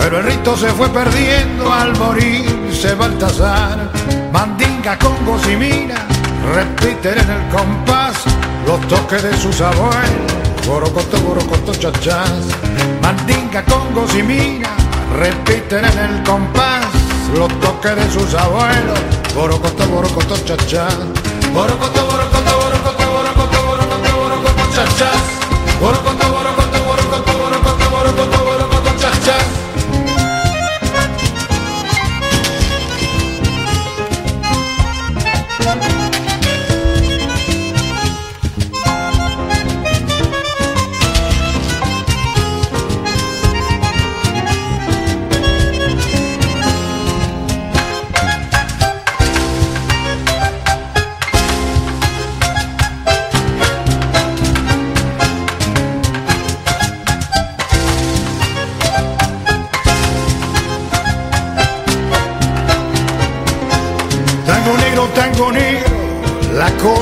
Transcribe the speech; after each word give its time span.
pero 0.00 0.18
el 0.18 0.24
rito 0.24 0.56
se 0.56 0.68
fue 0.68 0.88
perdiendo 0.88 1.70
al 1.70 1.96
morirse 1.98 2.94
Baltasar. 2.94 3.90
Mandinga, 4.32 4.98
congos 4.98 5.46
y 5.46 5.56
mina 5.56 6.06
repiten 6.54 7.18
en 7.18 7.30
el 7.30 7.48
compás 7.48 8.16
los 8.66 8.80
toques 8.88 9.22
de 9.22 9.36
sus 9.36 9.60
abuelos. 9.60 10.32
Borocoto, 10.66 11.20
borocoto, 11.20 11.74
chachás. 11.74 12.46
Mandinga, 13.02 13.62
congos 13.66 14.14
y 14.14 14.22
mina 14.22 14.70
repiten 15.18 15.84
en 15.84 15.98
el 15.98 16.22
compás 16.22 16.86
los 17.34 17.48
toques 17.60 17.96
de 17.96 18.10
sus 18.10 18.34
abuelos. 18.34 18.98
Borocoto, 19.34 19.86
borocoto, 19.86 20.34
chachás. 20.46 20.96
Borocoto, 21.52 22.06
borocoto, 22.06 22.52
borocoto, 22.58 23.06
borocoto, 23.12 23.66
borocoto, 23.66 24.16
borocoto, 24.16 24.74
chachás. 24.74 25.22
Borocoto, 25.78 26.28
borocoto, 26.32 26.84
borocoto, 26.84 27.32
borocoto, 27.38 27.90
borocoto, 27.90 28.44
borocoto, 28.44 28.90
chachás. 28.98 29.59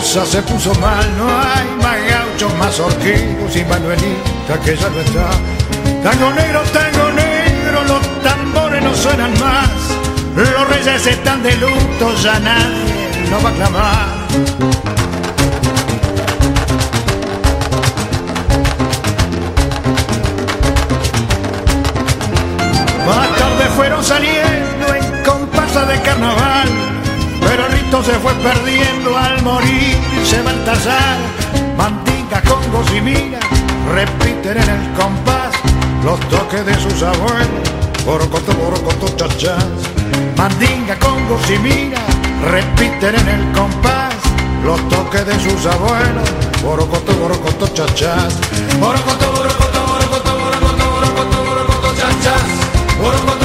Se 0.08 0.40
puso 0.40 0.74
mal, 0.76 1.06
no 1.18 1.26
hay 1.26 1.68
más 1.82 2.10
gauchos, 2.10 2.54
más 2.56 2.80
horquillos 2.80 3.54
y 3.54 3.64
Manuelita 3.66 4.58
que 4.64 4.74
ya 4.74 4.88
no 4.88 5.00
está. 5.00 5.28
Tango 6.02 6.32
negro, 6.32 6.62
tango 6.72 7.10
negro, 7.10 7.84
los 7.84 8.22
tambores 8.22 8.82
no 8.82 8.94
suenan 8.94 9.38
más, 9.38 9.68
los 10.34 10.68
reyes 10.68 11.06
están 11.06 11.42
de 11.42 11.54
luto, 11.56 12.14
ya 12.22 12.38
nadie 12.40 13.28
no 13.30 13.42
va 13.42 13.50
a 13.50 13.52
clamar. 13.52 14.08
Más 23.06 23.36
tarde 23.36 23.64
fueron 23.76 24.02
saliendo 24.02 24.94
en 24.94 25.22
comparsa 25.22 25.84
de 25.84 26.00
carnaval, 26.00 26.68
pero 27.42 27.66
el 27.66 27.72
rito 27.72 28.02
se 28.02 28.14
fue 28.14 28.32
perdiendo 28.36 29.16
al 29.16 29.42
morir 29.42 29.97
se 30.28 30.42
Baltasar. 30.42 31.16
Mandinga, 31.76 32.42
congos 32.42 32.86
y 32.92 33.00
repiten 33.94 34.58
en 34.58 34.68
el 34.68 34.92
compás 34.94 35.54
los 36.04 36.20
toques 36.28 36.66
de 36.66 36.74
sus 36.74 37.02
abuelos. 37.02 37.66
Borocoto, 38.04 38.52
borocoto, 38.52 39.08
chachás. 39.16 39.64
Mandinga, 40.36 40.98
congos 40.98 41.48
y 41.50 41.58
mina 41.58 42.00
repiten 42.44 43.14
en 43.14 43.28
el 43.28 43.52
compás 43.52 44.14
los 44.64 44.80
toques 44.88 45.24
de 45.26 45.38
sus 45.40 45.66
abuelos. 45.66 46.28
Borocoto, 46.62 47.12
borocoto, 47.14 47.68
chachás. 47.68 48.34
Borocoto, 48.80 49.32
borocoto, 49.32 49.80
borocoto, 49.86 50.38
borocoto, 50.38 50.90
borocoto, 50.90 51.44
borocoto. 51.44 51.78
Borocoto, 51.88 52.38
borocoto, 53.00 53.37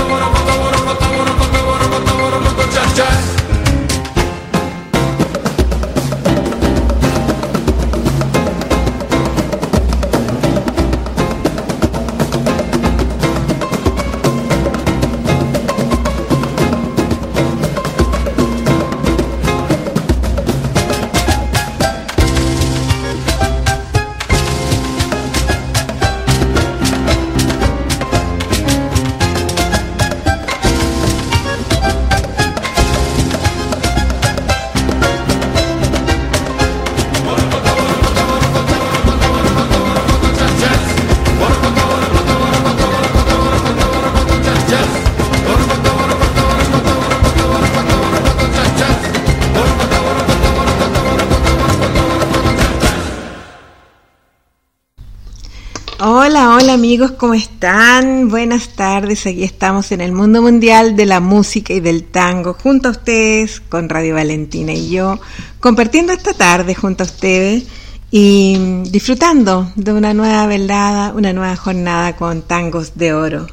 Hola, 56.64 56.76
amigos, 56.76 57.12
¿cómo 57.12 57.34
están? 57.34 58.30
Buenas 58.30 58.70
tardes, 58.70 59.28
aquí 59.28 59.44
estamos 59.44 59.92
en 59.92 60.00
el 60.00 60.14
mundo 60.14 60.42
mundial 60.42 60.96
de 60.96 61.06
la 61.06 61.20
música 61.20 61.74
y 61.74 61.82
del 61.82 62.06
tango, 62.06 62.54
junto 62.54 62.88
a 62.88 62.92
ustedes, 62.92 63.60
con 63.60 63.90
Radio 63.90 64.16
Valentina 64.16 64.72
y 64.72 64.90
yo, 64.90 65.20
compartiendo 65.60 66.14
esta 66.14 66.32
tarde 66.32 66.74
junto 66.74 67.04
a 67.04 67.06
ustedes 67.06 67.66
y 68.12 68.82
disfrutando 68.90 69.74
de 69.76 69.92
una 69.92 70.14
nueva 70.14 70.48
velada, 70.48 71.12
una 71.14 71.34
nueva 71.34 71.58
jornada 71.58 72.16
con 72.16 72.44
tangos 72.44 72.96
de 72.96 73.12
oro. 73.12 73.46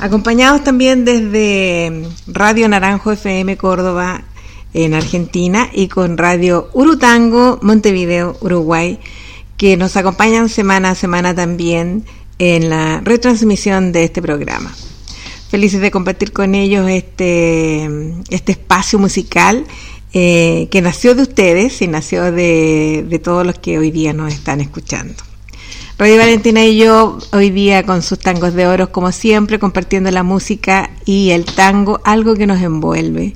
Acompañados 0.00 0.64
también 0.64 1.04
desde 1.04 2.08
Radio 2.26 2.68
Naranjo 2.68 3.12
FM 3.12 3.56
Córdoba 3.56 4.24
en 4.74 4.94
Argentina 4.94 5.70
y 5.72 5.86
con 5.86 6.18
Radio 6.18 6.70
Urutango 6.72 7.60
Montevideo, 7.62 8.36
Uruguay 8.40 8.98
que 9.58 9.76
nos 9.76 9.96
acompañan 9.96 10.48
semana 10.48 10.90
a 10.90 10.94
semana 10.94 11.34
también 11.34 12.04
en 12.38 12.70
la 12.70 13.00
retransmisión 13.00 13.92
de 13.92 14.04
este 14.04 14.22
programa. 14.22 14.74
Felices 15.50 15.80
de 15.80 15.90
compartir 15.90 16.32
con 16.32 16.54
ellos 16.54 16.88
este, 16.88 17.88
este 18.30 18.52
espacio 18.52 18.98
musical 18.98 19.66
eh, 20.12 20.68
que 20.70 20.82
nació 20.82 21.14
de 21.14 21.22
ustedes 21.22 21.80
y 21.82 21.88
nació 21.88 22.32
de, 22.32 23.04
de 23.08 23.18
todos 23.18 23.46
los 23.46 23.58
que 23.58 23.78
hoy 23.78 23.90
día 23.90 24.12
nos 24.12 24.32
están 24.32 24.60
escuchando. 24.60 25.14
Radio 25.98 26.16
Valentina 26.16 26.64
y 26.64 26.76
yo 26.76 27.18
hoy 27.32 27.50
día 27.50 27.82
con 27.82 28.02
sus 28.02 28.20
tangos 28.20 28.54
de 28.54 28.68
oro, 28.68 28.92
como 28.92 29.10
siempre, 29.10 29.58
compartiendo 29.58 30.12
la 30.12 30.22
música 30.22 30.90
y 31.04 31.30
el 31.30 31.44
tango, 31.44 32.00
algo 32.04 32.36
que 32.36 32.46
nos 32.46 32.62
envuelve. 32.62 33.34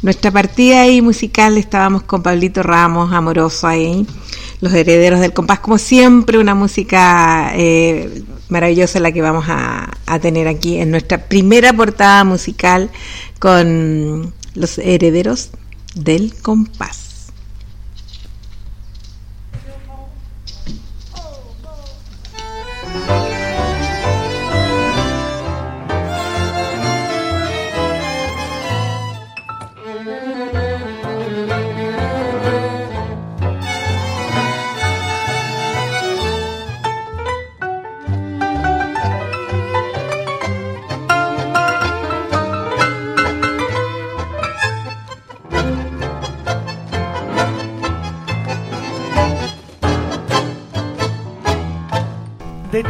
Nuestra 0.00 0.30
partida 0.30 0.82
ahí 0.82 1.02
musical 1.02 1.58
estábamos 1.58 2.04
con 2.04 2.22
Pablito 2.22 2.62
Ramos, 2.62 3.12
amoroso 3.12 3.66
ahí, 3.66 4.06
los 4.60 4.72
herederos 4.72 5.18
del 5.18 5.32
compás, 5.32 5.58
como 5.58 5.76
siempre, 5.76 6.38
una 6.38 6.54
música 6.54 7.50
eh, 7.56 8.22
maravillosa 8.48 9.00
la 9.00 9.12
que 9.12 9.22
vamos 9.22 9.46
a, 9.48 9.90
a 10.06 10.18
tener 10.18 10.48
aquí 10.48 10.78
en 10.78 10.90
nuestra 10.90 11.18
primera 11.26 11.72
portada 11.72 12.24
musical 12.24 12.90
con 13.38 14.32
los 14.54 14.78
herederos 14.78 15.50
del 15.94 16.34
compás. 16.42 17.13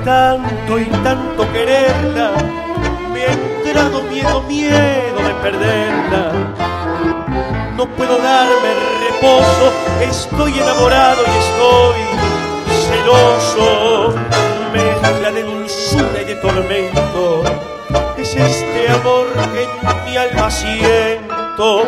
Tanto 0.05 0.79
y 0.79 0.85
tanto 1.03 1.51
quererla, 1.51 2.33
me 3.12 3.25
ha 3.25 3.33
entrado 3.33 4.03
miedo, 4.03 4.43
miedo 4.43 5.19
de 5.23 5.35
perderla. 5.43 6.33
No 7.75 7.89
puedo 7.89 8.19
darme 8.19 8.75
reposo, 9.09 9.73
estoy 10.03 10.59
enamorado 10.59 11.23
y 11.23 11.39
estoy 11.39 12.01
celoso. 12.89 14.15
Mezcla 14.73 15.31
de 15.31 15.43
dulzura 15.43 16.21
y 16.21 16.25
de 16.25 16.35
tormento, 16.37 17.43
es 18.19 18.37
este 18.37 18.89
amor 18.91 19.27
que 19.53 19.62
en 19.62 20.05
mi 20.05 20.17
alma 20.17 20.51
siento. 20.51 21.85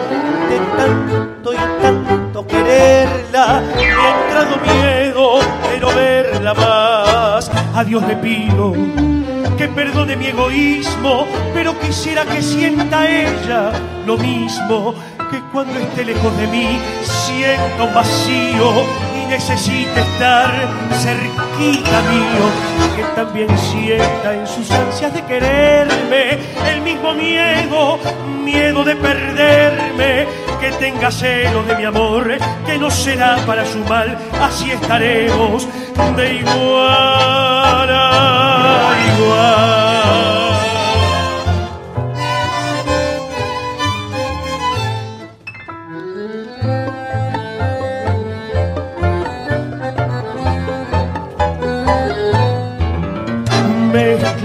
De 0.49 0.59
tanto 0.77 1.53
y 1.53 1.57
tanto 1.83 2.47
quererla, 2.47 3.63
me 3.77 3.85
ha 3.85 4.23
entrado 4.23 4.57
miedo 4.63 5.41
de 5.71 5.81
no 5.81 5.89
verla 5.89 6.55
más. 6.55 7.66
A 7.77 7.85
Dios 7.85 8.03
le 8.09 8.17
pido 8.17 8.73
que 9.59 9.69
perdone 9.69 10.17
mi 10.17 10.29
egoísmo, 10.29 11.27
pero 11.53 11.79
quisiera 11.79 12.25
que 12.25 12.41
sienta 12.41 13.07
ella 13.07 13.71
lo 14.07 14.17
mismo 14.17 14.95
que 15.31 15.43
cuando 15.53 15.79
esté 15.79 16.07
lejos 16.07 16.35
de 16.39 16.47
mí 16.47 16.79
siento 17.03 17.85
un 17.85 17.95
vacío 17.95 19.16
y 19.27 19.29
necesite 19.29 20.01
estar 20.01 20.51
cerquita 21.01 22.03
mío, 22.11 22.97
que 22.97 23.03
también 23.15 23.59
sienta 23.59 24.35
en 24.35 24.47
sus 24.47 24.71
ansias 24.71 25.13
de 25.15 25.23
quererme 25.25 26.39
el 26.69 26.81
mismo 26.83 27.15
miedo, 27.15 27.99
miedo 28.45 28.85
de 28.85 28.97
perderme, 28.97 30.27
que 30.61 30.71
tenga 30.79 31.11
celo 31.11 31.63
de 31.65 31.77
mi 31.77 31.85
amor, 31.85 32.37
que 32.65 32.79
no 32.79 32.91
será 32.91 33.37
para 33.47 33.65
su 33.65 33.79
mal, 33.81 34.17
así 34.41 34.71
estaremos 34.71 35.67
de 36.17 36.35
igual 36.35 37.89
a 37.91 38.93
igual. 39.17 39.96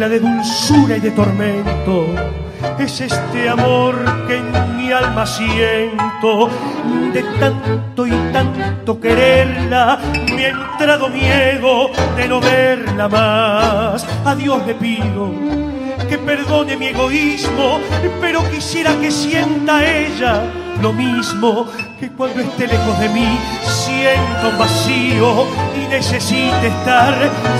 De 0.09 0.19
dulzura 0.19 0.97
y 0.97 0.99
de 0.99 1.11
tormento. 1.11 2.07
Es 2.79 3.01
este 3.01 3.49
amor 3.49 3.95
que 4.27 4.37
en 4.37 4.77
mi 4.77 4.91
alma 4.91 5.25
siento, 5.25 6.49
de 7.13 7.23
tanto 7.39 8.07
y 8.07 8.11
tanto 8.31 8.99
quererla, 8.99 9.99
me 10.35 10.45
ha 10.45 10.49
entrado 10.49 11.09
miedo 11.09 11.91
de 12.15 12.27
no 12.27 12.39
verla 12.39 13.07
más. 13.07 14.05
A 14.25 14.35
Dios 14.35 14.65
le 14.65 14.75
pido 14.75 15.31
que 16.09 16.17
perdone 16.17 16.77
mi 16.77 16.87
egoísmo, 16.87 17.79
pero 18.19 18.43
quisiera 18.49 18.99
que 18.99 19.11
sienta 19.11 19.85
ella 19.85 20.43
lo 20.81 20.91
mismo 20.93 21.67
que 21.99 22.09
cuando 22.09 22.41
esté 22.41 22.67
lejos 22.67 22.99
de 22.99 23.09
mí. 23.09 23.39
Siento 23.63 24.49
un 24.49 24.57
vacío 24.57 25.45
y 25.75 25.87
necesite 25.87 26.67
estar 26.67 27.13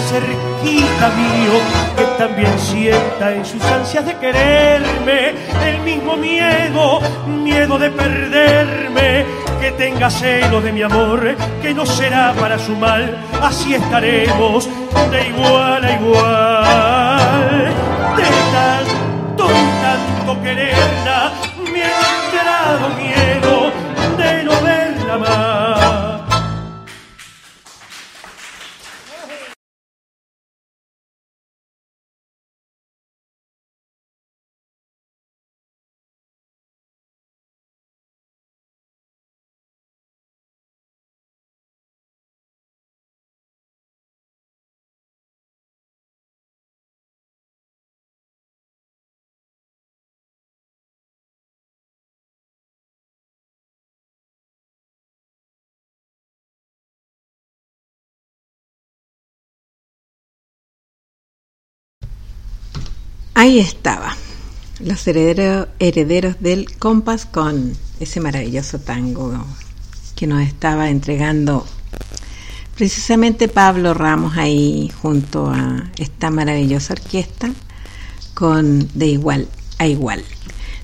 cerquita 0.08 1.10
mío, 1.10 1.54
que 1.96 2.04
también 2.18 2.60
sienta 2.60 3.34
en 3.34 3.46
sus 3.46 3.64
ansias 3.64 4.06
de 4.06 4.16
quererme 4.18 5.34
el 5.66 5.80
mismo 5.82 6.18
miedo, 6.18 7.00
miedo 7.28 7.78
de 7.78 7.92
perderme, 7.92 9.26
que 9.60 9.72
tenga 9.72 10.10
celo 10.10 10.62
de 10.62 10.72
mi 10.72 10.82
amor, 10.82 11.36
que 11.62 11.74
no 11.74 11.86
será 11.86 12.34
para 12.34 12.58
su 12.58 12.76
mal, 12.76 13.18
así 13.42 13.76
estaremos 13.76 14.68
de 15.12 15.28
igual 15.28 15.84
a 15.84 15.92
igual, 15.94 17.74
de 18.18 18.24
tanto, 18.52 19.48
tanto 19.82 20.42
quererla, 20.42 21.32
miedo 22.98 23.72
de 24.18 24.44
no 24.44 24.62
verla 24.62 25.18
más. 25.18 25.51
Ahí 63.42 63.58
estaba, 63.58 64.16
los 64.82 65.08
herederos, 65.08 65.68
del 66.42 66.78
compás 66.78 67.26
con 67.26 67.74
ese 68.00 68.20
maravilloso 68.20 68.78
tango 68.78 69.34
que 70.16 70.28
nos 70.28 70.44
estaba 70.44 70.92
entregando 70.92 71.66
precisamente 72.76 73.48
Pablo 73.48 73.96
Ramos 73.96 74.38
ahí 74.38 74.92
junto 75.02 75.50
a 75.50 75.90
esta 75.98 76.30
maravillosa 76.30 76.94
orquesta 76.94 77.50
con 78.36 78.88
de 78.94 79.08
igual 79.08 79.48
a 79.80 79.88
igual. 79.88 80.24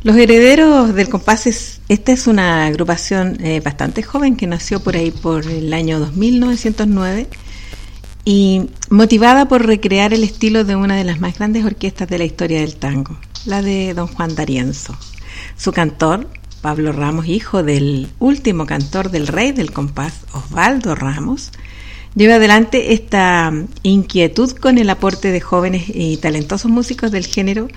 Los 0.01 0.15
herederos 0.17 0.95
del 0.95 1.09
compás, 1.09 1.45
es, 1.45 1.81
esta 1.89 2.11
es 2.11 2.25
una 2.25 2.65
agrupación 2.65 3.37
eh, 3.39 3.59
bastante 3.59 4.01
joven 4.01 4.35
que 4.35 4.47
nació 4.47 4.79
por 4.79 4.95
ahí 4.95 5.11
por 5.11 5.45
el 5.45 5.71
año 5.73 5.99
2909 5.99 7.27
y 8.29 8.71
motivada 8.89 9.47
por 9.47 9.65
recrear 9.65 10.13
el 10.13 10.21
estilo 10.21 10.65
de 10.65 10.75
una 10.75 10.97
de 10.97 11.05
las 11.05 11.21
más 11.21 11.37
grandes 11.37 11.63
orquestas 11.63 12.09
de 12.09 12.17
la 12.17 12.25
historia 12.25 12.59
del 12.59 12.75
tango, 12.75 13.17
la 13.45 13.61
de 13.61 13.93
don 13.93 14.07
Juan 14.07 14.35
D'Arienzo. 14.35 14.97
Su 15.55 15.71
cantor, 15.71 16.27
Pablo 16.61 16.91
Ramos, 16.91 17.27
hijo 17.27 17.63
del 17.63 18.09
último 18.19 18.65
cantor 18.65 19.11
del 19.11 19.27
rey 19.27 19.53
del 19.53 19.71
compás, 19.71 20.13
Osvaldo 20.33 20.93
Ramos, 20.93 21.53
lleva 22.15 22.35
adelante 22.35 22.91
esta 22.91 23.53
inquietud 23.83 24.51
con 24.57 24.77
el 24.77 24.89
aporte 24.89 25.31
de 25.31 25.39
jóvenes 25.39 25.85
y 25.87 26.17
talentosos 26.17 26.69
músicos 26.69 27.11
del 27.11 27.27
género 27.27 27.69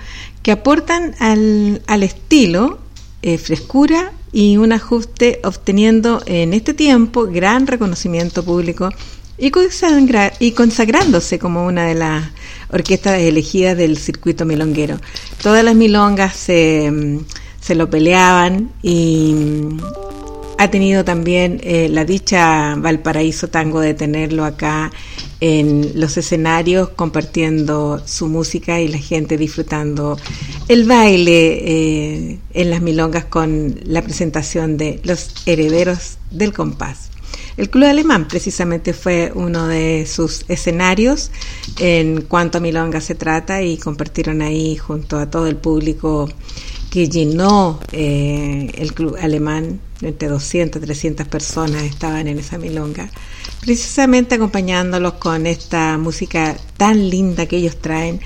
que 0.43 0.51
aportan 0.51 1.15
al, 1.19 1.81
al 1.87 2.03
estilo 2.03 2.79
eh, 3.21 3.37
frescura 3.37 4.11
y 4.33 4.57
un 4.57 4.73
ajuste 4.73 5.39
obteniendo 5.45 6.21
en 6.25 6.53
este 6.53 6.73
tiempo 6.73 7.27
gran 7.27 7.67
reconocimiento 7.67 8.43
público 8.43 8.89
y, 9.41 9.49
consagra, 9.49 10.31
y 10.39 10.51
consagrándose 10.51 11.39
como 11.39 11.65
una 11.65 11.85
de 11.87 11.95
las 11.95 12.29
orquestas 12.69 13.19
elegidas 13.19 13.75
del 13.75 13.97
circuito 13.97 14.45
milonguero. 14.45 14.99
Todas 15.41 15.65
las 15.65 15.75
milongas 15.75 16.35
se, 16.35 16.89
mm, 16.91 17.25
se 17.59 17.73
lo 17.73 17.89
peleaban 17.89 18.71
y 18.83 19.33
mm, 19.33 19.77
ha 20.59 20.69
tenido 20.69 21.03
también 21.03 21.59
eh, 21.63 21.89
la 21.89 22.05
dicha 22.05 22.75
Valparaíso 22.75 23.47
Tango 23.47 23.79
de 23.79 23.95
tenerlo 23.95 24.45
acá 24.45 24.91
en 25.39 25.99
los 25.99 26.17
escenarios 26.17 26.89
compartiendo 26.89 27.99
su 28.05 28.27
música 28.27 28.79
y 28.79 28.89
la 28.89 28.99
gente 28.99 29.39
disfrutando 29.39 30.19
el 30.67 30.83
baile 30.85 31.53
eh, 31.65 32.39
en 32.53 32.69
las 32.69 32.81
milongas 32.81 33.25
con 33.25 33.79
la 33.85 34.03
presentación 34.03 34.77
de 34.77 35.01
los 35.03 35.33
herederos 35.47 36.19
del 36.29 36.53
compás. 36.53 37.10
El 37.61 37.69
Club 37.69 37.85
Alemán 37.85 38.27
precisamente 38.27 38.91
fue 38.91 39.31
uno 39.35 39.67
de 39.67 40.07
sus 40.07 40.45
escenarios 40.47 41.29
en 41.77 42.23
cuanto 42.23 42.57
a 42.57 42.61
Milonga 42.61 42.99
se 43.01 43.13
trata 43.13 43.61
y 43.61 43.77
compartieron 43.77 44.41
ahí 44.41 44.77
junto 44.77 45.19
a 45.19 45.29
todo 45.29 45.45
el 45.45 45.57
público 45.57 46.27
que 46.89 47.07
llenó 47.07 47.79
eh, 47.91 48.71
el 48.73 48.95
Club 48.95 49.15
Alemán, 49.21 49.79
entre 50.01 50.27
200, 50.27 50.81
300 50.81 51.27
personas 51.27 51.83
estaban 51.83 52.27
en 52.27 52.39
esa 52.39 52.57
Milonga, 52.57 53.11
precisamente 53.59 54.33
acompañándolos 54.33 55.13
con 55.13 55.45
esta 55.45 55.99
música 55.99 56.57
tan 56.77 57.11
linda 57.11 57.45
que 57.45 57.57
ellos 57.57 57.77
traen 57.77 58.21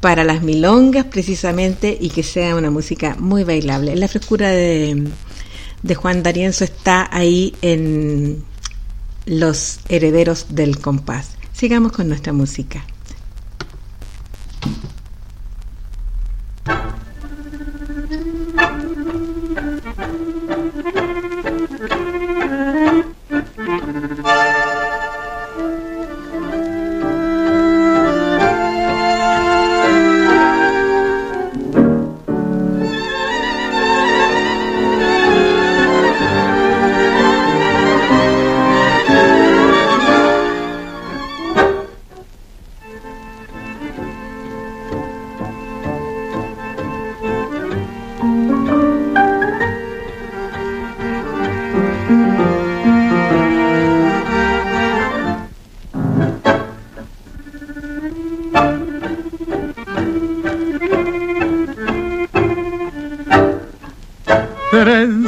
para 0.00 0.22
las 0.22 0.44
milongas 0.44 1.06
precisamente 1.06 1.98
y 2.00 2.10
que 2.10 2.22
sea 2.22 2.54
una 2.54 2.70
música 2.70 3.16
muy 3.18 3.42
bailable. 3.42 3.96
La 3.96 4.06
frescura 4.06 4.48
de, 4.50 5.08
de 5.82 5.94
Juan 5.96 6.22
D'Arienzo 6.22 6.62
está 6.62 7.08
ahí 7.10 7.52
en 7.62 8.44
los 9.26 9.80
herederos 9.88 10.46
del 10.50 10.78
compás. 10.78 11.36
Sigamos 11.52 11.92
con 11.92 12.08
nuestra 12.08 12.32
música. 12.32 12.84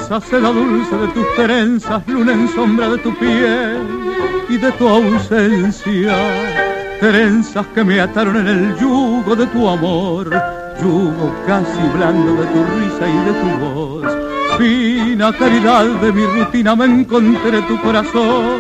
Brisa, 0.09 0.21
seda 0.21 0.53
dulce 0.53 0.97
de 0.97 1.09
tus 1.09 1.35
trenzas, 1.37 2.03
luna 2.07 2.33
en 2.33 2.49
sombra 2.49 2.89
de 2.89 2.99
tu 2.99 3.15
piel 3.17 3.83
y 4.49 4.57
de 4.57 4.73
tu 4.73 4.89
ausencia. 4.89 6.17
Trenzas 7.01 7.67
que 7.75 7.85
me 7.85 8.01
ataron 8.01 8.37
en 8.37 8.47
el 8.49 8.77
yugo 8.79 9.37
de 9.37 9.47
tu 9.47 9.69
amor, 9.69 10.31
yugo 10.81 11.33
casi 11.47 11.83
blando 11.95 12.35
de 12.35 12.47
tu 12.47 12.65
risa 12.65 13.09
y 13.09 13.19
de 13.27 13.33
tu 13.33 13.65
voz. 13.65 14.19
Fina 14.59 15.33
caridad 15.33 15.85
de 15.85 16.13
mi 16.13 16.25
rutina 16.25 16.75
me 16.75 16.87
encontré 16.87 17.63
tu 17.63 17.81
corazón 17.81 18.59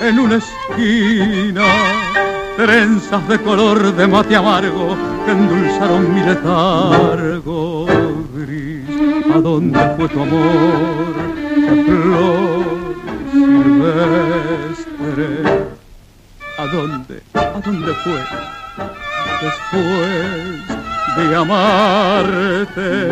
en 0.00 0.18
una 0.18 0.36
esquina. 0.36 1.64
Trenzas 2.56 3.26
de 3.26 3.38
color 3.38 3.94
de 3.94 4.06
mate 4.06 4.36
amargo 4.36 4.96
que 5.24 5.32
endulzaron 5.32 6.14
mi 6.14 6.20
letargo 6.20 7.86
gris. 7.86 7.99
¿A 7.99 7.99
dónde 9.40 9.78
fue 9.96 10.08
tu 10.08 10.22
amor? 10.22 11.14
¡Qué 11.54 11.84
flor 11.84 12.64
silvestre! 13.32 14.90
¿A 16.58 16.66
dónde? 16.66 17.22
¿A 17.34 17.60
dónde 17.64 17.94
fue? 17.94 18.20
Después 19.42 20.60
de 21.16 21.34
amarte, 21.34 23.08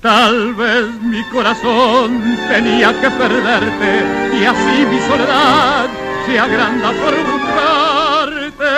tal 0.00 0.54
vez 0.54 0.86
mi 1.02 1.22
corazón 1.24 2.38
tenía 2.48 2.98
que 3.00 3.10
perderte 3.10 4.04
y 4.40 4.44
así 4.44 4.86
mi 4.90 4.98
soledad 5.00 5.86
se 6.24 6.38
agranda 6.38 6.90
por 6.92 7.14
buscarte. 7.32 8.74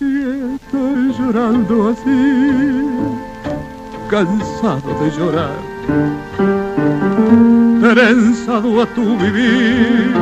Y 0.00 0.02
estoy 0.56 1.14
llorando 1.16 1.74
así, 1.90 2.63
cansado 4.14 4.94
de 5.00 5.10
llorar, 5.10 5.58
trenzado 7.80 8.82
a 8.82 8.86
tu 8.94 9.18
vivir 9.18 10.12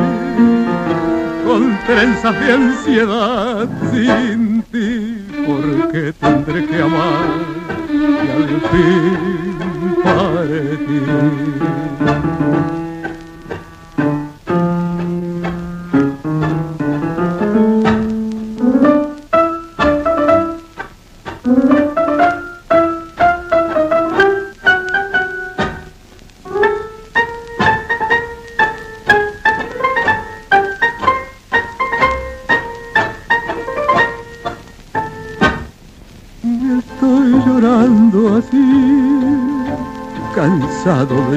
con 1.45 1.77
trenzas 1.85 2.39
de 2.39 2.53
ansiedad 2.53 3.69
sin 3.91 4.63
ti, 4.71 5.23
porque 5.45 6.11
tendré 6.13 6.65
que 6.65 6.81
amar 6.81 7.43
y 7.91 8.29
al 8.35 8.61
fin 8.71 9.57
partir. 10.03 11.03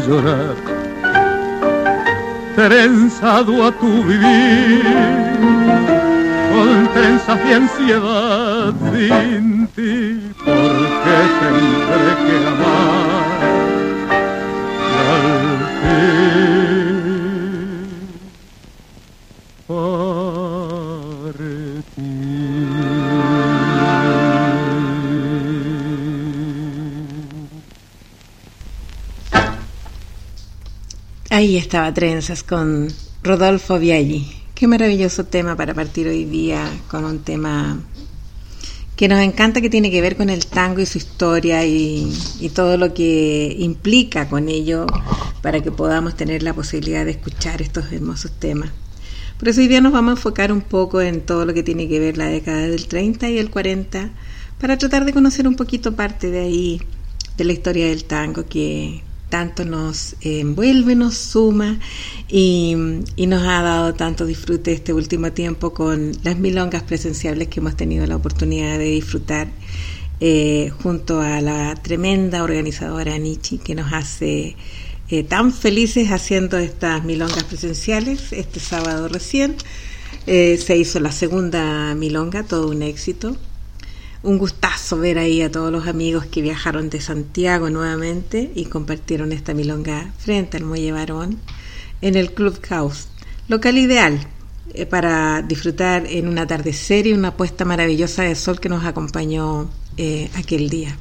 Llorar, 0.07 0.55
trenzado 2.55 3.67
a 3.67 3.73
tu 3.73 4.05
vivir, 4.05 4.85
con 6.53 6.89
trenzas 6.95 7.45
de 7.45 7.55
ansiedad 7.55 8.75
sin 8.93 9.67
ti, 9.75 10.21
porque 10.45 11.17
tendré 11.41 12.13
que 12.25 12.37
amar 12.47 12.56
estaba 31.67 31.93
Trenzas 31.93 32.45
con 32.45 32.87
Rodolfo 33.25 33.77
Viaggi. 33.81 34.25
Qué 34.55 34.69
maravilloso 34.69 35.25
tema 35.25 35.57
para 35.57 35.75
partir 35.75 36.07
hoy 36.07 36.25
día 36.25 36.65
con 36.89 37.05
un 37.05 37.19
tema 37.25 37.81
que 38.95 39.09
nos 39.09 39.19
encanta 39.19 39.61
que 39.61 39.69
tiene 39.69 39.91
que 39.91 40.01
ver 40.01 40.17
con 40.17 40.31
el 40.31 40.47
tango 40.47 40.81
y 40.81 40.87
su 40.87 40.99
historia 40.99 41.67
y, 41.67 42.09
todo 42.55 42.77
lo 42.77 42.95
que 42.95 43.57
implica 43.59 44.29
con 44.29 44.49
ello 44.49 44.87
para 45.43 45.61
que 45.61 45.73
podamos 45.73 46.15
tener 46.15 46.45
la 46.45 46.55
posibilidad 46.55 47.05
de 47.05 47.11
escuchar 47.11 47.61
estos 47.61 47.91
hermosos 47.91 48.31
temas. 48.39 48.71
Por 49.37 49.49
eso 49.49 49.61
hoy 49.61 49.67
día 49.67 49.81
nos 49.81 49.93
vamos 49.93 50.11
a 50.11 50.13
enfocar 50.13 50.53
un 50.53 50.61
poco 50.61 51.01
en 51.01 51.21
todo 51.23 51.47
lo 51.47 51.53
que 51.53 51.65
tiene 51.65 51.89
que 51.89 51.99
ver 51.99 52.17
la 52.17 52.27
década 52.27 52.69
del 52.69 52.87
30 52.87 53.29
y 53.29 53.39
el 53.39 53.51
40 53.51 54.11
para 54.61 54.79
tratar 54.79 55.05
de 55.05 55.13
conocer 55.13 55.49
un 55.49 55.57
poquito 55.57 55.97
parte 55.97 56.31
de 56.31 56.39
ahí 56.43 56.81
de 57.37 57.43
la 57.43 57.53
historia 57.53 57.89
del 57.89 58.05
tango 58.05 58.47
que 58.47 59.03
tanto 59.28 59.64
nos 59.64 60.16
envuelve, 60.21 60.95
nos 60.95 61.16
suma 61.16 61.78
y, 62.28 62.76
nos 62.76 63.42
ha 63.42 63.62
dado 63.62 63.95
tanto 63.95 64.25
disfrute 64.25 64.73
este 64.73 64.92
último 64.92 65.33
tiempo 65.33 65.73
con 65.73 66.12
las 66.23 66.38
milongas 66.38 66.83
presenciables 66.83 67.49
que 67.49 67.61
hemos 67.61 67.76
tenido 67.76 68.06
la 68.06 68.16
oportunidad 68.16 68.78
de 68.78 68.85
disfrutar 68.85 69.49
eh, 70.21 70.71
junto 70.83 71.21
a 71.21 71.40
la 71.40 71.75
tremenda 71.75 72.42
organizadora 72.42 73.18
Nietzsche 73.18 73.59
que 73.59 73.75
nos 73.75 73.92
hace 73.92 74.56
eh, 75.09 75.23
tan 75.25 75.52
felices 75.52 76.11
haciendo 76.11 76.56
estas 76.59 77.04
milongas 77.04 77.45
presenciales. 77.45 78.33
Este 78.33 78.61
sábado 78.61 79.09
recién 79.09 79.56
eh, 80.26 80.59
se 80.64 80.76
hizo 80.76 81.00
la 81.00 81.12
segunda 81.12 81.95
milonga, 81.95 82.45
todo 82.45 82.68
un 82.71 82.83
éxito 82.83 83.37
un 84.23 84.39
gustazo 84.39 84.99
ver 84.99 85.19
ahí 85.19 85.43
a 85.43 85.51
todos 85.51 85.71
los 85.71 85.87
amigos 85.87 86.27
que 86.27 86.43
viajaron 86.43 86.91
de 86.91 87.01
Santiago 87.01 87.71
nuevamente 87.71 88.51
y 88.55 88.67
compartieron 88.67 89.33
esta 89.33 89.55
milonga 89.55 90.13
frente 90.19 90.57
al 90.57 90.65
Muelle 90.65 90.93
Barón 90.93 91.39
en 92.01 92.15
el 92.17 92.33
Club 92.33 92.61
House, 92.69 93.09
local 93.49 93.79
ideal 93.79 94.21
eh, 94.75 94.87
para 94.87 95.43
disfrutar 95.43 96.07
en 96.07 96.29
un 96.29 96.39
atardecer 96.39 97.07
y 97.07 97.13
una 97.13 97.37
puesta 97.37 97.65
maravillosa 97.65 98.23
de 98.23 98.35
sol 98.35 98.61
que 98.61 98.69
nos 98.69 98.85
acompañó 98.85 99.71
eh, 99.97 100.31
aquel 100.35 100.69
día. 100.69 100.97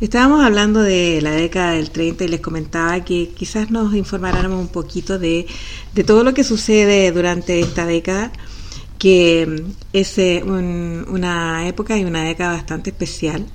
Estábamos 0.00 0.44
hablando 0.44 0.80
de 0.80 1.20
la 1.20 1.32
década 1.32 1.72
del 1.72 1.90
30 1.90 2.24
y 2.24 2.28
les 2.28 2.40
comentaba 2.40 3.04
que 3.04 3.30
quizás 3.30 3.72
nos 3.72 3.94
informáramos 3.96 4.60
un 4.60 4.68
poquito 4.68 5.18
de, 5.18 5.46
de 5.92 6.04
todo 6.04 6.22
lo 6.22 6.34
que 6.34 6.44
sucede 6.44 7.10
durante 7.10 7.58
esta 7.58 7.84
década 7.84 8.30
que 8.98 9.64
es 9.92 10.18
eh, 10.18 10.42
una 10.44 11.68
época 11.68 11.96
y 11.96 12.04
una 12.04 12.24
década 12.24 12.52
bastante 12.54 12.90
especial. 12.90 13.46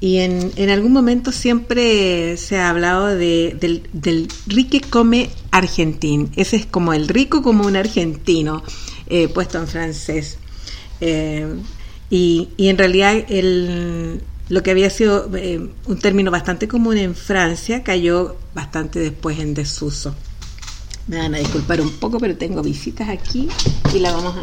Y 0.00 0.18
en, 0.18 0.52
en 0.54 0.70
algún 0.70 0.92
momento 0.92 1.32
siempre 1.32 2.36
se 2.36 2.58
ha 2.58 2.70
hablado 2.70 3.06
de, 3.06 3.56
del, 3.60 3.82
del 3.92 4.28
rique 4.46 4.80
come 4.80 5.28
argentín. 5.50 6.30
Ese 6.36 6.56
es 6.56 6.66
como 6.66 6.92
el 6.92 7.08
rico 7.08 7.42
como 7.42 7.66
un 7.66 7.74
argentino, 7.74 8.62
eh, 9.08 9.26
puesto 9.26 9.58
en 9.58 9.66
francés. 9.66 10.38
Eh, 11.00 11.46
y, 12.10 12.50
y, 12.56 12.68
en 12.68 12.78
realidad 12.78 13.16
el, 13.28 14.22
lo 14.48 14.62
que 14.62 14.70
había 14.70 14.88
sido 14.88 15.28
un 15.86 15.98
término 15.98 16.30
bastante 16.30 16.68
común 16.68 16.96
en 16.96 17.14
Francia 17.16 17.82
cayó 17.82 18.36
bastante 18.54 19.00
después 19.00 19.40
en 19.40 19.52
desuso. 19.52 20.14
Me 21.08 21.16
van 21.18 21.34
a 21.34 21.38
disculpar 21.38 21.80
un 21.80 21.90
poco, 21.92 22.18
pero 22.18 22.36
tengo 22.36 22.62
visitas 22.62 23.08
aquí 23.08 23.48
y 23.94 23.98
la 23.98 24.12
vamos 24.12 24.34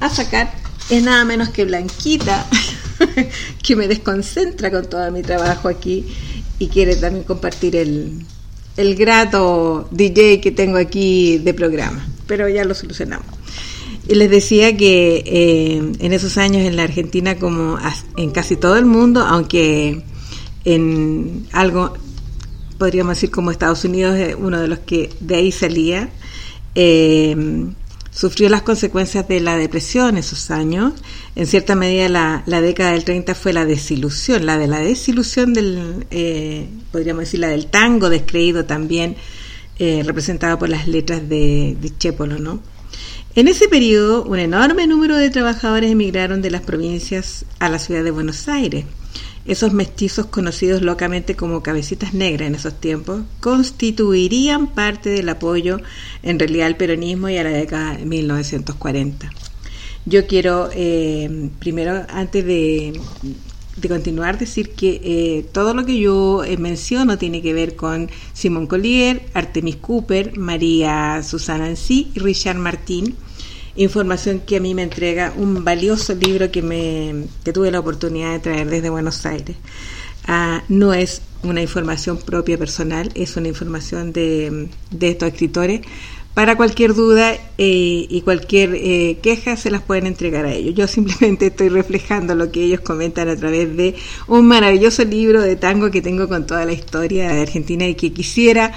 a, 0.00 0.08
sacar. 0.08 0.52
Es 0.88 1.02
nada 1.02 1.24
menos 1.24 1.50
que 1.50 1.64
Blanquita, 1.64 2.46
que 3.62 3.76
me 3.76 3.86
desconcentra 3.86 4.70
con 4.70 4.88
todo 4.88 5.10
mi 5.12 5.22
trabajo 5.22 5.68
aquí 5.68 6.06
y 6.58 6.66
quiere 6.66 6.96
también 6.96 7.24
compartir 7.24 7.76
el, 7.76 8.24
el 8.76 8.96
grato 8.96 9.88
DJ 9.92 10.40
que 10.40 10.50
tengo 10.50 10.76
aquí 10.76 11.38
de 11.38 11.54
programa. 11.54 12.06
Pero 12.26 12.48
ya 12.48 12.64
lo 12.64 12.74
solucionamos. 12.74 13.26
Y 14.08 14.14
les 14.16 14.30
decía 14.30 14.76
que 14.76 15.22
eh, 15.24 15.92
en 16.00 16.12
esos 16.12 16.36
años 16.36 16.66
en 16.66 16.74
la 16.74 16.82
Argentina, 16.82 17.36
como 17.38 17.78
en 18.16 18.30
casi 18.30 18.56
todo 18.56 18.76
el 18.76 18.84
mundo, 18.84 19.20
aunque 19.20 20.02
en 20.64 21.46
algo 21.52 21.94
podríamos 22.80 23.16
decir 23.16 23.30
como 23.30 23.50
Estados 23.50 23.84
Unidos 23.84 24.16
es 24.16 24.34
uno 24.34 24.58
de 24.58 24.66
los 24.66 24.78
que 24.78 25.10
de 25.20 25.36
ahí 25.36 25.52
salía, 25.52 26.08
eh, 26.74 27.36
sufrió 28.10 28.48
las 28.48 28.62
consecuencias 28.62 29.28
de 29.28 29.38
la 29.40 29.58
depresión 29.58 30.16
esos 30.16 30.50
años. 30.50 30.94
En 31.36 31.46
cierta 31.46 31.74
medida 31.74 32.08
la, 32.08 32.60
década 32.62 32.92
del 32.92 33.04
30 33.04 33.34
fue 33.34 33.52
la 33.52 33.66
desilusión, 33.66 34.46
la 34.46 34.56
de 34.56 34.66
la 34.66 34.78
desilusión 34.78 35.52
del, 35.52 36.06
eh, 36.10 36.68
podríamos 36.90 37.24
decir, 37.24 37.40
la 37.40 37.48
del 37.48 37.66
tango 37.66 38.08
descreído 38.08 38.64
también, 38.64 39.14
eh, 39.78 40.02
representado 40.02 40.58
por 40.58 40.70
las 40.70 40.88
letras 40.88 41.28
de, 41.28 41.76
de 41.78 41.98
Chépolo, 41.98 42.38
¿no? 42.38 42.60
En 43.34 43.46
ese 43.46 43.68
periodo, 43.68 44.24
un 44.24 44.38
enorme 44.38 44.86
número 44.86 45.16
de 45.16 45.28
trabajadores 45.28 45.92
emigraron 45.92 46.40
de 46.40 46.50
las 46.50 46.62
provincias 46.62 47.44
a 47.58 47.68
la 47.68 47.78
ciudad 47.78 48.02
de 48.02 48.10
Buenos 48.10 48.48
Aires 48.48 48.86
esos 49.46 49.72
mestizos 49.72 50.26
conocidos 50.26 50.82
locamente 50.82 51.34
como 51.34 51.62
cabecitas 51.62 52.14
negras 52.14 52.48
en 52.48 52.54
esos 52.54 52.80
tiempos, 52.80 53.22
constituirían 53.40 54.68
parte 54.68 55.10
del 55.10 55.28
apoyo 55.28 55.80
en 56.22 56.38
realidad 56.38 56.66
al 56.66 56.76
peronismo 56.76 57.28
y 57.28 57.38
a 57.38 57.44
la 57.44 57.50
década 57.50 57.96
de 57.96 58.04
1940. 58.04 59.30
Yo 60.06 60.26
quiero, 60.26 60.70
eh, 60.72 61.50
primero, 61.58 62.04
antes 62.08 62.44
de, 62.44 62.98
continuar, 63.88 64.38
decir 64.38 64.70
que 64.70 65.00
eh, 65.02 65.46
todo 65.52 65.74
lo 65.74 65.84
que 65.84 65.98
yo 65.98 66.44
eh, 66.44 66.56
menciono 66.56 67.18
tiene 67.18 67.42
que 67.42 67.54
ver 67.54 67.76
con 67.76 68.10
Simón 68.32 68.66
Collier, 68.66 69.22
Artemis 69.34 69.76
Cooper, 69.76 70.38
María 70.38 71.22
Susana 71.22 71.66
Ancí 71.66 72.10
y 72.14 72.18
Richard 72.18 72.58
Martín 72.58 73.16
información 73.76 74.40
que 74.40 74.56
a 74.56 74.60
mí 74.60 74.74
me 74.74 74.82
entrega 74.82 75.32
un 75.36 75.64
valioso 75.64 76.14
libro 76.14 76.50
que, 76.50 76.62
me, 76.62 77.26
que 77.44 77.52
tuve 77.52 77.70
la 77.70 77.80
oportunidad 77.80 78.32
de 78.32 78.38
traer 78.40 78.70
desde 78.70 78.90
Buenos 78.90 79.24
Aires. 79.26 79.56
Ah, 80.26 80.62
no 80.68 80.92
es 80.92 81.22
una 81.42 81.62
información 81.62 82.18
propia 82.18 82.58
personal, 82.58 83.10
es 83.14 83.36
una 83.36 83.48
información 83.48 84.12
de, 84.12 84.68
de 84.90 85.08
estos 85.08 85.28
escritores. 85.28 85.80
Para 86.34 86.56
cualquier 86.56 86.94
duda 86.94 87.34
eh, 87.58 88.06
y 88.08 88.20
cualquier 88.22 88.74
eh, 88.76 89.18
queja 89.20 89.56
se 89.56 89.70
las 89.70 89.82
pueden 89.82 90.06
entregar 90.06 90.46
a 90.46 90.52
ellos. 90.52 90.74
Yo 90.74 90.86
simplemente 90.86 91.46
estoy 91.46 91.68
reflejando 91.68 92.34
lo 92.34 92.52
que 92.52 92.62
ellos 92.62 92.80
comentan 92.80 93.28
a 93.28 93.36
través 93.36 93.76
de 93.76 93.96
un 94.28 94.46
maravilloso 94.46 95.04
libro 95.04 95.42
de 95.42 95.56
tango 95.56 95.90
que 95.90 96.00
tengo 96.00 96.28
con 96.28 96.46
toda 96.46 96.64
la 96.64 96.72
historia 96.72 97.32
de 97.32 97.42
Argentina 97.42 97.86
y 97.86 97.94
que 97.94 98.12
quisiera 98.12 98.72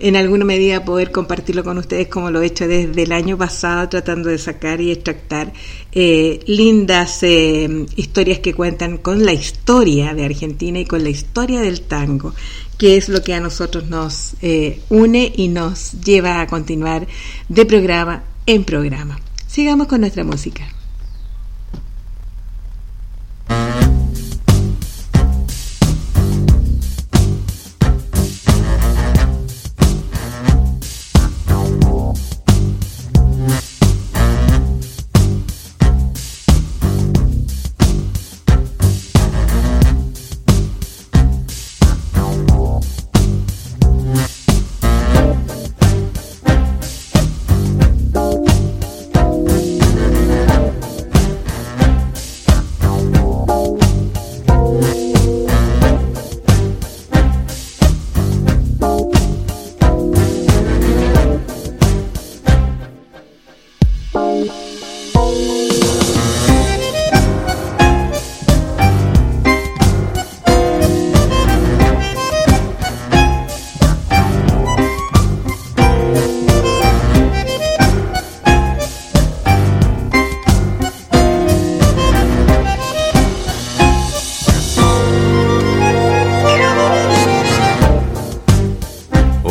en 0.00 0.16
alguna 0.16 0.44
medida 0.44 0.84
poder 0.84 1.10
compartirlo 1.10 1.64
con 1.64 1.78
ustedes 1.78 2.08
como 2.08 2.30
lo 2.30 2.42
he 2.42 2.46
hecho 2.46 2.68
desde 2.68 3.02
el 3.02 3.12
año 3.12 3.36
pasado, 3.36 3.88
tratando 3.88 4.28
de 4.28 4.38
sacar 4.38 4.80
y 4.80 4.92
extractar 4.92 5.52
eh, 5.92 6.40
lindas 6.46 7.22
eh, 7.22 7.86
historias 7.96 8.38
que 8.38 8.54
cuentan 8.54 8.98
con 8.98 9.24
la 9.24 9.32
historia 9.32 10.14
de 10.14 10.24
Argentina 10.24 10.78
y 10.78 10.84
con 10.84 11.02
la 11.02 11.10
historia 11.10 11.60
del 11.60 11.82
tango, 11.82 12.34
que 12.78 12.96
es 12.96 13.08
lo 13.08 13.22
que 13.22 13.34
a 13.34 13.40
nosotros 13.40 13.88
nos 13.88 14.34
eh, 14.42 14.80
une 14.88 15.32
y 15.34 15.48
nos 15.48 15.92
lleva 15.92 16.40
a 16.40 16.46
continuar 16.46 17.06
de 17.48 17.66
programa 17.66 18.24
en 18.46 18.64
programa. 18.64 19.18
Sigamos 19.46 19.88
con 19.88 20.00
nuestra 20.00 20.24
música. 20.24 20.68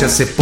era 0.00 0.06
ajeno 0.06 0.39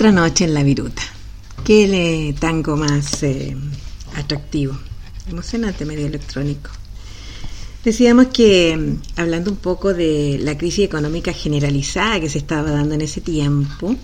Otra 0.00 0.12
noche 0.12 0.44
en 0.44 0.54
la 0.54 0.62
viruta. 0.62 1.02
Qué 1.62 2.34
tango 2.40 2.74
más 2.74 3.22
eh, 3.22 3.54
atractivo, 4.16 4.72
emocionante 5.28 5.84
medio 5.84 6.06
electrónico. 6.06 6.70
Decíamos 7.84 8.28
que, 8.28 8.74
mm, 8.78 9.20
hablando 9.20 9.50
un 9.50 9.58
poco 9.58 9.92
de 9.92 10.38
la 10.40 10.56
crisis 10.56 10.86
económica 10.86 11.34
generalizada 11.34 12.18
que 12.18 12.30
se 12.30 12.38
estaba 12.38 12.70
dando 12.70 12.94
en 12.94 13.02
ese 13.02 13.20
tiempo, 13.20 13.94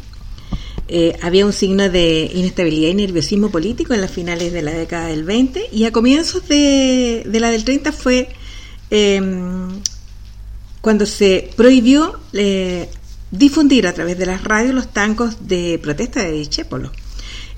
eh, 0.86 1.16
había 1.22 1.46
un 1.46 1.54
signo 1.54 1.88
de 1.88 2.30
inestabilidad 2.30 2.90
y 2.90 2.94
nerviosismo 2.94 3.50
político 3.50 3.94
en 3.94 4.02
las 4.02 4.10
finales 4.10 4.52
de 4.52 4.60
la 4.60 4.72
década 4.72 5.06
del 5.06 5.24
20 5.24 5.70
y 5.72 5.84
a 5.84 5.92
comienzos 5.92 6.46
de, 6.46 7.26
la 7.26 7.48
del 7.48 7.64
30 7.64 7.92
fue 7.92 8.28
em, 8.90 9.80
cuando 10.82 11.06
se 11.06 11.48
prohibió 11.56 12.20
eh, 12.34 12.90
difundir 13.38 13.86
a 13.86 13.92
través 13.92 14.18
de 14.18 14.26
las 14.26 14.44
radios 14.44 14.74
los 14.74 14.92
tangos 14.92 15.48
de 15.48 15.78
protesta 15.82 16.22
de 16.22 16.32
Dichépolo. 16.32 16.92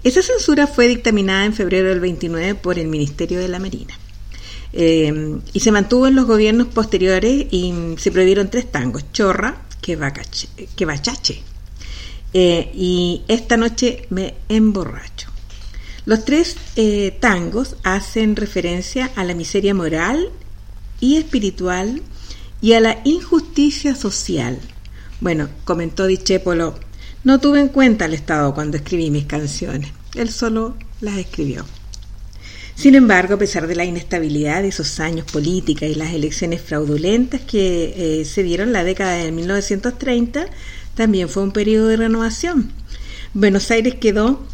Esa 0.04 0.22
censura 0.22 0.66
fue 0.66 0.88
dictaminada 0.88 1.44
en 1.44 1.52
febrero 1.52 1.88
del 1.88 2.00
29 2.00 2.54
por 2.54 2.78
el 2.78 2.88
Ministerio 2.88 3.40
de 3.40 3.48
la 3.48 3.58
Marina. 3.58 3.94
Eh, 4.72 5.38
y 5.52 5.60
se 5.60 5.72
mantuvo 5.72 6.06
en 6.06 6.14
los 6.14 6.26
gobiernos 6.26 6.68
posteriores 6.68 7.46
y 7.50 7.72
se 7.96 8.10
prohibieron 8.10 8.50
tres 8.50 8.70
tangos, 8.70 9.10
Chorra, 9.12 9.62
que 9.80 9.96
bachache 9.96 11.42
eh, 12.34 12.70
y 12.74 13.22
esta 13.28 13.56
noche 13.56 14.06
me 14.10 14.34
emborracho. 14.48 15.28
Los 16.04 16.24
tres 16.24 16.56
eh, 16.76 17.16
tangos 17.20 17.76
hacen 17.84 18.36
referencia 18.36 19.10
a 19.14 19.24
la 19.24 19.34
miseria 19.34 19.74
moral 19.74 20.30
y 21.00 21.16
espiritual 21.16 22.02
y 22.60 22.72
a 22.72 22.80
la 22.80 23.00
injusticia 23.04 23.94
social. 23.94 24.58
Bueno, 25.20 25.48
comentó 25.64 26.06
Dichépolo, 26.06 26.78
no 27.24 27.40
tuve 27.40 27.60
en 27.60 27.68
cuenta 27.68 28.04
el 28.04 28.14
Estado 28.14 28.54
cuando 28.54 28.76
escribí 28.76 29.10
mis 29.10 29.26
canciones, 29.26 29.90
él 30.14 30.30
solo 30.30 30.76
las 31.00 31.16
escribió. 31.16 31.64
Sin 32.78 32.94
embargo, 32.94 33.34
a 33.34 33.38
pesar 33.38 33.66
de 33.66 33.74
la 33.74 33.84
inestabilidad 33.84 34.62
de 34.62 34.68
esos 34.68 35.00
años 35.00 35.28
políticos 35.30 35.88
y 35.88 35.96
las 35.96 36.14
elecciones 36.14 36.60
fraudulentas 36.60 37.40
que 37.40 38.20
eh, 38.20 38.24
se 38.24 38.44
dieron 38.44 38.68
en 38.68 38.72
la 38.74 38.84
década 38.84 39.14
de 39.14 39.32
1930, 39.32 40.46
también 40.94 41.28
fue 41.28 41.42
un 41.42 41.50
periodo 41.50 41.88
de 41.88 41.96
renovación. 41.96 42.70
Buenos 43.34 43.72
Aires 43.72 43.96
quedó 43.96 44.46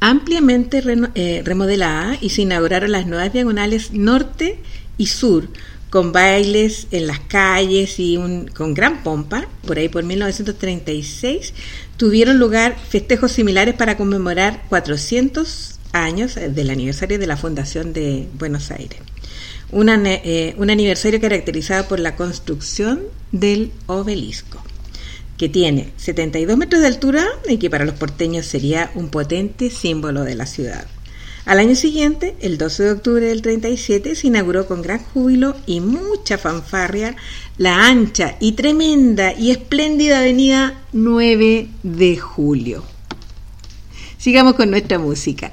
ampliamente 0.00 0.82
eh, 1.14 1.42
remodelada 1.44 2.16
y 2.18 2.30
se 2.30 2.42
inauguraron 2.42 2.92
las 2.92 3.06
nuevas 3.06 3.30
diagonales 3.30 3.92
norte 3.92 4.58
y 4.96 5.06
sur, 5.06 5.48
con 5.90 6.12
bailes 6.12 6.86
en 6.90 7.06
las 7.06 7.20
calles 7.20 7.98
y 7.98 8.18
con 8.54 8.74
gran 8.74 9.02
pompa. 9.02 9.48
Por 9.66 9.78
ahí 9.78 9.88
por 9.88 10.04
1936 10.04 11.54
tuvieron 11.96 12.38
lugar 12.38 12.76
festejos 12.88 13.32
similares 13.32 13.74
para 13.74 13.96
conmemorar 13.96 14.62
400 14.68 15.78
años 15.92 16.34
del 16.34 16.70
aniversario 16.70 17.18
de 17.18 17.26
la 17.26 17.36
fundación 17.36 17.92
de 17.92 18.28
Buenos 18.38 18.70
Aires. 18.70 19.00
Eh, 19.70 20.54
un 20.56 20.70
aniversario 20.70 21.20
caracterizado 21.20 21.86
por 21.88 22.00
la 22.00 22.16
construcción 22.16 23.02
del 23.32 23.70
obelisco, 23.86 24.62
que 25.36 25.48
tiene 25.48 25.92
72 25.98 26.56
metros 26.56 26.80
de 26.80 26.88
altura 26.88 27.26
y 27.48 27.58
que 27.58 27.68
para 27.68 27.84
los 27.84 27.94
porteños 27.94 28.46
sería 28.46 28.90
un 28.94 29.10
potente 29.10 29.70
símbolo 29.70 30.24
de 30.24 30.34
la 30.34 30.46
ciudad. 30.46 30.86
Al 31.48 31.60
año 31.60 31.74
siguiente, 31.74 32.36
el 32.42 32.58
12 32.58 32.82
de 32.82 32.90
octubre 32.90 33.24
del 33.24 33.40
37, 33.40 34.16
se 34.16 34.26
inauguró 34.26 34.66
con 34.66 34.82
gran 34.82 34.98
júbilo 34.98 35.56
y 35.64 35.80
mucha 35.80 36.36
fanfarria 36.36 37.16
la 37.56 37.86
ancha 37.86 38.36
y 38.38 38.52
tremenda 38.52 39.32
y 39.32 39.50
espléndida 39.50 40.18
avenida 40.18 40.82
9 40.92 41.68
de 41.82 42.18
julio. 42.18 42.84
Sigamos 44.18 44.56
con 44.56 44.70
nuestra 44.70 44.98
música. 44.98 45.52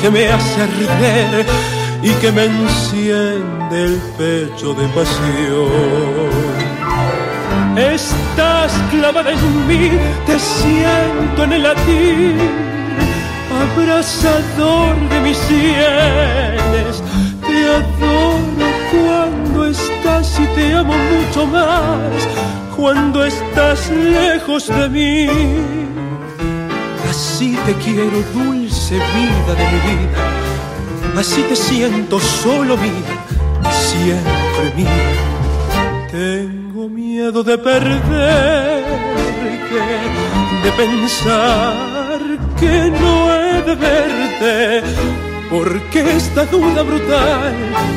Que 0.00 0.10
me 0.10 0.28
hace 0.28 0.62
arder 0.62 1.46
y 2.02 2.10
que 2.20 2.32
me 2.32 2.44
enciende 2.44 3.84
el 3.84 3.96
pecho 4.16 4.72
de 4.72 4.86
pasión. 4.88 6.30
Estás 7.76 8.72
clavada 8.90 9.30
en 9.32 9.66
mí, 9.66 9.90
te 10.26 10.38
siento 10.38 11.44
en 11.44 11.52
el 11.52 11.62
latir, 11.62 12.36
abrazador 13.62 14.96
de 15.10 15.20
mis 15.20 15.36
sienes. 15.36 17.02
Te 17.46 17.66
adoro 17.66 18.70
cuando 18.90 19.66
estás 19.66 20.40
y 20.40 20.46
te 20.54 20.74
amo 20.74 20.94
mucho 20.94 21.46
más 21.46 22.28
cuando 22.76 23.24
estás 23.24 23.90
lejos 23.90 24.68
de 24.68 24.88
mí. 24.88 25.28
Así 27.10 27.58
te 27.66 27.74
quiero, 27.74 28.22
dulce 28.32 28.59
de 28.90 28.96
mi 28.96 29.78
vida. 29.88 30.20
Así 31.16 31.42
te 31.42 31.54
siento 31.54 32.18
solo 32.18 32.76
mía, 32.76 33.70
siempre 33.70 34.72
mía. 34.76 36.08
Tengo 36.10 36.88
miedo 36.88 37.44
de 37.44 37.56
perder, 37.56 38.84
de 40.64 40.72
pensar 40.72 42.20
que 42.58 42.90
no 42.90 43.32
he 43.32 43.62
de 43.62 43.74
verte 43.76 44.82
¿Por 45.50 45.82
qué 45.90 46.16
esta 46.16 46.46
duda 46.46 46.82
brutal? 46.82 47.52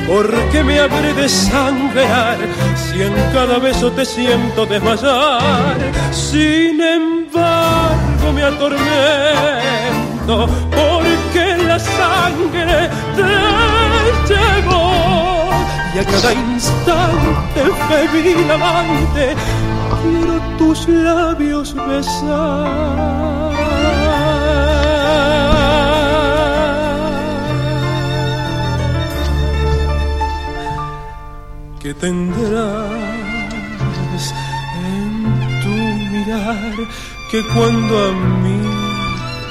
¿Por 0.08 0.28
qué 0.50 0.64
me 0.64 0.80
habré 0.80 1.14
de 1.14 1.30
sangrar 1.30 2.38
si 2.76 3.04
en 3.04 3.14
cada 3.32 3.60
beso 3.60 3.92
te 3.92 4.04
siento 4.04 4.66
desmayar? 4.66 5.78
Sin 6.12 6.82
embargo 6.82 8.34
me 8.34 8.42
atormento 8.42 10.48
cada 16.06 16.34
instante 16.34 17.62
febril 17.88 18.52
amante 18.52 19.36
quiero 20.02 20.36
tus 20.58 20.88
labios 20.88 21.74
besar. 21.74 23.54
que 31.84 31.94
tendrás 31.96 33.04
en 34.96 35.14
tu 35.62 35.76
mirar 36.14 36.76
que 37.30 37.40
cuando 37.54 37.94
a 38.08 38.12
mí 38.42 38.62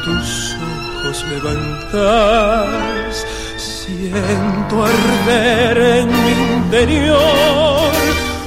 tus 0.02 0.56
ojos 0.56 1.16
levantas 1.28 3.26
siento 3.92 4.84
arder 4.84 5.76
en 5.78 6.08
mi 6.08 6.32
interior 6.56 7.92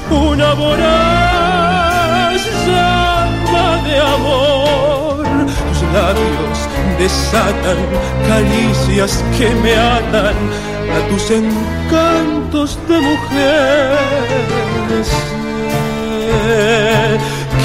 una 0.10 0.54
voraz 0.54 2.42
llama 2.66 3.68
de 3.86 3.96
amor 4.00 5.26
tus 5.46 5.82
labios 5.94 6.58
desatan 6.98 7.78
caricias 8.28 9.24
que 9.38 9.50
me 9.62 9.76
atan 9.76 10.36
a 10.96 11.00
tus 11.10 11.32
encantos 11.32 12.80
de 12.88 12.98
mujer. 13.00 13.98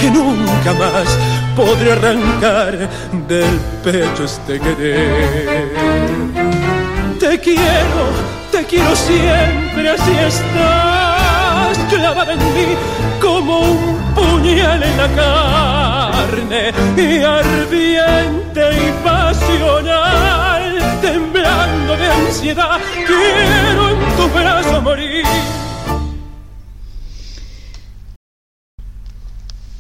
Que 0.01 0.11
nunca 0.11 0.73
más 0.75 1.09
podré 1.55 1.93
arrancar 1.93 2.89
del 3.29 3.61
pecho 3.85 4.25
este 4.25 4.59
querer. 4.59 5.80
Te 7.31 7.39
quiero, 7.39 8.11
te 8.51 8.65
quiero 8.65 8.97
siempre, 8.97 9.91
así 9.91 10.11
estás, 10.11 11.79
clavada 11.89 12.33
en 12.33 12.41
mí 12.41 12.75
como 13.21 13.61
un 13.61 14.15
puñal 14.17 14.83
en 14.83 14.97
la 14.97 15.09
carne 15.15 16.73
y 16.97 17.23
ardiente 17.23 18.61
y 18.73 19.05
pasional, 19.05 20.77
temblando 21.01 21.97
de 21.97 22.07
ansiedad, 22.09 22.81
quiero 23.07 23.91
en 23.91 24.17
tu 24.17 24.29
brazo 24.37 24.83
morir. 24.83 25.25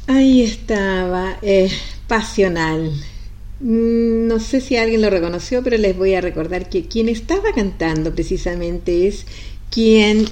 Ahí 0.07 0.45
estaba, 0.45 1.37
eh, 1.43 1.69
pasional. 2.07 2.93
Mm, 3.61 4.27
no 4.27 4.41
sé 4.41 4.61
si 4.61 4.77
alguien 4.77 5.03
lo 5.03 5.11
reconoció, 5.11 5.63
pero 5.63 5.77
les 5.77 5.97
voy 5.97 6.15
a 6.15 6.21
recordar 6.21 6.69
que 6.69 6.87
quien 6.87 7.09
estaba 7.09 7.53
cantando 7.53 8.13
precisamente 8.15 9.07
es 9.07 9.27
quien 9.71 10.27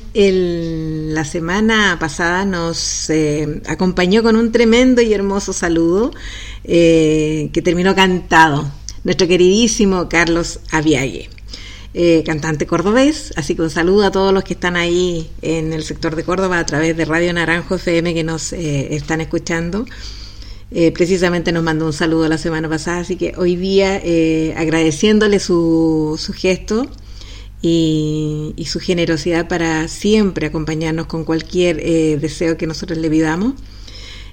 la 1.14 1.24
semana 1.24 1.96
pasada 2.00 2.44
nos 2.44 3.08
eh, 3.10 3.62
acompañó 3.66 4.22
con 4.22 4.34
un 4.34 4.50
tremendo 4.50 5.00
y 5.00 5.12
hermoso 5.12 5.52
saludo 5.52 6.10
eh, 6.64 7.50
que 7.52 7.62
terminó 7.62 7.94
cantado, 7.94 8.68
nuestro 9.04 9.28
queridísimo 9.28 10.08
Carlos 10.08 10.60
Aviague. 10.72 11.30
Eh, 11.94 12.22
cantante 12.24 12.66
cordobés, 12.66 13.32
así 13.36 13.54
que 13.54 13.62
un 13.62 13.70
saludo 13.70 14.06
a 14.06 14.10
todos 14.10 14.32
los 14.32 14.44
que 14.44 14.54
están 14.54 14.76
ahí 14.76 15.30
en 15.42 15.72
el 15.72 15.82
sector 15.84 16.16
de 16.16 16.24
Córdoba 16.24 16.58
a 16.58 16.66
través 16.66 16.96
de 16.96 17.04
Radio 17.04 17.32
Naranjo 17.32 17.76
FM 17.76 18.14
que 18.14 18.24
nos 18.24 18.52
están 18.52 19.20
escuchando. 19.20 19.86
Precisamente 20.70 21.52
nos 21.52 21.62
mandó 21.62 21.86
un 21.86 21.92
saludo 21.92 22.28
la 22.28 22.38
semana 22.38 22.68
pasada, 22.68 22.98
así 22.98 23.16
que 23.16 23.32
hoy 23.36 23.56
día 23.56 24.02
agradeciéndole 24.56 25.38
su, 25.40 26.18
gesto, 26.34 26.88
y, 27.62 28.54
su 28.66 28.80
generosidad 28.80 29.48
para 29.48 29.88
siempre 29.88 30.46
acompañarnos 30.46 31.06
con 31.06 31.24
cualquier 31.24 31.80
eh, 31.80 32.18
deseo 32.20 32.56
que 32.56 32.66
nosotros 32.66 32.98
le 32.98 33.10
pidamos. 33.10 33.54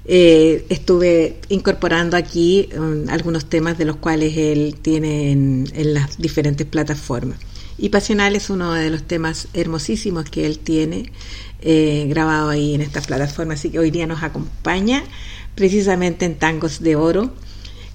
Eh, 0.08 0.64
estuve 0.68 1.40
incorporando 1.48 2.16
aquí 2.16 2.68
um, 2.78 3.08
algunos 3.08 3.46
temas 3.46 3.76
de 3.76 3.86
los 3.86 3.96
cuales 3.96 4.36
él 4.36 4.76
tiene 4.80 5.32
en, 5.32 5.66
las 5.74 6.18
diferentes 6.18 6.66
plataformas. 6.66 7.38
Y 7.78 7.88
Pasional 7.88 8.36
es 8.36 8.48
uno 8.48 8.72
de 8.72 8.88
los 8.88 9.02
temas 9.02 9.48
hermosísimos 9.52 10.30
que 10.30 10.46
él 10.46 10.60
tiene 10.60 11.12
eh, 11.60 12.06
grabado 12.08 12.50
ahí 12.50 12.74
en 12.74 12.82
estas 12.82 13.06
plataformas. 13.06 13.58
Así 13.58 13.70
que 13.70 13.80
hoy 13.80 13.90
día 13.90 14.06
nos 14.06 14.22
acompaña 14.22 15.02
precisamente 15.56 16.24
en 16.24 16.36
Tangos 16.36 16.80
de 16.80 16.94
Oro. 16.94 17.34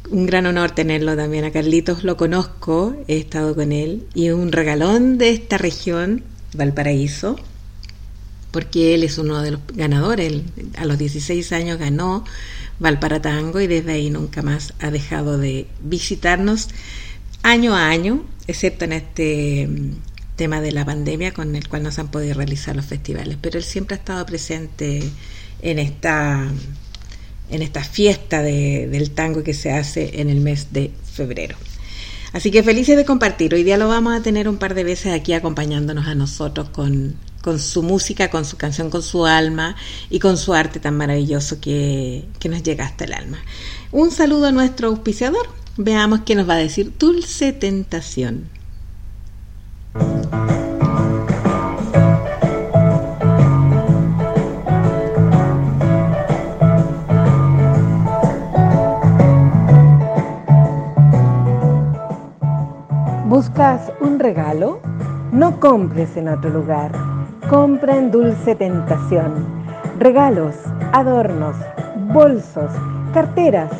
Un 0.09 0.25
gran 0.25 0.45
honor 0.45 0.71
tenerlo 0.71 1.15
también 1.15 1.45
a 1.45 1.51
Carlitos, 1.51 2.03
lo 2.03 2.17
conozco, 2.17 2.97
he 3.07 3.17
estado 3.17 3.55
con 3.55 3.71
él, 3.71 4.05
y 4.13 4.31
un 4.31 4.51
regalón 4.51 5.17
de 5.17 5.29
esta 5.29 5.57
región, 5.57 6.23
Valparaíso, 6.53 7.37
porque 8.51 8.93
él 8.93 9.03
es 9.03 9.17
uno 9.17 9.41
de 9.41 9.51
los 9.51 9.61
ganadores, 9.73 10.41
a 10.75 10.83
los 10.83 10.97
16 10.97 11.53
años 11.53 11.77
ganó 11.77 12.25
Valparatango 12.79 13.61
y 13.61 13.67
desde 13.67 13.93
ahí 13.93 14.09
nunca 14.09 14.41
más 14.41 14.73
ha 14.79 14.91
dejado 14.91 15.37
de 15.37 15.67
visitarnos 15.81 16.67
año 17.43 17.75
a 17.75 17.87
año, 17.87 18.25
excepto 18.47 18.85
en 18.85 18.93
este 18.93 19.67
mm, 19.67 19.91
tema 20.35 20.59
de 20.61 20.71
la 20.71 20.83
pandemia 20.83 21.31
con 21.31 21.55
el 21.55 21.69
cual 21.69 21.83
no 21.83 21.91
se 21.91 22.01
han 22.01 22.09
podido 22.09 22.33
realizar 22.33 22.75
los 22.75 22.85
festivales, 22.85 23.37
pero 23.39 23.59
él 23.59 23.63
siempre 23.63 23.95
ha 23.95 23.99
estado 23.99 24.25
presente 24.25 25.03
en 25.61 25.79
esta 25.79 26.49
en 27.51 27.61
esta 27.61 27.83
fiesta 27.83 28.41
del 28.41 29.11
tango 29.11 29.43
que 29.43 29.53
se 29.53 29.71
hace 29.71 30.21
en 30.21 30.29
el 30.29 30.39
mes 30.41 30.67
de 30.71 30.91
febrero. 31.13 31.57
Así 32.33 32.49
que 32.49 32.63
felices 32.63 32.95
de 32.95 33.05
compartir. 33.05 33.53
Hoy 33.53 33.63
día 33.63 33.77
lo 33.77 33.89
vamos 33.89 34.13
a 34.13 34.23
tener 34.23 34.47
un 34.47 34.57
par 34.57 34.73
de 34.73 34.85
veces 34.85 35.13
aquí 35.13 35.33
acompañándonos 35.33 36.07
a 36.07 36.15
nosotros 36.15 36.69
con, 36.69 37.15
con 37.41 37.59
su 37.59 37.83
música, 37.83 38.29
con 38.29 38.45
su 38.45 38.55
canción, 38.55 38.89
con 38.89 39.03
su 39.03 39.25
alma 39.25 39.75
y 40.09 40.19
con 40.19 40.37
su 40.37 40.53
arte 40.53 40.79
tan 40.79 40.95
maravilloso 40.95 41.59
que, 41.59 42.25
que 42.39 42.47
nos 42.47 42.63
llega 42.63 42.85
hasta 42.85 43.03
el 43.03 43.13
alma. 43.13 43.37
Un 43.91 44.11
saludo 44.11 44.47
a 44.47 44.51
nuestro 44.51 44.87
auspiciador. 44.87 45.45
Veamos 45.75 46.21
qué 46.25 46.35
nos 46.35 46.47
va 46.47 46.53
a 46.53 46.57
decir 46.57 46.93
Dulce 46.97 47.51
Tentación. 47.51 48.49
¿Buscas 63.31 63.89
un 64.01 64.19
regalo? 64.19 64.81
No 65.31 65.57
compres 65.61 66.17
en 66.17 66.27
otro 66.27 66.49
lugar. 66.49 66.91
Compra 67.49 67.95
en 67.95 68.11
Dulce 68.11 68.55
Tentación. 68.55 69.45
Regalos, 69.99 70.53
adornos, 70.91 71.55
bolsos, 72.11 72.69
carteras, 73.13 73.71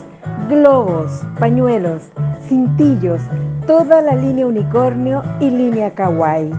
globos, 0.48 1.22
pañuelos, 1.38 2.02
cintillos, 2.48 3.20
toda 3.68 4.02
la 4.02 4.16
línea 4.16 4.48
unicornio 4.48 5.22
y 5.42 5.50
línea 5.50 5.94
kawaii. 5.94 6.54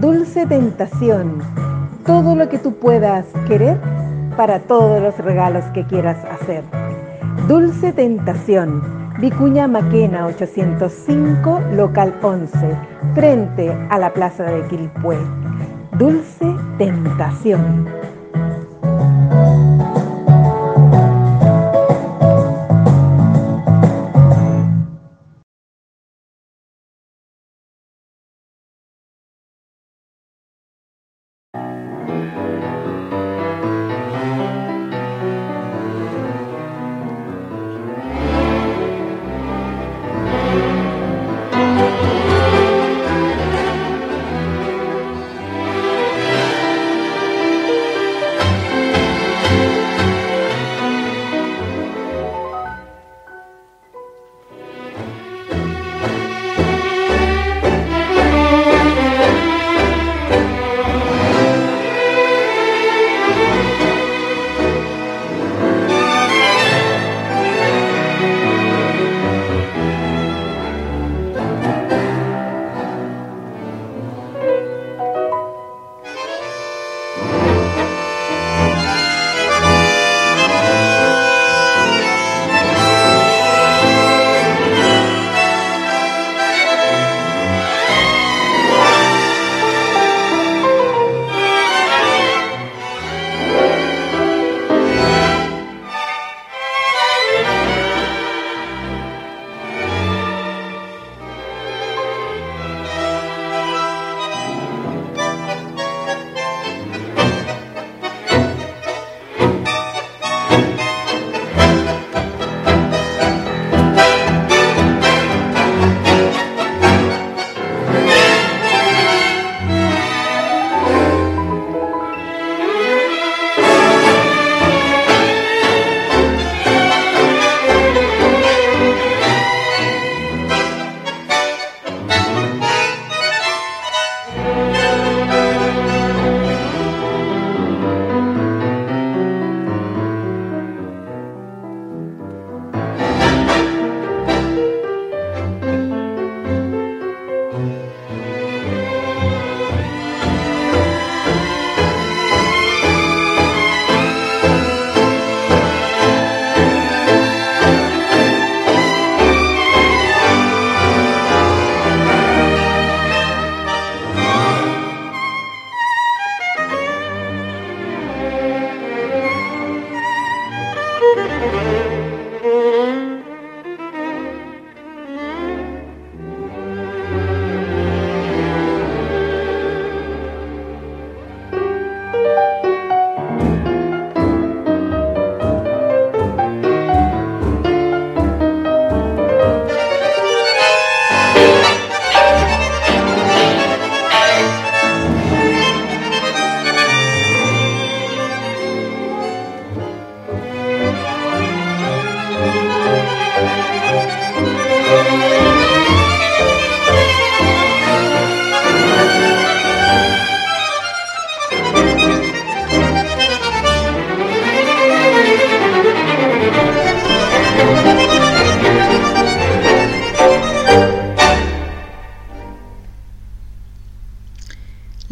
Dulce 0.00 0.46
Tentación. 0.46 1.38
Todo 2.04 2.36
lo 2.36 2.48
que 2.48 2.60
tú 2.60 2.74
puedas 2.76 3.26
querer 3.48 3.76
para 4.36 4.60
todos 4.60 5.02
los 5.02 5.18
regalos 5.18 5.64
que 5.74 5.84
quieras 5.84 6.18
hacer. 6.30 6.62
Dulce 7.48 7.92
Tentación 7.92 8.95
Vicuña 9.18 9.66
Maquena 9.66 10.26
805, 10.26 11.60
local 11.72 12.14
11, 12.22 12.58
frente 13.14 13.72
a 13.88 13.98
la 13.98 14.12
plaza 14.12 14.44
de 14.44 14.60
Quilpué. 14.68 15.16
Dulce 15.98 16.54
Tentación. 16.76 18.05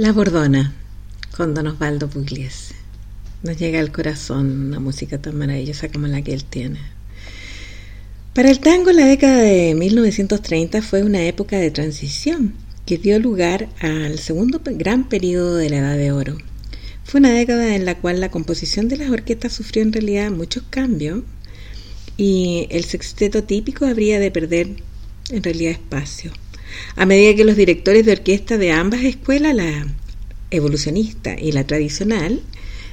La 0.04 0.12
Bordona, 0.12 0.74
con 1.34 1.54
Don 1.54 1.66
Osvaldo 1.66 2.10
Pugliese. 2.10 2.74
Nos 3.42 3.56
llega 3.56 3.80
al 3.80 3.90
corazón 3.90 4.66
una 4.66 4.78
música 4.78 5.16
tan 5.16 5.34
maravillosa 5.38 5.88
como 5.88 6.06
la 6.08 6.20
que 6.20 6.34
él 6.34 6.44
tiene. 6.44 6.78
Para 8.34 8.50
el 8.50 8.60
tango, 8.60 8.92
la 8.92 9.06
década 9.06 9.38
de 9.38 9.74
1930 9.74 10.82
fue 10.82 11.04
una 11.04 11.24
época 11.24 11.56
de 11.56 11.70
transición 11.70 12.52
que 12.84 12.98
dio 12.98 13.18
lugar 13.18 13.70
al 13.80 14.18
segundo 14.18 14.60
gran 14.62 15.08
periodo 15.08 15.56
de 15.56 15.70
la 15.70 15.78
Edad 15.78 15.96
de 15.96 16.12
Oro. 16.12 16.36
Fue 17.04 17.20
una 17.20 17.30
década 17.30 17.74
en 17.74 17.86
la 17.86 17.94
cual 17.94 18.20
la 18.20 18.30
composición 18.30 18.88
de 18.88 18.98
las 18.98 19.08
orquestas 19.08 19.54
sufrió 19.54 19.82
en 19.82 19.94
realidad 19.94 20.30
muchos 20.30 20.64
cambios 20.68 21.22
y 22.18 22.66
el 22.68 22.84
sexteto 22.84 23.44
típico 23.44 23.86
habría 23.86 24.20
de 24.20 24.30
perder 24.30 24.68
en 25.30 25.42
realidad 25.42 25.72
espacio. 25.72 26.30
A 26.96 27.06
medida 27.06 27.34
que 27.34 27.44
los 27.44 27.56
directores 27.56 28.06
de 28.06 28.12
orquesta 28.12 28.58
de 28.58 28.72
ambas 28.72 29.02
escuelas, 29.02 29.54
la 29.54 29.86
evolucionista 30.50 31.38
y 31.38 31.52
la 31.52 31.66
tradicional, 31.66 32.42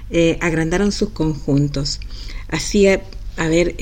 eh, 0.09 0.37
agrandaron 0.41 0.91
sus 0.91 1.09
conjuntos. 1.09 1.99
Así, 2.47 2.87
a, 2.87 3.01
ver, 3.47 3.75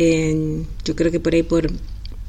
yo 0.86 0.96
creo 0.96 1.12
que 1.12 1.20
por 1.20 1.34
ahí 1.34 1.44
por 1.44 1.72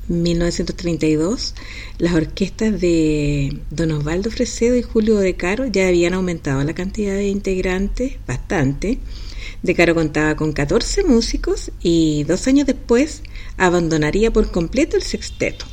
1932, 0.08 1.54
las 1.98 2.14
orquestas 2.14 2.80
de 2.80 3.60
Don 3.70 3.92
Osvaldo 3.92 4.30
Fresedo 4.30 4.76
y 4.76 4.82
Julio 4.82 5.16
De 5.16 5.36
Caro 5.36 5.66
ya 5.66 5.86
habían 5.86 6.14
aumentado 6.14 6.64
la 6.64 6.74
cantidad 6.74 7.14
de 7.14 7.28
integrantes 7.28 8.14
bastante. 8.26 8.98
De 9.62 9.74
Caro 9.74 9.94
contaba 9.94 10.34
con 10.34 10.52
14 10.52 11.04
músicos 11.04 11.70
y 11.82 12.24
dos 12.24 12.46
años 12.48 12.66
después 12.66 13.22
abandonaría 13.56 14.32
por 14.32 14.50
completo 14.50 14.96
el 14.96 15.02
sexteto. 15.02 15.66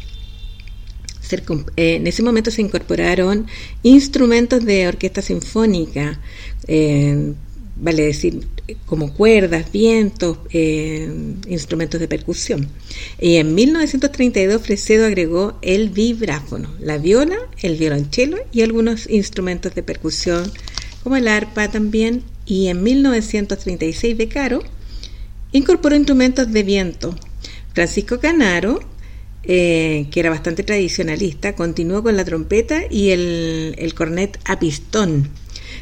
Eh, 1.32 1.96
en 1.96 2.08
ese 2.08 2.24
momento 2.24 2.52
se 2.52 2.62
incorporaron 2.62 3.48
instrumentos 3.84 4.64
de 4.66 4.88
orquesta 4.88 5.22
sinfónica, 5.22 6.20
eh, 6.68 7.34
vale 7.76 8.04
decir, 8.04 8.48
como 8.86 9.14
cuerdas, 9.14 9.72
vientos, 9.72 10.40
eh, 10.52 11.10
instrumentos 11.48 12.00
de 12.00 12.08
percusión. 12.08 12.68
Y 13.20 13.36
en 13.36 13.56
1932 13.56 14.62
Fresedo 14.62 15.06
agregó 15.06 15.58
el 15.62 15.90
vibráfono, 15.90 16.74
la 16.80 16.98
viola, 16.98 17.38
el 17.62 17.78
violonchelo 17.78 18.38
y 18.52 18.62
algunos 18.62 19.10
instrumentos 19.10 19.76
de 19.76 19.84
percusión, 19.84 20.52
como 21.04 21.16
el 21.16 21.28
arpa 21.28 21.70
también. 21.70 22.24
Y 22.46 22.68
en 22.68 22.82
1936 22.82 24.18
De 24.18 24.28
Caro 24.30 24.62
incorporó 25.52 25.96
instrumentos 25.96 26.52
de 26.52 26.64
viento. 26.64 27.16
Francisco 27.74 28.20
Canaro 28.20 28.80
eh, 29.50 30.08
que 30.12 30.20
era 30.20 30.30
bastante 30.30 30.64
tradicionalista, 30.64 31.56
continuó 31.56 32.04
con 32.04 32.18
la 32.18 32.26
trompeta 32.26 32.82
y 32.90 33.12
el, 33.12 33.94
cornet 33.96 34.38
a 34.44 34.60
pistón. 34.60 35.30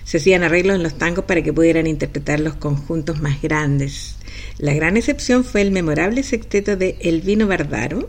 Se 0.03 0.17
hacían 0.17 0.43
arreglos 0.43 0.75
en 0.75 0.83
los 0.83 0.99
tangos 0.99 1.25
para 1.25 1.41
que 1.41 1.51
pudieran 1.51 1.87
interpretar 1.87 2.39
los 2.39 2.53
conjuntos 2.53 3.21
más 3.21 3.41
grandes. 3.41 4.17
La 4.59 4.75
gran 4.75 4.97
excepción 4.97 5.43
fue 5.43 5.63
el 5.63 5.71
memorable 5.71 6.21
sexteto 6.21 6.75
de 6.75 6.97
Elvino 6.99 7.47
Bardaro 7.47 8.07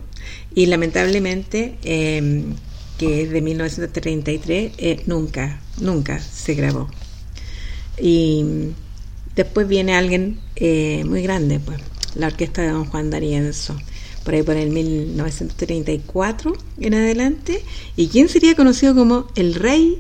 y 0.55 0.67
lamentablemente, 0.67 1.77
em, 1.85 2.53
que 2.99 3.23
es 3.23 3.31
de 3.31 3.41
1933, 3.41 4.73
eh, 4.77 5.01
nunca, 5.07 5.63
nunca 5.81 6.19
se 6.19 6.53
grabó. 6.53 6.91
Y 7.99 8.45
después 9.35 9.67
viene 9.67 9.95
alguien 9.95 10.39
eh, 10.55 11.03
muy 11.07 11.23
grande, 11.23 11.61
pues, 11.61 11.79
la 12.15 12.27
orquesta 12.27 12.61
de 12.61 12.69
don 12.69 12.85
Juan 12.85 13.09
D'Arienzo 13.09 13.79
por 14.27 14.35
ahí 14.35 14.43
por 14.43 14.57
el 14.57 14.71
1934 14.71 16.53
en 16.81 16.95
adelante, 16.95 17.63
y 17.97 18.09
quien 18.09 18.29
sería 18.29 18.57
conocido 18.57 18.95
como 18.95 19.29
el 19.37 19.55
rey 19.55 19.99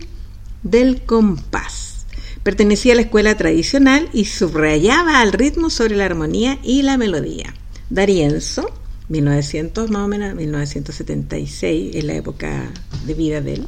del 0.64 1.00
compás. 1.02 2.06
Pertenecía 2.42 2.92
a 2.92 2.96
la 2.96 3.02
escuela 3.02 3.36
tradicional 3.36 4.08
y 4.12 4.26
subrayaba 4.26 5.20
al 5.20 5.32
ritmo 5.32 5.70
sobre 5.70 5.96
la 5.96 6.04
armonía 6.04 6.58
y 6.62 6.82
la 6.82 6.98
melodía. 6.98 7.54
D'Arienzo, 7.88 8.70
1900 9.08 9.90
más 9.90 10.02
o 10.02 10.08
menos, 10.08 10.34
1976, 10.34 11.94
en 11.94 12.06
la 12.08 12.14
época 12.16 12.72
de 13.06 13.14
vida 13.14 13.40
de 13.40 13.54
él, 13.54 13.66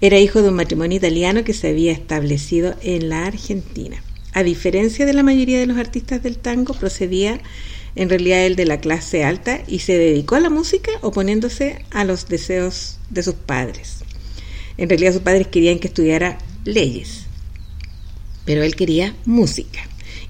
era 0.00 0.18
hijo 0.18 0.40
de 0.40 0.48
un 0.48 0.54
matrimonio 0.54 0.96
italiano 0.96 1.44
que 1.44 1.52
se 1.52 1.68
había 1.68 1.92
establecido 1.92 2.74
en 2.82 3.10
la 3.10 3.26
Argentina. 3.26 4.02
A 4.32 4.42
diferencia 4.42 5.04
de 5.04 5.12
la 5.12 5.22
mayoría 5.22 5.58
de 5.58 5.66
los 5.66 5.76
artistas 5.76 6.22
del 6.22 6.38
tango, 6.38 6.72
procedía 6.72 7.40
en 7.96 8.08
realidad 8.08 8.46
él 8.46 8.56
de 8.56 8.66
la 8.66 8.80
clase 8.80 9.24
alta 9.24 9.60
y 9.66 9.80
se 9.80 9.98
dedicó 9.98 10.36
a 10.36 10.40
la 10.40 10.50
música 10.50 10.92
oponiéndose 11.00 11.84
a 11.90 12.04
los 12.04 12.28
deseos 12.28 12.98
de 13.10 13.22
sus 13.22 13.34
padres. 13.34 13.98
En 14.76 14.88
realidad 14.88 15.12
sus 15.12 15.22
padres 15.22 15.48
querían 15.48 15.78
que 15.78 15.88
estudiara 15.88 16.38
leyes, 16.64 17.24
pero 18.44 18.62
él 18.62 18.76
quería 18.76 19.14
música. 19.24 19.80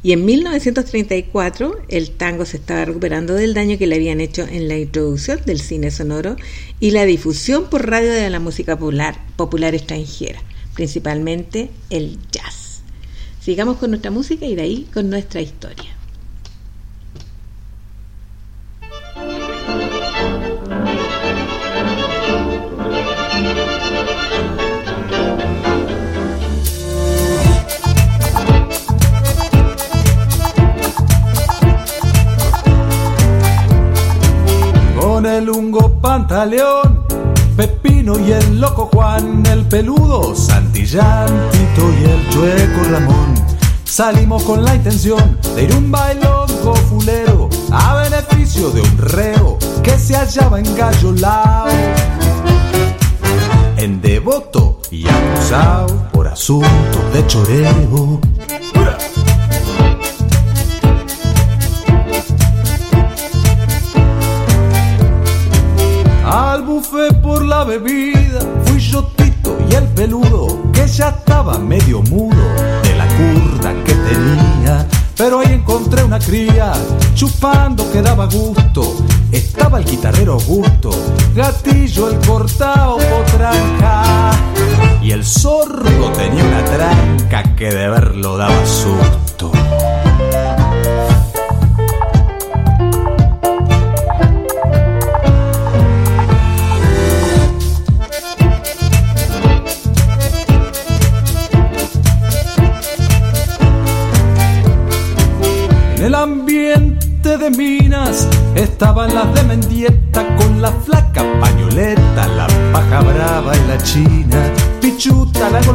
Y 0.02 0.12
en 0.12 0.24
1934 0.24 1.82
el 1.88 2.10
tango 2.12 2.46
se 2.46 2.56
estaba 2.56 2.86
recuperando 2.86 3.34
del 3.34 3.52
daño 3.52 3.76
que 3.76 3.86
le 3.86 3.96
habían 3.96 4.20
hecho 4.20 4.46
en 4.50 4.66
la 4.66 4.78
introducción 4.78 5.40
del 5.44 5.60
cine 5.60 5.90
sonoro 5.90 6.36
y 6.80 6.92
la 6.92 7.04
difusión 7.04 7.68
por 7.68 7.88
radio 7.88 8.10
de 8.10 8.30
la 8.30 8.40
música 8.40 8.78
popular, 8.78 9.20
popular 9.36 9.74
extranjera, 9.74 10.40
principalmente 10.74 11.70
el 11.90 12.18
jazz. 12.32 12.80
Sigamos 13.40 13.76
con 13.76 13.90
nuestra 13.90 14.10
música 14.10 14.46
y 14.46 14.54
de 14.54 14.62
ahí 14.62 14.88
con 14.92 15.10
nuestra 15.10 15.42
historia. 15.42 15.99
El 35.30 35.48
hungo 35.48 36.00
pantaleón, 36.00 37.04
Pepino 37.56 38.18
y 38.18 38.32
el 38.32 38.60
loco 38.60 38.88
Juan, 38.92 39.44
el 39.46 39.64
peludo 39.64 40.34
Santillán, 40.34 41.28
Tito 41.50 41.90
y 42.00 42.04
el 42.04 42.28
chueco 42.30 42.90
Ramón. 42.90 43.34
Salimos 43.84 44.42
con 44.42 44.64
la 44.64 44.74
intención 44.74 45.38
de 45.54 45.64
ir 45.64 45.74
un 45.74 45.90
bailongo 45.90 46.74
fulero 46.88 47.48
a 47.70 48.02
beneficio 48.02 48.70
de 48.70 48.80
un 48.80 48.98
reo 48.98 49.58
que 49.82 49.98
se 49.98 50.16
hallaba 50.16 50.58
en 50.58 50.74
Gallolao. 50.76 51.68
En 53.76 54.00
devoto 54.00 54.80
y 54.90 55.06
acusado 55.06 56.08
por 56.12 56.28
asuntos 56.28 57.12
de 57.12 57.26
choreo. 57.26 58.20
Medio 71.60 72.02
mudo 72.02 72.42
de 72.82 72.96
la 72.96 73.06
curda 73.06 73.72
que 73.84 73.94
tenía. 73.94 74.86
Pero 75.16 75.40
ahí 75.40 75.52
encontré 75.52 76.02
una 76.02 76.18
cría, 76.18 76.72
chupando 77.14 77.90
que 77.92 78.00
daba 78.00 78.26
gusto. 78.26 78.96
Estaba 79.30 79.78
el 79.78 79.84
guitarrero 79.84 80.34
Augusto, 80.34 80.90
gatillo 81.34 82.10
el 82.10 82.18
cortado 82.26 82.96
potranca. 82.96 84.32
Y 85.02 85.12
el 85.12 85.24
sordo 85.24 86.10
tenía 86.12 86.44
una 86.44 86.64
tranca 86.64 87.54
que 87.54 87.70
de 87.70 87.88
verlo 87.88 88.36
daba 88.36 88.66
susto. 88.66 89.49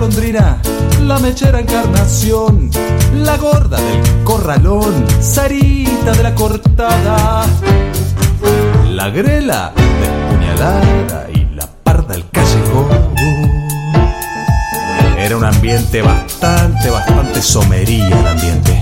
Golondrina, 0.05 0.61
la 1.01 1.17
mechera 1.17 1.59
encarnación, 1.59 2.69
la 3.23 3.37
gorda 3.37 3.77
del 3.77 4.23
corralón, 4.23 5.03
Sarita 5.19 6.11
de 6.11 6.21
la 6.21 6.35
cortada, 6.35 7.43
la 8.91 9.09
grela 9.09 9.73
puñalada 10.29 11.27
y 11.33 11.55
la 11.55 11.65
parda 11.83 12.13
del 12.13 12.29
callejón. 12.29 13.15
Era 15.17 15.37
un 15.37 15.43
ambiente 15.43 16.03
bastante, 16.03 16.91
bastante 16.91 17.41
somería 17.41 18.07
el 18.07 18.27
ambiente. 18.27 18.74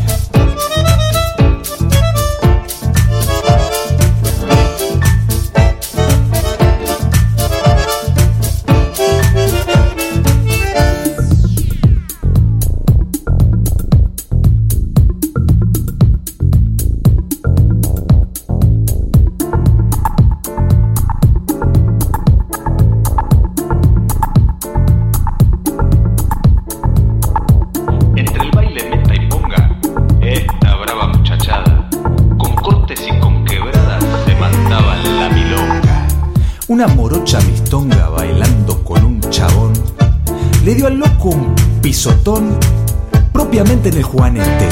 Juanete. 44.13 44.69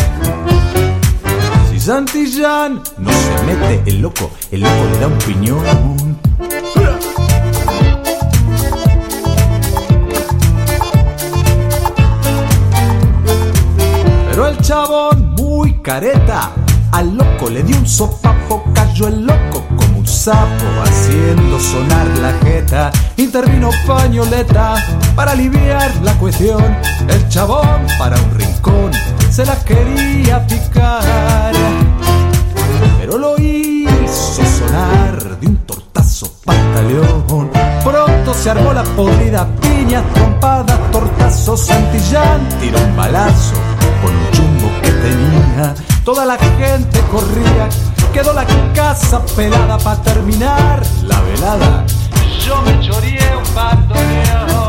Si 1.72 1.80
Santillán 1.80 2.82
no 3.00 3.12
se 3.12 3.44
mete 3.46 3.90
el 3.90 4.02
loco, 4.02 4.30
el 4.52 4.62
loco 4.62 4.88
le 4.92 5.00
da 5.00 5.08
un 5.08 5.18
piñón. 5.18 6.18
Pero 14.30 14.48
el 14.48 14.58
chabón, 14.60 15.36
muy 15.36 15.82
careta, 15.82 16.52
al 16.92 17.18
loco 17.18 17.50
le 17.50 17.64
dio 17.64 17.78
un 17.78 17.88
sopapo, 17.88 18.64
cayó 18.76 19.08
el 19.08 19.26
loco 19.26 19.66
como 19.76 20.00
un 20.00 20.08
sapo, 20.08 20.66
haciendo 20.84 21.60
sonar 21.60 22.08
la 22.20 22.34
jeta. 22.44 22.92
Intervino 23.18 23.72
pañoleta 23.88 24.76
para 25.16 25.32
aliviar 25.32 25.92
la 26.04 26.14
cuestión. 26.20 26.78
El 27.08 27.28
chabón 27.30 27.88
para 27.98 28.16
un 28.22 28.36
rincón 28.38 28.92
se 29.42 29.48
la 29.48 29.56
quería 29.64 30.46
picar, 30.46 31.52
pero 33.00 33.18
lo 33.18 33.38
hizo 33.40 34.44
sonar 34.46 35.40
de 35.40 35.48
un 35.48 35.58
tortazo 35.66 36.32
pantaleón. 36.46 37.50
Pronto 37.84 38.34
se 38.36 38.52
armó 38.52 38.72
la 38.72 38.84
podrida 38.84 39.48
piña, 39.62 40.04
trompada, 40.14 40.78
tortazo, 40.92 41.58
Santillán 41.58 42.48
tiró 42.60 42.80
un 42.80 42.96
balazo 42.96 43.56
con 44.02 44.16
un 44.16 44.32
chumbo 44.32 44.70
que 44.84 44.92
tenía. 44.92 45.74
Toda 46.06 46.26
la 46.26 46.38
gente 46.38 47.00
corría, 47.12 47.68
quedó 48.14 48.34
la 48.34 48.46
casa 48.76 49.26
pelada 49.36 49.78
para 49.80 50.02
terminar 50.04 50.82
la 51.04 51.20
velada. 51.22 51.86
Yo 52.46 52.62
me 52.62 52.80
choreé 52.80 53.36
un 53.36 53.56
bandoneón. 53.56 54.61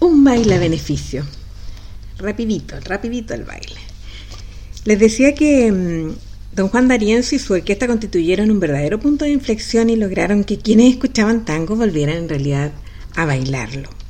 Un 0.00 0.24
baile 0.24 0.54
a 0.54 0.58
beneficio. 0.58 1.24
Rapidito, 2.18 2.76
rapidito 2.80 3.34
el 3.34 3.44
baile. 3.44 3.80
Les 4.84 4.98
decía 4.98 5.34
que 5.34 5.72
mm, 5.72 6.14
don 6.54 6.68
Juan 6.68 6.88
D'Arienzo 6.88 7.34
y 7.34 7.38
su 7.38 7.54
orquesta 7.54 7.86
constituyeron 7.86 8.50
un 8.50 8.60
verdadero 8.60 9.00
punto 9.00 9.24
de 9.24 9.32
inflexión 9.32 9.90
y 9.90 9.96
lograron 9.96 10.44
que 10.44 10.58
quienes 10.58 10.92
escuchaban 10.92 11.44
tango 11.44 11.76
volvieran 11.76 12.16
en 12.16 12.28
realidad 12.28 12.72
a 13.16 13.24
bailarlo. 13.24 14.03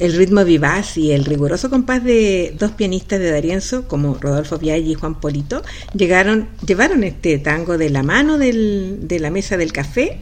El 0.00 0.12
ritmo 0.14 0.44
vivaz 0.44 0.96
y 0.96 1.12
el 1.12 1.24
riguroso 1.24 1.70
compás 1.70 2.02
de 2.02 2.54
dos 2.58 2.72
pianistas 2.72 3.20
de 3.20 3.30
D'Arienzo, 3.30 3.86
como 3.86 4.14
Rodolfo 4.14 4.58
Viaggi 4.58 4.92
y 4.92 4.94
Juan 4.94 5.20
Polito, 5.20 5.62
llegaron, 5.96 6.48
llevaron 6.66 7.04
este 7.04 7.38
tango 7.38 7.78
de 7.78 7.90
la 7.90 8.02
mano 8.02 8.36
de 8.36 9.18
la 9.20 9.30
mesa 9.30 9.56
del 9.56 9.72
café 9.72 10.18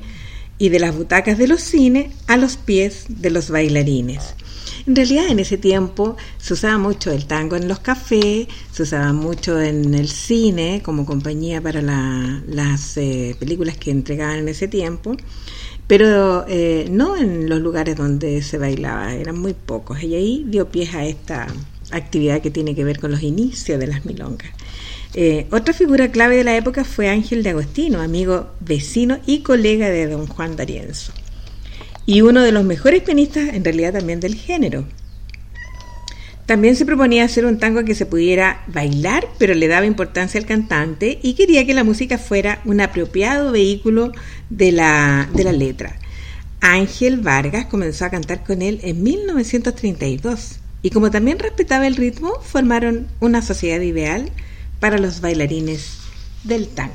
y 0.59 0.69
de 0.69 0.79
las 0.79 0.95
butacas 0.95 1.39
de 1.39 1.49
los 1.49 1.63
cines 1.63 2.13
a 2.27 2.37
los 2.37 2.57
pies 2.59 3.07
de 3.09 3.31
los 3.31 3.49
bailarines. 3.49 4.35
En 4.87 4.95
realidad 4.97 5.29
en 5.29 5.39
ese 5.39 5.57
tiempo 5.59 6.17
se 6.39 6.55
usaba 6.55 6.77
mucho 6.77 7.11
el 7.13 7.27
tango 7.27 7.57
en 7.57 7.69
los 7.69 7.79
cafés, 7.79 8.49
se 8.73 8.83
usaba 8.83 9.13
mucho 9.13 9.61
en 9.61 9.95
el 9.95 10.09
cine 10.09 10.83
como 10.85 11.07
compañía 11.07 11.61
para 11.63 11.81
la- 11.81 12.43
las 12.47 12.97
eh, 12.97 13.37
películas 13.39 13.77
que 13.77 13.91
entregaban 13.91 14.39
en 14.41 14.49
ese 14.49 14.69
tiempo, 14.69 15.17
pero 15.93 16.47
eh, 16.49 16.87
no 16.91 17.19
en 17.19 17.51
los 17.51 17.61
lugares 17.61 17.97
donde 17.97 18.41
se 18.41 18.57
bailaba, 18.57 19.13
eran 19.13 19.39
muy 19.39 19.53
pocos. 19.53 20.03
Y 20.03 20.15
ahí 20.15 20.43
dio 20.49 20.71
pie 20.71 20.89
a 20.95 21.05
esta 21.05 21.49
actividad 21.91 22.41
que 22.41 22.51
tiene 22.51 22.75
que 22.75 22.83
ver 22.83 22.99
con 22.99 23.11
los 23.11 23.23
inicios 23.23 23.79
de 23.79 23.89
las 23.89 24.07
milongas. 24.07 24.49
Eh, 25.13 25.47
otra 25.51 25.75
figura 25.75 26.11
clave 26.11 26.39
de 26.39 26.45
la 26.45 26.57
época 26.57 26.85
fue 26.85 27.11
Ángel 27.11 27.43
de 27.43 27.51
Agostino, 27.51 28.01
amigo, 28.01 28.47
vecino 28.61 29.19
y 29.27 29.41
colega 29.41 29.91
de 29.91 30.07
don 30.07 30.27
Juan 30.27 30.57
D'Arienzo 30.57 31.13
y 32.07 32.23
uno 32.23 32.41
de 32.41 32.53
los 32.53 32.65
mejores 32.65 33.03
pianistas 33.03 33.51
en 33.53 33.63
realidad 33.63 33.93
también 33.93 34.19
del 34.19 34.35
género. 34.35 34.87
También 36.47 36.77
se 36.77 36.85
proponía 36.85 37.25
hacer 37.25 37.47
un 37.47 37.59
tango 37.59 37.85
que 37.85 37.95
se 37.95 38.07
pudiera 38.07 38.63
bailar, 38.67 39.27
pero 39.39 39.55
le 39.55 39.69
daba 39.69 39.87
importancia 39.87 40.41
al 40.41 40.47
cantante 40.47 41.19
y 41.23 41.35
quería 41.35 41.65
que 41.65 41.75
la 41.75 41.85
música 41.85 42.19
fuera 42.19 42.61
un 42.65 42.81
apropiado 42.81 43.53
vehículo 43.53 44.13
de 44.51 44.73
la, 44.73 45.29
de 45.35 45.45
la 45.45 45.53
letra. 45.53 45.97
Ángel 46.61 47.21
Vargas 47.21 47.67
comenzó 47.67 48.05
a 48.05 48.11
cantar 48.11 48.45
con 48.45 48.63
él 48.63 48.81
en 48.83 49.03
1932 49.03 50.59
y 50.83 50.91
como 50.91 51.11
también 51.11 51.39
respetaba 51.39 51.87
el 51.87 51.97
ritmo, 51.97 52.41
formaron 52.43 53.07
una 53.21 53.41
sociedad 53.41 53.81
ideal 53.81 54.31
para 54.81 54.99
los 54.99 55.21
bailarines 55.21 55.99
del 56.43 56.69
tango. 56.69 56.93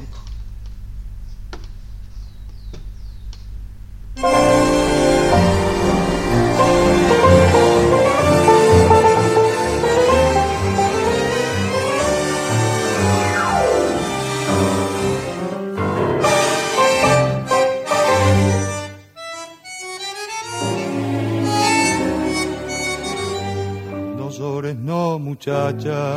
No 24.76 25.18
muchacha, 25.20 26.16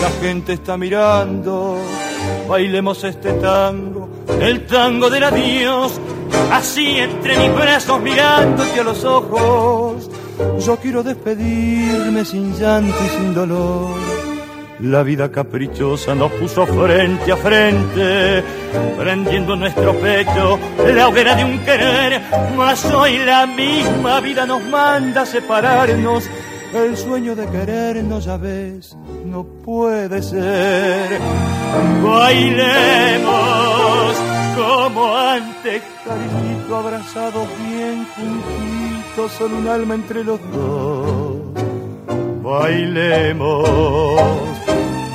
la 0.00 0.10
gente 0.20 0.54
está 0.54 0.76
mirando. 0.76 1.76
Bailemos 2.48 3.04
este 3.04 3.32
tango, 3.34 4.08
el 4.40 4.66
tango 4.66 5.10
del 5.10 5.24
adiós. 5.24 6.00
Así 6.50 6.98
entre 6.98 7.36
mis 7.38 7.54
brazos 7.54 8.00
mirándote 8.00 8.80
a 8.80 8.84
los 8.84 9.04
ojos. 9.04 10.10
Yo 10.64 10.76
quiero 10.78 11.02
despedirme 11.02 12.24
sin 12.24 12.54
llanto 12.58 12.96
y 13.04 13.08
sin 13.08 13.34
dolor. 13.34 13.90
La 14.80 15.02
vida 15.02 15.30
caprichosa 15.30 16.14
nos 16.14 16.32
puso 16.32 16.66
frente 16.66 17.30
a 17.30 17.36
frente, 17.36 18.42
prendiendo 18.98 19.54
en 19.54 19.60
nuestro 19.60 19.94
pecho 19.94 20.58
la 20.92 21.08
hoguera 21.08 21.36
de 21.36 21.44
un 21.44 21.58
querer. 21.60 22.20
Mas 22.56 22.84
hoy 22.86 23.18
la 23.18 23.46
misma 23.46 24.20
vida 24.20 24.44
nos 24.46 24.62
manda 24.64 25.22
a 25.22 25.26
separarnos. 25.26 26.24
El 26.74 26.96
sueño 26.96 27.36
de 27.36 27.46
querernos, 27.48 28.24
ya 28.24 28.38
ves, 28.38 28.96
no 29.26 29.44
puede 29.44 30.22
ser. 30.22 31.20
Bailemos 32.02 33.32
como 34.56 35.14
antes, 35.16 35.82
cariñito, 36.04 36.76
abrazados 36.76 37.46
bien 37.68 38.06
juntitos, 38.16 39.32
solo 39.32 39.58
un 39.58 39.68
alma 39.68 39.94
entre 39.94 40.24
los 40.24 40.40
dos. 40.50 41.36
Bailemos, 42.42 43.68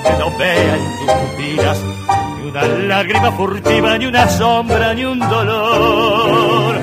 que 0.03 0.12
no 0.20 0.38
vean 0.38 0.80
tus 0.99 1.12
pupilas, 1.12 1.80
ni 2.38 2.43
una 2.49 2.64
lágrima 2.68 3.32
furtiva, 3.32 3.97
ni 3.97 4.05
una 4.05 4.30
sombra, 4.30 4.93
ni 4.93 5.05
un 5.05 5.18
dolor. 5.20 6.76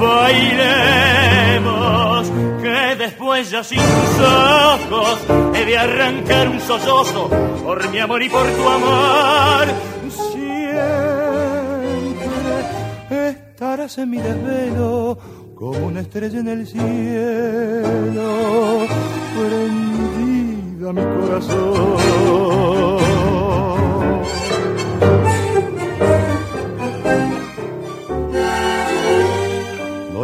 Bailemos, 0.00 2.03
que 2.64 2.96
después 2.96 3.50
ya 3.50 3.62
sin 3.62 3.78
tus 3.78 4.20
ojos 4.20 5.20
he 5.54 5.66
de 5.66 5.76
arrancar 5.76 6.48
un 6.48 6.58
sollozo 6.60 7.28
por 7.62 7.90
mi 7.90 7.98
amor 7.98 8.22
y 8.22 8.30
por 8.30 8.46
tu 8.46 8.66
amor. 8.66 9.66
Siempre 13.12 13.28
estarás 13.28 13.98
en 13.98 14.10
mi 14.10 14.16
desvelo 14.16 15.18
como 15.54 15.88
una 15.88 16.00
estrella 16.00 16.38
en 16.38 16.48
el 16.48 16.66
cielo, 16.66 16.86
prendida 19.36 20.92
mi 20.94 21.02
corazón. 21.20 21.94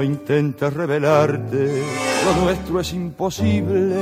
No 0.01 0.05
intentes 0.05 0.73
revelarte, 0.73 1.83
lo 2.25 2.45
nuestro 2.45 2.81
es 2.81 2.91
imposible, 2.95 3.97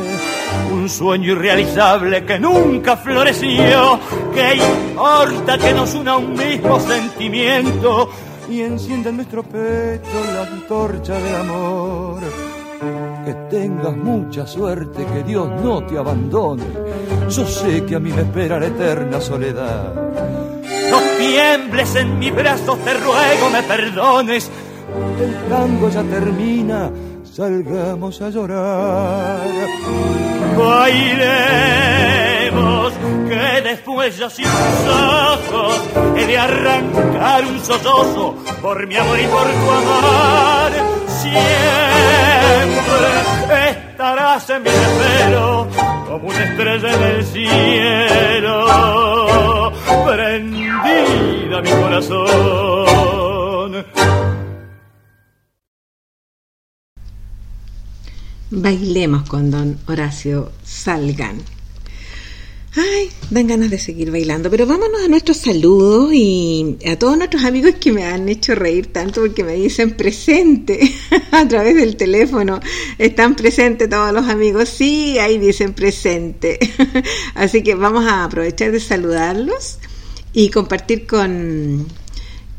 un 0.73 0.89
sueño 0.89 1.33
irrealizable 1.33 2.25
que 2.25 2.39
nunca 2.39 2.97
floreció. 2.97 3.99
Que 4.33 4.55
importa 4.55 5.59
que 5.59 5.73
nos 5.73 5.95
una 5.95 6.19
un 6.19 6.35
mismo 6.35 6.79
sentimiento 6.79 8.11
y 8.49 8.61
encienda 8.61 9.11
en 9.11 9.17
nuestro 9.17 9.43
pecho 9.43 10.25
la 10.33 10.43
antorcha 10.43 11.19
del 11.19 11.35
amor? 11.35 12.21
Que 13.25 13.35
tengas 13.51 13.97
mucha 13.97 14.47
suerte, 14.47 15.05
que 15.05 15.25
Dios 15.25 15.51
no 15.65 15.85
te 15.85 15.99
abandone. 15.99 16.63
Yo 17.29 17.45
sé 17.45 17.85
que 17.85 17.97
a 17.97 17.99
mí 17.99 18.13
me 18.13 18.23
espera 18.23 18.61
la 18.61 18.67
eterna 18.67 19.21
soledad. 19.21 19.95
No 20.93 21.01
tiembles 21.19 21.97
en 21.97 22.21
mis 22.21 22.33
brazos, 22.33 22.79
te 22.85 22.95
ruego 22.95 23.51
me 23.51 23.65
perdones. 23.65 24.49
El 25.21 25.35
tango 25.49 25.89
ya 25.91 26.03
termina, 26.03 26.91
salgamos 27.25 28.21
a 28.23 28.31
llorar. 28.31 29.41
Bailemos, 30.57 31.73
que 33.29 33.61
después 33.63 34.17
ya 34.19 34.31
sin 34.31 34.47
ojos 34.47 35.83
he 36.17 36.27
de 36.27 36.39
arrancar 36.39 37.45
un 37.45 37.61
sollozo 37.61 38.35
por 38.63 38.87
mi 38.87 38.97
amor 38.97 39.19
y 39.21 39.27
por 39.27 39.45
tu 39.45 39.71
amor. 39.71 40.73
Siempre 41.21 41.49
estarás 43.71 44.49
en 44.51 44.63
mi 44.63 44.69
espero 44.71 45.69
como 46.09 46.29
una 46.29 46.45
estrella 46.45 46.95
en 46.95 47.03
el 47.03 47.25
cielo, 47.25 48.67
prendida 50.07 51.61
mi 51.61 51.71
corazón. 51.71 52.88
Bailemos 58.51 59.29
con 59.29 59.51
don 59.51 59.79
Horacio 59.87 60.51
Salgan. 60.65 61.39
Ay, 62.75 63.11
dan 63.31 63.47
ganas 63.47 63.71
de 63.71 63.79
seguir 63.79 64.11
bailando, 64.11 64.51
pero 64.51 64.67
vámonos 64.67 65.03
a 65.05 65.09
nuestros 65.09 65.37
saludos 65.37 66.13
y 66.15 66.79
a 66.87 66.99
todos 66.99 67.19
nuestros 67.19 67.45
amigos 67.45 67.75
que 67.81 67.93
me 67.93 68.05
han 68.05 68.27
hecho 68.29 68.55
reír 68.55 68.87
tanto 68.87 69.21
porque 69.21 69.45
me 69.45 69.55
dicen 69.55 69.97
presente 69.97 70.81
a 71.31 71.47
través 71.47 71.75
del 71.75 71.97
teléfono. 71.97 72.61
Están 72.97 73.37
presentes 73.37 73.91
todos 73.91 74.15
los 74.15 74.27
amigos, 74.29 74.71
sí, 74.71 75.19
ahí 75.19 75.39
dicen 75.39 75.75
presente. 75.75 76.59
Así 77.35 77.63
que 77.63 77.75
vamos 77.75 78.07
a 78.07 78.25
aprovechar 78.25 78.73
de 78.73 78.81
saludarlos 78.81 79.79
y 80.33 80.49
compartir 80.49 81.07
con, 81.07 81.87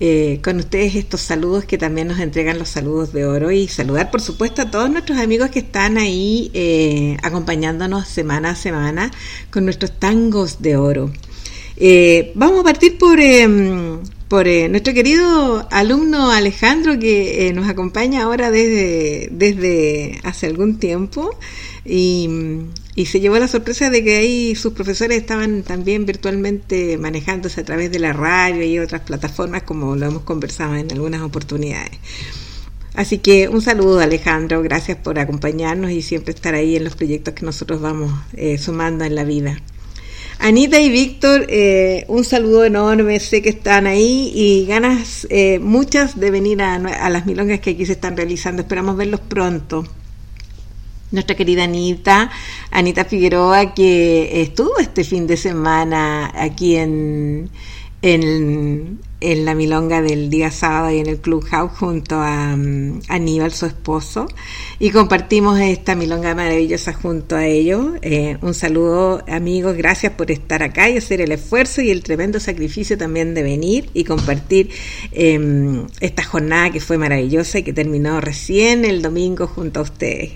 eh, 0.01 0.39
con 0.43 0.57
ustedes 0.57 0.95
estos 0.95 1.19
saludos 1.19 1.65
que 1.65 1.77
también 1.77 2.07
nos 2.07 2.19
entregan 2.19 2.57
los 2.57 2.69
saludos 2.69 3.11
de 3.11 3.25
oro 3.25 3.51
y 3.51 3.67
saludar 3.67 4.11
por 4.11 4.21
supuesto 4.21 4.61
a 4.61 4.71
todos 4.71 4.89
nuestros 4.89 5.17
amigos 5.19 5.49
que 5.49 5.59
están 5.59 5.97
ahí 5.97 6.51
eh, 6.53 7.17
acompañándonos 7.21 8.07
semana 8.07 8.51
a 8.51 8.55
semana 8.55 9.11
con 9.51 9.65
nuestros 9.65 9.99
tangos 9.99 10.61
de 10.61 10.77
oro. 10.77 11.11
Eh, 11.75 12.31
vamos 12.35 12.61
a 12.61 12.63
partir 12.63 12.97
por, 12.97 13.19
em, 13.19 13.99
por 14.27 14.45
nuestro 14.69 14.93
querido 14.93 15.67
alumno 15.71 16.31
Alejandro 16.31 16.97
que 16.97 17.51
nos 17.53 17.67
acompaña 17.67 18.23
ahora 18.23 18.51
desde, 18.51 19.29
desde 19.31 20.19
hace 20.23 20.47
algún 20.47 20.79
tiempo 20.79 21.37
y, 21.85 22.29
y 22.99 23.05
se 23.05 23.21
llevó 23.21 23.39
la 23.39 23.47
sorpresa 23.47 23.89
de 23.89 24.03
que 24.03 24.17
ahí 24.17 24.55
sus 24.55 24.73
profesores 24.73 25.19
estaban 25.19 25.63
también 25.63 26.05
virtualmente 26.05 26.97
manejándose 26.97 27.61
a 27.61 27.63
través 27.63 27.93
de 27.93 27.99
la 27.99 28.11
radio 28.11 28.61
y 28.61 28.77
otras 28.77 29.03
plataformas 29.03 29.63
como 29.63 29.95
lo 29.95 30.05
hemos 30.05 30.23
conversado 30.23 30.75
en 30.75 30.91
algunas 30.91 31.21
oportunidades. 31.21 31.97
Así 32.95 33.19
que 33.19 33.47
un 33.47 33.61
saludo 33.61 34.01
Alejandro, 34.01 34.61
gracias 34.61 34.97
por 34.97 35.17
acompañarnos 35.17 35.91
y 35.91 36.01
siempre 36.01 36.33
estar 36.33 36.55
ahí 36.55 36.75
en 36.75 36.83
los 36.83 36.97
proyectos 36.97 37.35
que 37.35 37.45
nosotros 37.45 37.79
vamos 37.79 38.11
eh, 38.33 38.57
sumando 38.57 39.05
en 39.05 39.15
la 39.15 39.23
vida. 39.23 39.61
Anita 40.39 40.81
y 40.81 40.89
Víctor, 40.89 41.45
eh, 41.47 42.03
un 42.09 42.25
saludo 42.25 42.65
enorme, 42.65 43.21
sé 43.21 43.41
que 43.41 43.47
están 43.47 43.87
ahí 43.87 44.29
y 44.35 44.65
ganas 44.65 45.25
eh, 45.29 45.59
muchas 45.59 46.19
de 46.19 46.31
venir 46.31 46.61
a, 46.61 46.75
a 46.75 47.09
las 47.09 47.25
milongas 47.25 47.61
que 47.61 47.69
aquí 47.69 47.85
se 47.85 47.93
están 47.93 48.17
realizando, 48.17 48.63
esperamos 48.63 48.97
verlos 48.97 49.21
pronto 49.21 49.85
nuestra 51.11 51.35
querida 51.35 51.63
Anita, 51.63 52.29
Anita 52.71 53.05
Figueroa, 53.05 53.73
que 53.73 54.41
estuvo 54.41 54.77
este 54.79 55.03
fin 55.03 55.27
de 55.27 55.37
semana 55.37 56.31
aquí 56.35 56.75
en, 56.75 57.49
en, 58.01 58.99
la 59.21 59.53
milonga 59.53 60.01
del 60.01 60.29
día 60.29 60.49
sábado 60.49 60.91
y 60.91 60.99
en 60.99 61.07
el 61.07 61.19
Clubhouse 61.19 61.71
junto 61.77 62.21
a 62.21 62.53
um, 62.53 63.01
Aníbal, 63.09 63.51
su 63.51 63.65
esposo, 63.65 64.27
y 64.79 64.91
compartimos 64.91 65.59
esta 65.59 65.95
milonga 65.95 66.33
maravillosa 66.35 66.93
junto 66.93 67.35
a 67.35 67.45
ellos. 67.45 67.95
Eh, 68.01 68.37
un 68.41 68.53
saludo, 68.53 69.23
amigos, 69.27 69.75
gracias 69.75 70.13
por 70.13 70.31
estar 70.31 70.63
acá 70.63 70.89
y 70.89 70.97
hacer 70.97 71.19
el 71.19 71.33
esfuerzo 71.33 71.81
y 71.81 71.89
el 71.89 72.01
tremendo 72.01 72.39
sacrificio 72.39 72.97
también 72.97 73.33
de 73.33 73.43
venir 73.43 73.89
y 73.93 74.05
compartir 74.05 74.69
em, 75.11 75.87
esta 75.99 76.23
jornada 76.23 76.71
que 76.71 76.79
fue 76.79 76.97
maravillosa 76.97 77.59
y 77.59 77.63
que 77.63 77.73
terminó 77.73 78.21
recién 78.21 78.85
el 78.85 79.01
domingo 79.01 79.47
junto 79.47 79.81
a 79.81 79.83
ustedes. 79.83 80.31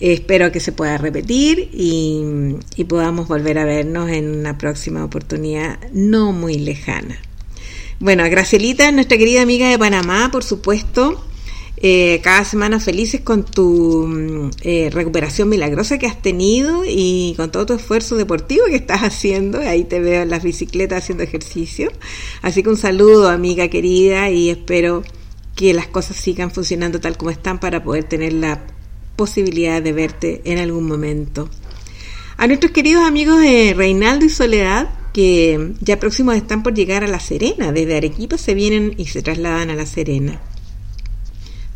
Espero 0.00 0.50
que 0.50 0.60
se 0.60 0.72
pueda 0.72 0.96
repetir 0.96 1.68
y, 1.72 2.56
podamos 2.88 3.28
volver 3.28 3.58
a 3.58 3.64
vernos 3.64 4.10
en 4.10 4.30
una 4.30 4.56
próxima 4.56 5.04
oportunidad 5.04 5.78
no 5.92 6.32
muy 6.32 6.58
lejana. 6.58 7.18
Bueno, 8.00 8.24
a 8.24 8.28
Gracielita, 8.28 8.90
nuestra 8.92 9.18
querida 9.18 9.42
amiga 9.42 9.68
de 9.68 9.78
Panamá, 9.78 10.30
por 10.32 10.42
supuesto, 10.42 11.22
eh, 11.76 12.20
cada 12.24 12.44
semana 12.44 12.80
felices 12.80 13.20
con 13.20 13.44
tu 13.44 14.06
mm, 14.06 14.50
eh, 14.62 14.90
recuperación 14.90 15.50
milagrosa 15.50 15.98
que 15.98 16.06
has 16.06 16.20
tenido 16.20 16.82
y 16.86 17.34
con 17.36 17.52
todo 17.52 17.66
tu 17.66 17.74
esfuerzo 17.74 18.16
deportivo 18.16 18.64
que 18.66 18.76
estás 18.76 19.02
haciendo. 19.02 19.60
Ahí 19.60 19.84
te 19.84 20.00
veo 20.00 20.22
en 20.22 20.30
las 20.30 20.42
bicicletas 20.42 21.04
haciendo 21.04 21.24
ejercicio. 21.24 21.92
Así 22.40 22.62
que 22.62 22.70
un 22.70 22.78
saludo, 22.78 23.28
amiga 23.28 23.68
querida, 23.68 24.30
y 24.30 24.48
espero 24.48 25.02
que 25.54 25.74
las 25.74 25.88
cosas 25.88 26.16
sigan 26.16 26.50
funcionando 26.50 27.00
tal 27.00 27.18
como 27.18 27.30
están 27.30 27.60
para 27.60 27.84
poder 27.84 28.04
tener 28.04 28.32
la 28.32 28.62
posibilidad 29.20 29.82
de 29.82 29.92
verte 29.92 30.40
en 30.44 30.56
algún 30.56 30.86
momento. 30.88 31.50
A 32.38 32.46
nuestros 32.46 32.72
queridos 32.72 33.04
amigos 33.04 33.38
de 33.38 33.74
Reinaldo 33.76 34.24
y 34.24 34.30
Soledad, 34.30 34.88
que 35.12 35.74
ya 35.82 35.98
próximos 35.98 36.36
están 36.36 36.62
por 36.62 36.72
llegar 36.72 37.04
a 37.04 37.06
La 37.06 37.20
Serena, 37.20 37.70
desde 37.70 37.98
Arequipa 37.98 38.38
se 38.38 38.54
vienen 38.54 38.94
y 38.96 39.08
se 39.08 39.20
trasladan 39.20 39.68
a 39.68 39.74
La 39.74 39.84
Serena 39.84 40.40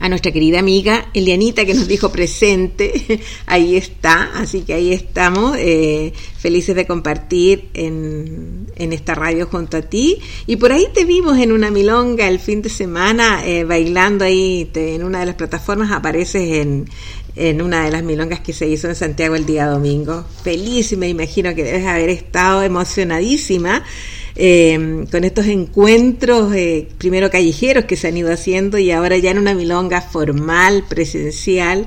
a 0.05 0.09
nuestra 0.11 0.33
querida 0.33 0.59
amiga 0.59 1.07
Elianita 1.15 1.65
que 1.65 1.73
nos 1.73 1.89
dijo 1.89 2.13
presente, 2.13 3.21
ahí 3.47 3.75
está, 3.75 4.33
así 4.35 4.61
que 4.61 4.75
ahí 4.75 4.93
estamos, 4.93 5.57
eh, 5.59 6.13
felices 6.37 6.77
de 6.77 6.87
compartir 6.87 7.71
en, 7.73 8.67
en, 8.77 8.93
esta 8.93 9.15
radio 9.15 9.47
junto 9.47 9.79
a 9.79 9.83
ti. 9.83 10.19
Y 10.47 10.57
por 10.57 10.73
ahí 10.73 10.89
te 10.93 11.07
vimos 11.07 11.39
en 11.39 11.53
una 11.53 11.71
milonga 11.71 12.29
el 12.29 12.39
fin 12.39 12.61
de 12.61 12.69
semana, 12.69 13.47
eh, 13.47 13.65
bailando 13.65 14.27
ahí 14.27 14.71
en 14.75 15.05
una 15.05 15.21
de 15.21 15.27
las 15.27 15.37
plataformas, 15.37 15.91
apareces 15.91 16.61
en, 16.61 16.87
en 17.37 17.63
una 17.63 17.85
de 17.85 17.91
las 17.91 18.03
milongas 18.03 18.41
que 18.41 18.53
se 18.53 18.69
hizo 18.69 18.89
en 18.89 18.95
Santiago 18.95 19.35
el 19.35 19.47
día 19.47 19.67
domingo. 19.67 20.25
Feliz 20.43 20.93
y 20.93 20.97
me 20.97 21.09
imagino 21.09 21.55
que 21.55 21.65
debes 21.65 21.87
haber 21.87 22.11
estado 22.11 22.63
emocionadísima 22.63 23.85
eh, 24.37 25.07
con 25.11 25.23
estos 25.23 25.47
encuentros, 25.47 26.53
eh, 26.55 26.89
primero 26.99 27.31
callejeros 27.31 27.85
que 27.85 27.97
se 27.97 28.09
han 28.09 28.17
ido 28.17 28.33
haciendo 28.33 28.79
y 28.79 28.91
ahora 28.91 29.17
ya 29.17 29.31
en 29.31 29.39
una 29.39 29.55
milonga 29.55 30.01
formal, 30.01 30.85
presencial, 30.89 31.85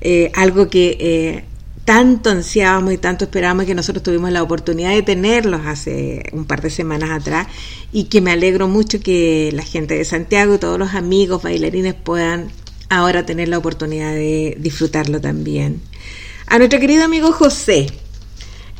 eh, 0.00 0.30
algo 0.34 0.68
que 0.68 1.44
tanto 1.84 2.30
ansiábamos 2.30 2.92
y 2.92 2.98
tanto 2.98 3.24
esperábamos 3.24 3.66
que 3.66 3.74
nosotros 3.74 4.02
tuvimos 4.02 4.30
la 4.30 4.42
oportunidad 4.42 4.90
de 4.90 5.02
tenerlos 5.02 5.62
hace 5.66 6.22
un 6.32 6.44
par 6.44 6.62
de 6.62 6.70
semanas 6.70 7.10
atrás 7.10 7.48
y 7.92 8.04
que 8.04 8.20
me 8.20 8.30
alegro 8.30 8.68
mucho 8.68 9.00
que 9.00 9.50
la 9.52 9.64
gente 9.64 9.96
de 9.96 10.04
Santiago 10.04 10.54
y 10.54 10.58
todos 10.58 10.78
los 10.78 10.94
amigos 10.94 11.42
bailarines 11.42 11.94
puedan 11.94 12.50
ahora 12.90 13.24
tener 13.24 13.48
la 13.48 13.56
oportunidad 13.56 14.12
de 14.12 14.56
disfrutarlo 14.58 15.20
también. 15.20 15.80
A 16.46 16.58
nuestro 16.58 16.80
querido 16.80 17.04
amigo 17.04 17.32
José, 17.32 17.86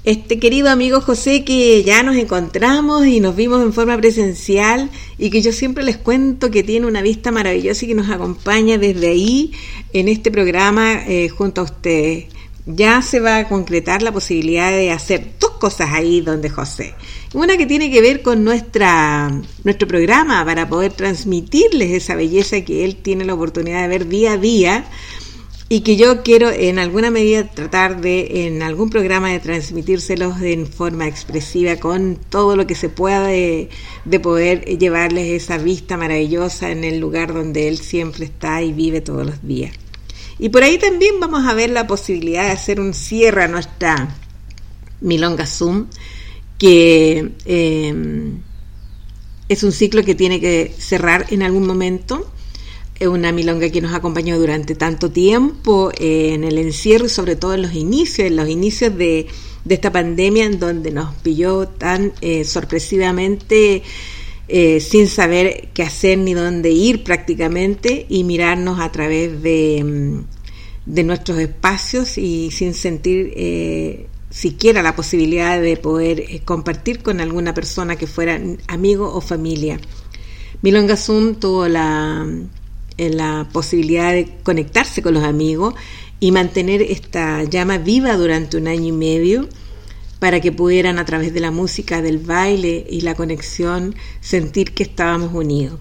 este 0.03 0.39
querido 0.39 0.71
amigo 0.71 1.01
José 1.01 1.45
que 1.45 1.83
ya 1.85 2.03
nos 2.03 2.17
encontramos 2.17 3.07
y 3.07 3.21
nos 3.21 3.37
vimos 3.37 3.63
en 3.63 3.73
forma 3.73 3.97
presencial 3.97 4.91
y 5.19 5.31
que 5.31 5.41
yo 5.41 5.53
siempre 5.53 5.85
les 5.85 5.97
cuento 5.97 6.51
que 6.51 6.63
tiene 6.63 6.87
una 6.87 7.03
vista 7.03 7.31
maravillosa 7.31 7.85
y 7.85 7.89
que 7.89 7.95
nos 7.95 8.11
acompaña 8.11 8.77
desde 8.79 9.09
ahí 9.09 9.53
en 9.93 10.09
este 10.09 10.31
programa 10.31 11.07
eh, 11.07 11.29
junto 11.29 11.61
a 11.61 11.65
ustedes. 11.65 12.27
Ya 12.67 13.03
se 13.03 13.21
va 13.21 13.39
a 13.39 13.49
concretar 13.49 14.03
la 14.03 14.13
posibilidad 14.13 14.71
de 14.71 14.91
hacer 14.91 15.33
dos 15.41 15.53
cosas 15.53 15.91
ahí 15.93 16.21
donde 16.21 16.51
José. 16.51 16.95
Una 17.33 17.57
que 17.57 17.67
tiene 17.67 17.91
que 17.91 18.01
ver 18.01 18.23
con 18.23 18.45
nuestra, 18.45 19.31
nuestro 19.65 19.89
programa 19.89 20.45
para 20.45 20.69
poder 20.69 20.93
transmitirles 20.93 21.91
esa 21.91 22.15
belleza 22.15 22.61
que 22.63 22.85
él 22.85 22.97
tiene 22.97 23.25
la 23.25 23.35
oportunidad 23.35 23.83
de 23.83 23.89
ver 23.89 24.09
día 24.09 24.33
a 24.33 24.37
día 24.37 24.85
y 25.73 25.83
que 25.83 25.97
yo 25.97 26.25
quiero 26.25 26.51
en 26.51 26.81
alguna 26.81 27.13
medida 27.13 27.47
tratar 27.47 28.01
de 28.01 28.47
en 28.47 28.61
algún 28.61 28.91
programa 28.91 29.31
de 29.31 29.39
transmitírselos 29.39 30.43
en 30.43 30.67
forma 30.67 31.07
expresiva 31.07 31.77
con 31.77 32.17
todo 32.17 32.57
lo 32.57 32.67
que 32.67 32.75
se 32.75 32.89
pueda 32.89 33.29
de, 33.29 33.69
poder 34.21 34.65
llevarles 34.65 35.29
esa 35.29 35.59
vista 35.59 35.97
maravillosa 35.97 36.73
en 36.73 36.83
el 36.83 36.99
lugar 36.99 37.33
donde 37.33 37.69
él 37.69 37.79
siempre 37.79 38.25
está 38.25 38.63
y 38.63 38.73
vive 38.73 39.01
todos 39.01 39.25
los 39.25 39.47
días. 39.47 39.73
Y 40.41 40.49
por 40.49 40.63
ahí 40.63 40.79
también 40.79 41.21
vamos 41.21 41.47
a 41.47 41.53
ver 41.53 41.69
la 41.69 41.87
posibilidad 41.87 42.47
de 42.47 42.53
hacer 42.53 42.81
un 42.81 42.95
cierre 42.95 43.45
a 43.45 43.49
nuestra 43.49 44.17
Milonga 45.03 45.47
Zoom, 45.47 45.89
que 46.57 47.33
eh, 47.45 47.95
es 49.51 49.63
un 49.63 49.73
ciclo 49.73 50.03
que 50.03 50.15
tiene 50.15 50.41
que 50.41 50.75
cerrar 50.79 51.27
en 51.29 51.43
algún 51.43 51.67
momento. 51.67 52.33
Es 52.99 53.07
una 53.07 53.33
milonga 53.33 53.69
que 53.69 53.83
nos 53.83 53.93
acompañó 53.93 54.39
durante 54.39 54.75
tanto 54.75 55.11
tiempo 55.11 55.93
en 55.99 56.45
el 56.45 56.57
encierro 56.57 57.05
y 57.05 57.11
sobre 57.11 57.37
todo 57.37 57.53
en 57.53 57.63
los 57.63 57.75
inicios, 57.75 58.27
en 58.29 58.37
los 58.37 58.49
inicios 58.49 58.97
de, 58.97 59.27
esta 59.69 59.93
pandemia 59.93 60.47
en 60.47 60.59
donde 60.59 60.91
nos 60.91 61.15
pilló 61.17 61.69
tan 61.69 62.15
eh, 62.23 62.45
sorpresivamente 62.45 63.83
eh, 64.53 64.81
sin 64.81 65.07
saber 65.07 65.69
qué 65.75 65.85
hacer 65.85 66.19
ni 66.19 66.35
dónde 66.35 66.71
ir 66.71 67.05
prácticamente 67.05 68.07
y 68.09 68.25
mirarnos 68.25 68.81
a 68.81 68.91
través 68.91 69.41
de, 69.43 69.85
mm, 69.85 70.93
de 70.93 71.05
nuestros 71.05 71.39
espacios 71.39 72.19
y 72.19 72.51
sin 72.51 72.75
sentir 72.75 73.33
eh, 73.37 74.09
siquiera 74.29 74.83
la 74.83 74.97
posibilidad 74.97 75.61
de 75.61 75.77
poder 75.77 76.19
eh, 76.19 76.41
compartir 76.45 77.01
con 77.01 77.21
alguna 77.21 77.55
persona 77.55 77.95
que 77.95 78.09
fuera 78.09 78.41
amigo 78.67 79.15
o 79.15 79.21
familia. 79.21 79.79
Milonga 80.63 80.97
Zoom 80.97 81.37
tuvo 81.37 81.69
la, 81.69 82.27
la 82.99 83.49
posibilidad 83.53 84.13
de 84.13 84.33
conectarse 84.43 85.01
con 85.01 85.15
los 85.15 85.23
amigos 85.23 85.75
y 86.19 86.33
mantener 86.33 86.83
esta 86.83 87.45
llama 87.45 87.79
viva 87.79 88.17
durante 88.17 88.57
un 88.57 88.67
año 88.67 88.89
y 88.89 88.93
medio 88.93 89.49
para 90.21 90.41
que 90.41 90.53
pudieran 90.53 90.99
a 90.99 91.05
través 91.05 91.35
de 91.35 91.41
la 91.41 91.51
música, 91.51 92.03
del 92.03 92.19
baile 92.19 92.87
y 92.89 93.01
la 93.01 93.17
conexión 93.17 93.97
sentir 94.21 94.73
que 94.73 94.85
estábamos 94.85 95.35
unidos. 95.35 95.81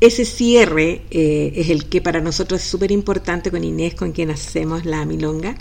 Ese 0.00 0.24
cierre 0.24 1.02
eh, 1.10 1.52
es 1.56 1.70
el 1.70 1.86
que 1.86 2.02
para 2.02 2.20
nosotros 2.20 2.62
es 2.62 2.68
súper 2.68 2.92
importante 2.92 3.50
con 3.50 3.64
Inés, 3.64 3.94
con 3.94 4.12
quien 4.12 4.30
hacemos 4.30 4.84
la 4.84 5.04
milonga, 5.06 5.56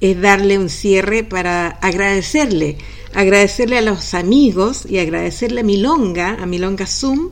es 0.00 0.20
darle 0.20 0.58
un 0.58 0.68
cierre 0.68 1.22
para 1.22 1.68
agradecerle, 1.68 2.78
agradecerle 3.14 3.78
a 3.78 3.82
los 3.82 4.14
amigos 4.14 4.84
y 4.88 4.98
agradecerle 4.98 5.60
a 5.60 5.64
Milonga, 5.64 6.42
a 6.42 6.46
Milonga 6.46 6.86
Zoom, 6.86 7.30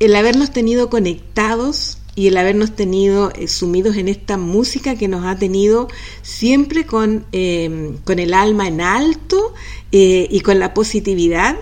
el 0.00 0.14
habernos 0.14 0.52
tenido 0.52 0.90
conectados 0.90 1.98
y 2.16 2.28
el 2.28 2.36
habernos 2.36 2.76
tenido 2.76 3.32
eh, 3.34 3.48
sumidos 3.48 3.96
en 3.96 4.08
esta 4.08 4.36
música 4.36 4.96
que 4.96 5.08
nos 5.08 5.24
ha 5.24 5.36
tenido 5.36 5.88
siempre 6.22 6.86
con, 6.86 7.26
eh, 7.32 7.96
con 8.04 8.18
el 8.18 8.34
alma 8.34 8.68
en 8.68 8.80
alto 8.80 9.52
eh, 9.90 10.28
y 10.30 10.40
con 10.40 10.58
la 10.58 10.74
positividad 10.74 11.56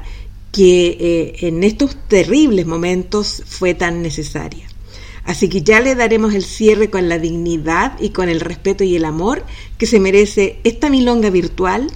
que 0.52 1.38
en 1.40 1.64
estos 1.64 1.96
terribles 2.08 2.66
momentos 2.66 3.42
fue 3.46 3.72
tan 3.72 4.02
necesaria. 4.02 4.68
Así 5.24 5.48
que 5.48 5.62
ya 5.62 5.80
le 5.80 5.94
daremos 5.94 6.34
el 6.34 6.44
cierre 6.44 6.90
con 6.90 7.08
la 7.08 7.18
dignidad 7.18 7.98
y 7.98 8.10
con 8.10 8.28
el 8.28 8.38
respeto 8.38 8.84
y 8.84 8.94
el 8.94 9.06
amor 9.06 9.46
que 9.78 9.86
se 9.86 9.98
merece 9.98 10.58
esta 10.62 10.90
milonga 10.90 11.30
virtual 11.30 11.90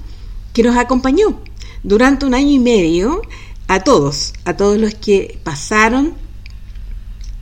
que 0.54 0.62
nos 0.62 0.78
acompañó 0.78 1.42
durante 1.82 2.24
un 2.24 2.32
año 2.32 2.50
y 2.50 2.58
medio 2.58 3.20
a 3.68 3.80
todos, 3.80 4.32
a 4.46 4.56
todos 4.56 4.78
los 4.78 4.94
que 4.94 5.38
pasaron 5.42 6.14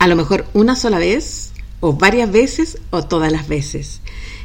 a 0.05 0.07
lo 0.07 0.17
mejor 0.17 0.45
una 0.53 0.77
sola 0.77 0.99
vez 0.99 1.53
o 1.81 1.95
varias 1.95 2.31
veces 2.31 2.77
o 2.91 3.05
todas 3.05 3.33
las 3.33 3.49
veces. 3.49 4.03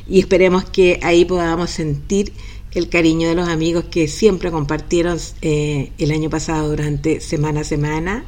Y 0.07 0.21
esperemos 0.21 0.63
que 0.63 1.01
ahí 1.03 1.25
podamos 1.25 1.69
sentir 1.69 2.31
el 2.71 2.87
cariño 2.87 3.27
de 3.27 3.35
los 3.35 3.49
amigos 3.49 3.83
que 3.91 4.07
siempre 4.07 4.51
compartieron 4.51 5.19
eh, 5.41 5.91
el 5.97 6.11
año 6.11 6.29
pasado 6.29 6.69
durante 6.69 7.19
semana 7.19 7.61
a 7.61 7.63
semana 7.65 8.23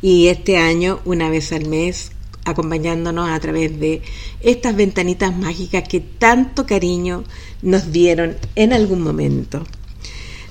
y 0.00 0.28
este 0.28 0.58
año 0.58 1.00
una 1.04 1.28
vez 1.28 1.50
al 1.50 1.66
mes 1.66 2.12
acompañándonos 2.44 3.30
a 3.30 3.40
través 3.40 3.80
de 3.80 4.02
estas 4.40 4.76
ventanitas 4.76 5.36
mágicas 5.36 5.88
que 5.88 5.98
tanto 5.98 6.66
cariño 6.66 7.24
nos 7.62 7.90
dieron 7.90 8.36
en 8.54 8.72
algún 8.72 9.00
momento. 9.00 9.66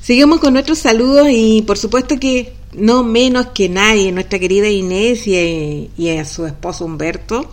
Seguimos 0.02 0.42
con 0.42 0.52
nuestros 0.52 0.80
saludos 0.80 1.30
y 1.32 1.62
por 1.62 1.78
supuesto 1.78 2.20
que 2.20 2.54
no 2.78 3.04
menos 3.04 3.48
que 3.48 3.70
nadie, 3.70 4.12
nuestra 4.12 4.40
querida 4.40 4.70
Inés 4.70 5.28
y, 5.28 6.10
a 6.10 6.26
su 6.26 6.46
esposo 6.46 6.86
Humberto. 6.86 7.50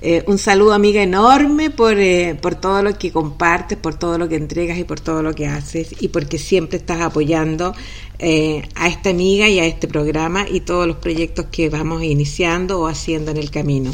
Eh, 0.00 0.22
un 0.26 0.36
saludo 0.36 0.74
amiga 0.74 1.02
enorme 1.02 1.70
por, 1.70 1.98
eh, 1.98 2.36
por 2.40 2.56
todo 2.56 2.82
lo 2.82 2.98
que 2.98 3.10
compartes, 3.10 3.78
por 3.78 3.98
todo 3.98 4.18
lo 4.18 4.28
que 4.28 4.36
entregas 4.36 4.76
y 4.76 4.84
por 4.84 5.00
todo 5.00 5.22
lo 5.22 5.34
que 5.34 5.46
haces 5.46 5.94
y 5.98 6.08
porque 6.08 6.38
siempre 6.38 6.76
estás 6.76 7.00
apoyando 7.00 7.74
eh, 8.18 8.68
a 8.74 8.88
esta 8.88 9.10
amiga 9.10 9.48
y 9.48 9.60
a 9.60 9.64
este 9.64 9.88
programa 9.88 10.46
y 10.46 10.60
todos 10.60 10.86
los 10.86 10.96
proyectos 10.96 11.46
que 11.50 11.70
vamos 11.70 12.02
iniciando 12.02 12.80
o 12.80 12.86
haciendo 12.86 13.30
en 13.30 13.38
el 13.38 13.50
camino. 13.50 13.92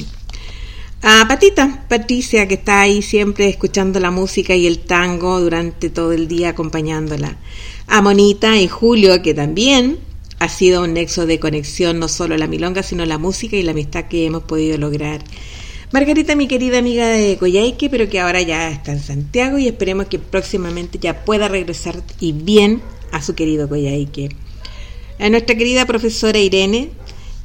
A 1.03 1.27
Patita, 1.29 1.87
Patricia, 1.89 2.47
que 2.47 2.55
está 2.55 2.83
ahí 2.83 3.01
siempre 3.01 3.49
escuchando 3.49 4.01
la 4.01 4.11
música 4.11 4.55
y 4.55 4.67
el 4.67 4.81
tango 4.81 5.41
durante 5.41 5.89
todo 5.89 6.13
el 6.13 6.29
día 6.29 6.51
acompañándola. 6.51 7.39
A 7.87 8.03
Monita 8.03 8.59
y 8.59 8.69
Julio, 8.69 9.23
que 9.23 9.33
también 9.33 10.10
ha 10.41 10.49
sido 10.49 10.83
un 10.83 10.95
nexo 10.95 11.27
de 11.27 11.39
conexión, 11.39 11.99
no 11.99 12.09
solo 12.09 12.37
la 12.39 12.47
milonga, 12.47 12.83
sino 12.83 13.05
la 13.05 13.19
música 13.19 13.57
y 13.57 13.63
la 13.63 13.73
amistad 13.73 14.07
que 14.07 14.25
hemos 14.25 14.43
podido 14.45 14.79
lograr. 14.79 15.23
Margarita, 15.93 16.35
mi 16.35 16.49
querida 16.49 16.79
amiga 16.79 17.07
de 17.09 17.37
Coyhaique, 17.37 17.91
pero 17.91 18.09
que 18.09 18.21
ahora 18.21 18.41
ya 18.41 18.71
está 18.71 18.93
en 18.93 19.01
Santiago 19.01 19.59
y 19.59 19.69
esperemos 19.69 20.07
que 20.07 20.19
próximamente 20.19 20.99
ya 20.99 21.27
pueda 21.27 21.49
regresar 21.49 22.03
y 22.21 22.33
bien 22.33 22.81
a 23.13 23.21
su 23.21 23.35
querido 23.35 23.69
Coyhaique. 23.69 24.31
A 25.19 25.29
nuestra 25.29 25.57
querida 25.57 25.85
profesora 25.85 26.39
Irene, 26.39 26.89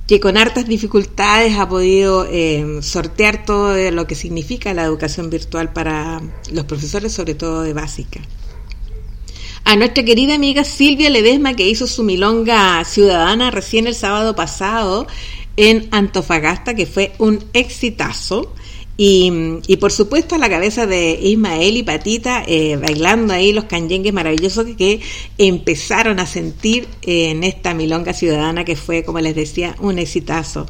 que 0.08 0.22
con 0.22 0.38
hartas 0.38 0.66
dificultades 0.66 1.58
ha 1.58 1.68
podido 1.68 2.26
eh, 2.32 2.80
sortear 2.82 3.46
todo 3.46 3.76
lo 3.92 4.08
que 4.08 4.16
significa 4.16 4.74
la 4.74 4.84
educación 4.84 5.30
virtual 5.30 5.74
para 5.74 6.22
los 6.50 6.64
profesores, 6.64 7.12
sobre 7.12 7.36
todo 7.36 7.64
de 7.64 7.74
básica 7.74 8.22
a 9.66 9.76
nuestra 9.76 10.06
querida 10.06 10.36
amiga 10.36 10.64
Silvia 10.64 11.10
Ledesma 11.10 11.56
que 11.56 11.68
hizo 11.68 11.88
su 11.88 12.04
milonga 12.04 12.84
ciudadana 12.86 13.50
recién 13.50 13.88
el 13.88 13.96
sábado 13.96 14.36
pasado 14.36 15.08
en 15.58 15.88
Antofagasta, 15.92 16.76
que 16.76 16.86
fue 16.86 17.14
un 17.18 17.44
exitazo. 17.54 18.54
Y, 18.98 19.60
por 19.82 19.92
supuesto 19.92 20.36
a 20.36 20.38
la 20.38 20.50
cabeza 20.50 20.88
de 20.88 21.20
Ismael 21.22 21.76
y 21.76 21.84
Patita 21.84 22.44
eh, 22.48 22.78
bailando 22.78 23.34
ahí 23.34 23.52
los 23.52 23.66
canyengues 23.66 24.14
maravillosos 24.14 24.68
que, 24.78 25.02
empezaron 25.38 26.20
a 26.20 26.26
sentir 26.26 26.88
en 27.02 27.44
esta 27.44 27.74
milonga 27.74 28.14
ciudadana 28.14 28.64
que 28.64 28.78
fue, 28.78 29.04
como 29.04 29.20
les 29.20 29.36
decía, 29.36 29.76
un 29.80 30.00
exitazo. 30.00 30.68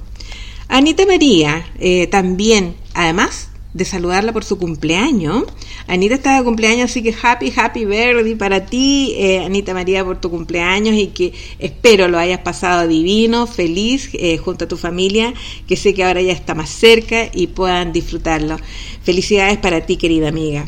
Anita 0.69 1.05
María 1.05 1.67
eh, 1.77 2.07
también, 2.07 2.75
además 2.95 3.49
de 3.75 3.83
saludarla 3.83 4.31
por 4.31 4.45
su 4.45 4.57
cumpleaños. 4.57 5.43
Anita 5.85 6.15
está 6.15 6.37
de 6.37 6.45
cumpleaños, 6.45 6.89
así 6.89 7.03
que 7.03 7.13
happy, 7.21 7.51
happy 7.53 7.83
birthday 7.83 8.35
para 8.35 8.65
ti, 8.65 9.13
eh, 9.17 9.43
Anita 9.43 9.73
María, 9.73 10.05
por 10.05 10.21
tu 10.21 10.29
cumpleaños 10.29 10.95
y 10.95 11.07
que 11.07 11.33
espero 11.59 12.07
lo 12.07 12.17
hayas 12.17 12.39
pasado 12.39 12.87
divino, 12.87 13.47
feliz, 13.47 14.11
eh, 14.13 14.37
junto 14.37 14.63
a 14.63 14.67
tu 14.69 14.77
familia, 14.77 15.33
que 15.67 15.75
sé 15.75 15.93
que 15.93 16.05
ahora 16.05 16.21
ya 16.21 16.31
está 16.31 16.55
más 16.55 16.69
cerca 16.69 17.29
y 17.33 17.47
puedan 17.47 17.91
disfrutarlo. 17.91 18.57
Felicidades 19.03 19.57
para 19.57 19.85
ti, 19.85 19.97
querida 19.97 20.29
amiga. 20.29 20.65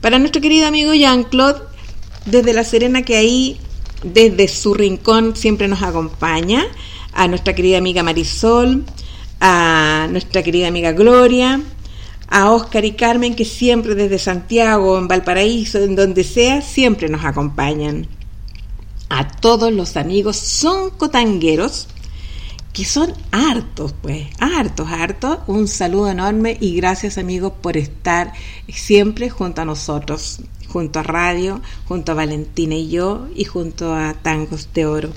Para 0.00 0.18
nuestro 0.18 0.40
querido 0.40 0.66
amigo 0.66 0.94
Jean-Claude, 0.94 1.60
desde 2.24 2.54
La 2.54 2.64
Serena, 2.64 3.02
que 3.02 3.16
ahí, 3.16 3.58
desde 4.02 4.48
su 4.48 4.72
rincón, 4.72 5.36
siempre 5.36 5.68
nos 5.68 5.82
acompaña, 5.82 6.64
a 7.12 7.28
nuestra 7.28 7.54
querida 7.54 7.76
amiga 7.76 8.02
Marisol, 8.02 8.86
a 9.38 10.08
nuestra 10.10 10.42
querida 10.42 10.68
amiga 10.68 10.92
Gloria, 10.92 11.60
a 12.28 12.50
Oscar 12.50 12.84
y 12.84 12.92
Carmen 12.92 13.34
que 13.34 13.44
siempre 13.44 13.94
desde 13.94 14.18
Santiago, 14.18 14.98
en 14.98 15.08
Valparaíso, 15.08 15.78
en 15.78 15.96
donde 15.96 16.24
sea, 16.24 16.60
siempre 16.60 17.08
nos 17.08 17.24
acompañan. 17.24 18.06
A 19.08 19.26
todos 19.26 19.72
los 19.72 19.96
amigos 19.96 20.36
son 20.36 20.90
cotangueros, 20.90 21.88
que 22.74 22.84
son 22.84 23.14
hartos, 23.30 23.94
pues, 24.02 24.26
hartos, 24.38 24.88
hartos. 24.88 25.38
Un 25.46 25.66
saludo 25.66 26.10
enorme 26.10 26.58
y 26.60 26.76
gracias 26.76 27.16
amigos 27.16 27.54
por 27.62 27.78
estar 27.78 28.34
siempre 28.68 29.30
junto 29.30 29.62
a 29.62 29.64
nosotros, 29.64 30.40
junto 30.68 30.98
a 30.98 31.02
Radio, 31.02 31.62
junto 31.86 32.12
a 32.12 32.16
Valentina 32.16 32.74
y 32.74 32.90
yo 32.90 33.26
y 33.34 33.44
junto 33.44 33.94
a 33.94 34.12
Tangos 34.12 34.68
de 34.74 34.84
Oro. 34.84 35.12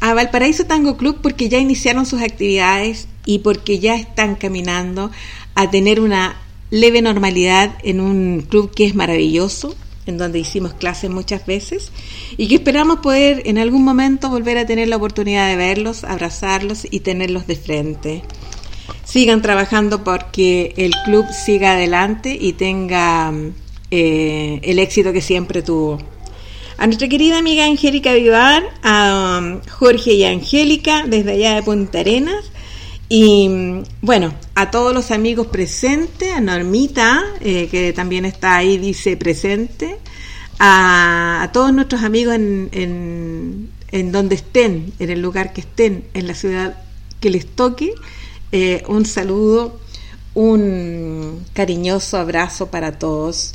A 0.00 0.14
Valparaíso 0.14 0.66
Tango 0.66 0.96
Club 0.96 1.18
porque 1.20 1.48
ya 1.48 1.58
iniciaron 1.58 2.06
sus 2.06 2.22
actividades 2.22 3.08
y 3.24 3.40
porque 3.40 3.80
ya 3.80 3.96
están 3.96 4.36
caminando 4.36 5.10
a 5.56 5.70
tener 5.70 6.00
una 6.00 6.36
leve 6.70 7.02
normalidad 7.02 7.76
en 7.82 8.00
un 8.00 8.42
club 8.48 8.72
que 8.72 8.84
es 8.84 8.94
maravilloso, 8.94 9.74
en 10.06 10.18
donde 10.18 10.38
hicimos 10.38 10.74
clases 10.74 11.10
muchas 11.10 11.44
veces 11.46 11.90
y 12.36 12.46
que 12.46 12.56
esperamos 12.56 13.00
poder 13.00 13.42
en 13.46 13.58
algún 13.58 13.82
momento 13.82 14.28
volver 14.28 14.58
a 14.58 14.66
tener 14.66 14.86
la 14.86 14.96
oportunidad 14.96 15.48
de 15.48 15.56
verlos, 15.56 16.04
abrazarlos 16.04 16.86
y 16.88 17.00
tenerlos 17.00 17.46
de 17.48 17.56
frente. 17.56 18.22
Sigan 19.04 19.42
trabajando 19.42 20.04
porque 20.04 20.74
el 20.76 20.92
club 21.04 21.24
siga 21.32 21.72
adelante 21.72 22.36
y 22.40 22.52
tenga 22.52 23.32
eh, 23.90 24.60
el 24.62 24.78
éxito 24.78 25.12
que 25.12 25.22
siempre 25.22 25.62
tuvo. 25.62 25.98
A 26.78 26.86
nuestra 26.86 27.08
querida 27.08 27.38
amiga 27.38 27.64
Angélica 27.64 28.12
Vivar, 28.12 28.62
a 28.82 29.40
um, 29.40 29.60
Jorge 29.70 30.12
y 30.12 30.24
Angélica 30.24 31.04
desde 31.06 31.32
allá 31.32 31.54
de 31.54 31.62
Punta 31.62 32.00
Arenas, 32.00 32.52
y 33.08 33.48
bueno, 34.02 34.34
a 34.54 34.70
todos 34.70 34.92
los 34.92 35.10
amigos 35.10 35.46
presentes, 35.46 36.32
a 36.32 36.40
Normita, 36.40 37.22
eh, 37.40 37.68
que 37.68 37.92
también 37.92 38.24
está 38.24 38.56
ahí, 38.56 38.78
dice 38.78 39.16
presente, 39.16 39.98
a, 40.58 41.50
todos 41.52 41.72
nuestros 41.72 42.02
amigos 42.02 42.34
en, 42.34 43.70
en, 43.92 44.12
donde 44.12 44.34
estén, 44.34 44.92
en 44.98 45.10
el 45.10 45.20
lugar 45.20 45.52
que 45.52 45.60
estén, 45.60 46.04
en 46.14 46.26
la 46.26 46.34
ciudad 46.34 46.76
que 47.20 47.30
les 47.30 47.46
toque, 47.46 47.92
eh, 48.50 48.82
un 48.88 49.06
saludo, 49.06 49.78
un 50.34 51.44
cariñoso 51.52 52.18
abrazo 52.18 52.70
para 52.70 52.98
todos. 52.98 53.54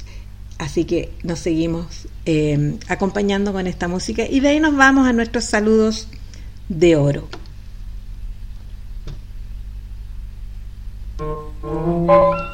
Así 0.57 0.85
que 0.85 1.11
nos 1.23 1.39
seguimos 1.39 2.07
eh, 2.25 2.77
acompañando 2.87 3.51
con 3.51 3.67
esta 3.67 3.87
música 3.87 4.25
y 4.29 4.39
de 4.39 4.49
ahí 4.49 4.59
nos 4.59 4.75
vamos 4.75 5.07
a 5.07 5.13
nuestros 5.13 5.45
saludos 5.45 6.07
de 6.69 6.95
oro. 6.95 7.27
thank 11.63 12.53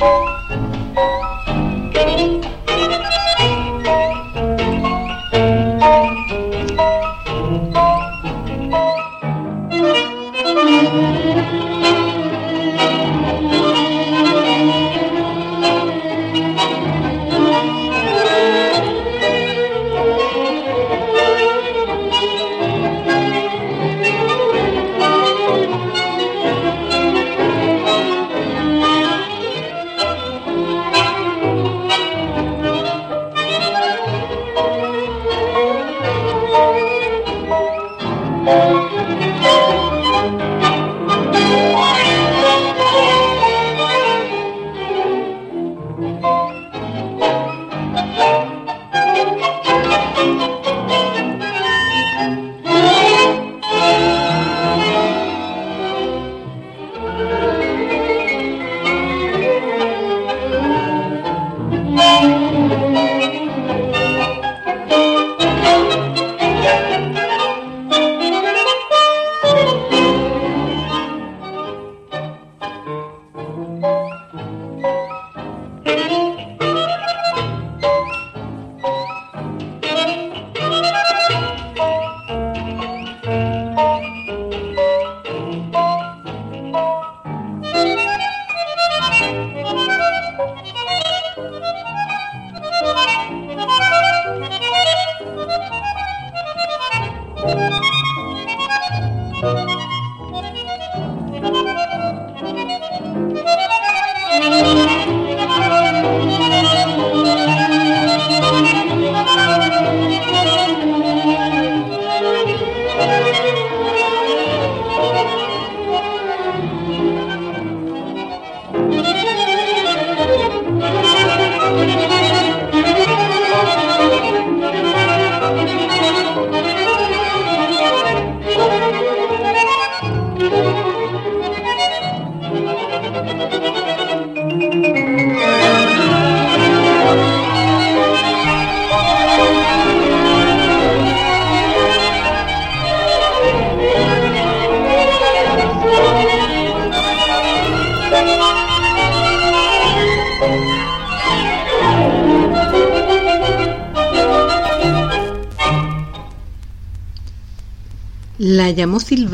you 0.00 0.37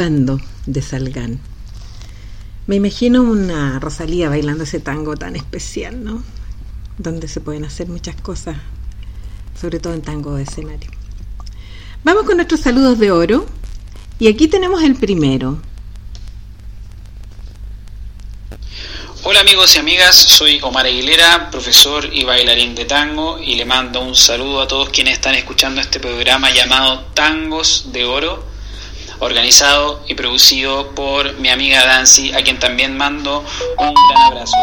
de 0.05 0.83
Salgán. 0.83 1.41
Me 2.67 2.77
imagino 2.77 3.23
una 3.23 3.81
Rosalía 3.81 4.29
bailando 4.29 4.65
ese 4.65 4.79
tango 4.79 5.17
tan 5.17 5.35
especial, 5.35 6.05
¿no? 6.05 6.23
Donde 6.99 7.27
se 7.27 7.41
pueden 7.41 7.65
hacer 7.65 7.89
muchas 7.89 8.15
cosas, 8.17 8.59
sobre 9.59 9.81
todo 9.81 9.95
en 9.95 10.03
tango 10.03 10.35
de 10.35 10.43
escenario. 10.43 10.91
Vamos 12.03 12.25
con 12.25 12.37
nuestros 12.37 12.61
saludos 12.61 12.99
de 12.99 13.13
oro. 13.13 13.47
Y 14.19 14.29
aquí 14.29 14.47
tenemos 14.47 14.83
el 14.83 14.95
primero. 14.95 15.59
Hola 19.23 19.41
amigos 19.41 19.75
y 19.75 19.79
amigas, 19.79 20.15
soy 20.15 20.61
Omar 20.61 20.85
Aguilera, 20.85 21.51
profesor 21.51 22.11
y 22.13 22.25
bailarín 22.25 22.75
de 22.75 22.85
tango 22.85 23.39
y 23.39 23.55
le 23.55 23.65
mando 23.65 24.03
un 24.03 24.15
saludo 24.15 24.61
a 24.61 24.69
todos 24.69 24.91
quienes 24.91 25.15
están 25.15 25.35
escuchando 25.35 25.81
este 25.81 25.99
programa 25.99 26.53
llamado 26.53 27.07
Tangos 27.15 27.91
de 27.91 28.05
Oro 28.05 28.54
organizado 29.25 30.05
y 30.07 30.15
producido 30.15 30.95
por 30.95 31.35
mi 31.39 31.49
amiga 31.49 31.85
Dancy, 31.87 32.33
a 32.35 32.43
quien 32.43 32.59
también 32.59 32.97
mando 32.97 33.45
un 33.79 33.95
gran 33.95 34.23
abrazo. 34.33 34.57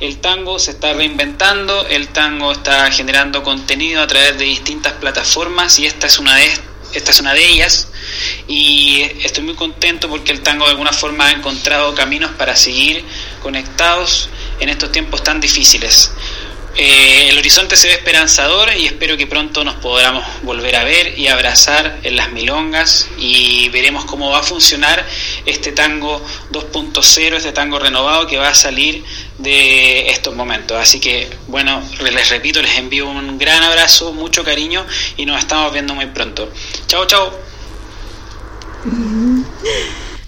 El 0.00 0.18
tango 0.18 0.58
se 0.58 0.72
está 0.72 0.92
reinventando, 0.92 1.86
el 1.88 2.08
tango 2.08 2.52
está 2.52 2.90
generando 2.90 3.42
contenido 3.42 4.02
a 4.02 4.06
través 4.06 4.36
de 4.38 4.44
distintas 4.44 4.92
plataformas 4.94 5.78
y 5.78 5.86
esta 5.86 6.06
es 6.06 6.18
una 6.18 6.36
de 6.36 6.50
esta 6.92 7.10
es 7.10 7.20
una 7.20 7.34
de 7.34 7.44
ellas 7.44 7.88
y 8.46 9.02
estoy 9.22 9.44
muy 9.44 9.54
contento 9.54 10.08
porque 10.08 10.32
el 10.32 10.40
tango 10.40 10.64
de 10.64 10.70
alguna 10.70 10.92
forma 10.92 11.26
ha 11.26 11.32
encontrado 11.32 11.94
caminos 11.94 12.30
para 12.32 12.56
seguir 12.56 13.04
conectados 13.42 14.28
en 14.60 14.68
estos 14.68 14.92
tiempos 14.92 15.22
tan 15.22 15.40
difíciles. 15.40 16.12
Eh, 16.78 17.30
el 17.30 17.38
horizonte 17.38 17.74
se 17.74 17.88
ve 17.88 17.94
esperanzador 17.94 18.70
y 18.76 18.84
espero 18.84 19.16
que 19.16 19.26
pronto 19.26 19.64
nos 19.64 19.76
podamos 19.76 20.22
volver 20.42 20.76
a 20.76 20.84
ver 20.84 21.18
y 21.18 21.28
abrazar 21.28 22.00
en 22.02 22.16
las 22.16 22.32
milongas 22.32 23.08
y 23.16 23.70
veremos 23.70 24.04
cómo 24.04 24.30
va 24.30 24.40
a 24.40 24.42
funcionar 24.42 25.06
este 25.46 25.72
tango 25.72 26.22
2.0, 26.52 27.36
este 27.36 27.52
tango 27.52 27.78
renovado 27.78 28.26
que 28.26 28.36
va 28.36 28.48
a 28.48 28.54
salir 28.54 29.02
de 29.38 30.10
estos 30.10 30.34
momentos. 30.34 30.76
Así 30.76 31.00
que 31.00 31.30
bueno, 31.46 31.82
les 32.02 32.28
repito, 32.28 32.60
les 32.60 32.76
envío 32.76 33.08
un 33.08 33.38
gran 33.38 33.62
abrazo, 33.62 34.12
mucho 34.12 34.44
cariño 34.44 34.86
y 35.16 35.24
nos 35.24 35.38
estamos 35.38 35.72
viendo 35.72 35.94
muy 35.94 36.06
pronto. 36.06 36.52
Chao, 36.88 37.06
chao. 37.06 37.45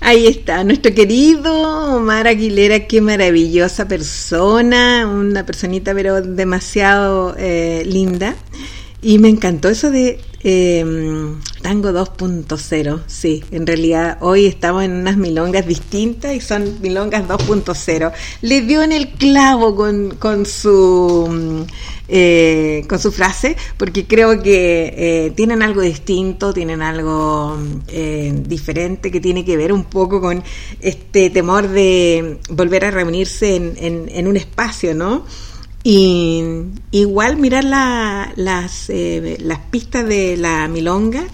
Ahí 0.00 0.26
está, 0.26 0.62
nuestro 0.62 0.94
querido 0.94 1.96
Omar 1.96 2.28
Aguilera, 2.28 2.86
qué 2.86 3.00
maravillosa 3.00 3.88
persona, 3.88 5.06
una 5.06 5.44
personita 5.44 5.92
pero 5.92 6.22
demasiado 6.22 7.34
eh, 7.36 7.82
linda. 7.84 8.36
Y 9.02 9.18
me 9.18 9.28
encantó 9.28 9.68
eso 9.68 9.90
de 9.90 10.20
em, 10.42 11.40
Tango 11.62 11.90
2.0. 11.90 13.00
Sí, 13.06 13.44
en 13.50 13.66
realidad 13.66 14.18
hoy 14.20 14.46
estamos 14.46 14.84
en 14.84 14.92
unas 14.92 15.16
milongas 15.16 15.66
distintas 15.66 16.34
y 16.34 16.40
son 16.40 16.80
milongas 16.80 17.26
2.0. 17.28 18.12
Le 18.42 18.62
dio 18.62 18.82
en 18.82 18.92
el 18.92 19.10
clavo 19.10 19.74
con, 19.74 20.16
con 20.16 20.46
su 20.46 21.66
eh, 22.10 22.86
con 22.88 22.98
su 22.98 23.12
frase, 23.12 23.54
porque 23.76 24.06
creo 24.06 24.42
que 24.42 24.94
eh, 24.96 25.32
tienen 25.36 25.62
algo 25.62 25.82
distinto, 25.82 26.54
tienen 26.54 26.80
algo 26.80 27.58
eh, 27.88 28.32
diferente 28.46 29.10
que 29.10 29.20
tiene 29.20 29.44
que 29.44 29.58
ver 29.58 29.74
un 29.74 29.84
poco 29.84 30.18
con 30.18 30.42
este 30.80 31.28
temor 31.28 31.68
de 31.68 32.38
volver 32.48 32.86
a 32.86 32.90
reunirse 32.90 33.56
en, 33.56 34.26
un 34.26 34.38
espacio, 34.38 34.94
¿no? 34.94 35.26
Y 35.84 36.42
igual 36.92 37.36
mirar 37.36 37.64
las, 37.64 38.88
las 38.88 39.58
pistas 39.70 40.08
de 40.08 40.38
la 40.38 40.66
milonga 40.66 41.26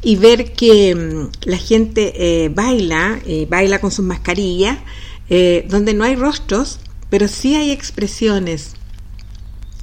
y 0.00 0.14
ver 0.14 0.52
que 0.52 0.94
mm, 0.94 1.48
la 1.48 1.56
gente 1.56 2.52
baila, 2.54 3.18
baila 3.48 3.80
con 3.80 3.90
sus 3.90 4.04
mascarillas, 4.04 4.78
donde 5.68 5.92
no 5.92 6.04
hay 6.04 6.14
rostros, 6.14 6.78
pero 7.08 7.26
sí 7.26 7.56
hay 7.56 7.72
expresiones 7.72 8.76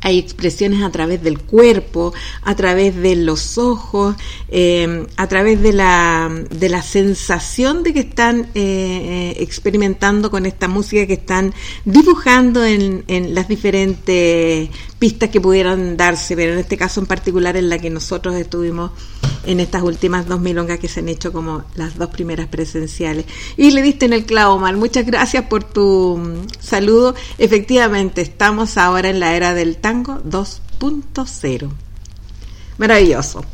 hay 0.01 0.19
expresiones 0.19 0.83
a 0.83 0.91
través 0.91 1.23
del 1.23 1.39
cuerpo, 1.39 2.13
a 2.43 2.55
través 2.55 2.95
de 2.95 3.15
los 3.15 3.57
ojos, 3.57 4.15
eh, 4.49 5.05
a 5.17 5.27
través 5.27 5.61
de 5.61 5.73
la, 5.73 6.29
de 6.49 6.69
la 6.69 6.81
sensación 6.81 7.83
de 7.83 7.93
que 7.93 8.01
están 8.01 8.41
eh, 8.41 8.51
eh, 8.55 9.35
experimentando 9.39 10.29
con 10.29 10.45
esta 10.45 10.67
música, 10.67 11.07
que 11.07 11.13
están 11.13 11.53
dibujando 11.85 12.65
en, 12.65 13.03
en 13.07 13.33
las 13.33 13.47
diferentes 13.47 14.69
pistas 14.99 15.29
que 15.29 15.39
pudieran 15.39 15.97
darse, 15.97 16.35
pero 16.35 16.53
en 16.53 16.59
este 16.59 16.77
caso 16.77 16.99
en 16.99 17.05
particular 17.05 17.55
en 17.57 17.69
la 17.69 17.77
que 17.77 17.89
nosotros 17.89 18.35
estuvimos 18.35 18.91
en 19.45 19.59
estas 19.59 19.83
últimas 19.83 20.27
dos 20.27 20.41
milongas 20.41 20.79
que 20.79 20.87
se 20.87 20.99
han 20.99 21.09
hecho 21.09 21.31
como 21.31 21.63
las 21.75 21.97
dos 21.97 22.09
primeras 22.09 22.47
presenciales. 22.47 23.25
Y 23.55 23.71
le 23.71 23.81
diste 23.81 24.05
en 24.05 24.13
el 24.13 24.25
clavo 24.25 24.59
mal. 24.59 24.75
Muchas 24.75 25.05
gracias 25.05 25.45
por 25.45 25.63
tu 25.63 26.17
mm, 26.17 26.47
saludo. 26.59 27.15
Efectivamente, 27.37 28.21
estamos 28.21 28.77
ahora 28.77 29.09
en 29.09 29.19
la 29.19 29.35
era 29.35 29.53
del 29.53 29.77
tango 29.77 30.21
2.0. 30.23 31.69
Maravilloso. 32.77 33.45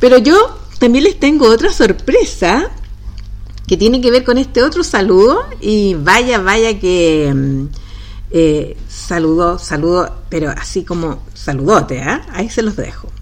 Pero 0.00 0.18
yo 0.18 0.58
también 0.78 1.04
les 1.04 1.18
tengo 1.18 1.48
otra 1.48 1.72
sorpresa 1.72 2.70
que 3.66 3.76
tiene 3.76 4.00
que 4.00 4.10
ver 4.10 4.24
con 4.24 4.38
este 4.38 4.62
otro 4.62 4.84
saludo 4.84 5.44
y 5.60 5.94
vaya, 5.94 6.38
vaya 6.38 6.78
que 6.78 7.32
mm, 7.34 7.66
eh, 8.30 8.76
saludo, 8.96 9.58
saludo, 9.58 10.24
pero 10.28 10.50
así 10.50 10.84
como 10.84 11.26
saludote, 11.34 11.98
¿eh? 11.98 12.20
ahí 12.32 12.50
se 12.50 12.62
los 12.62 12.76
dejo. 12.76 13.12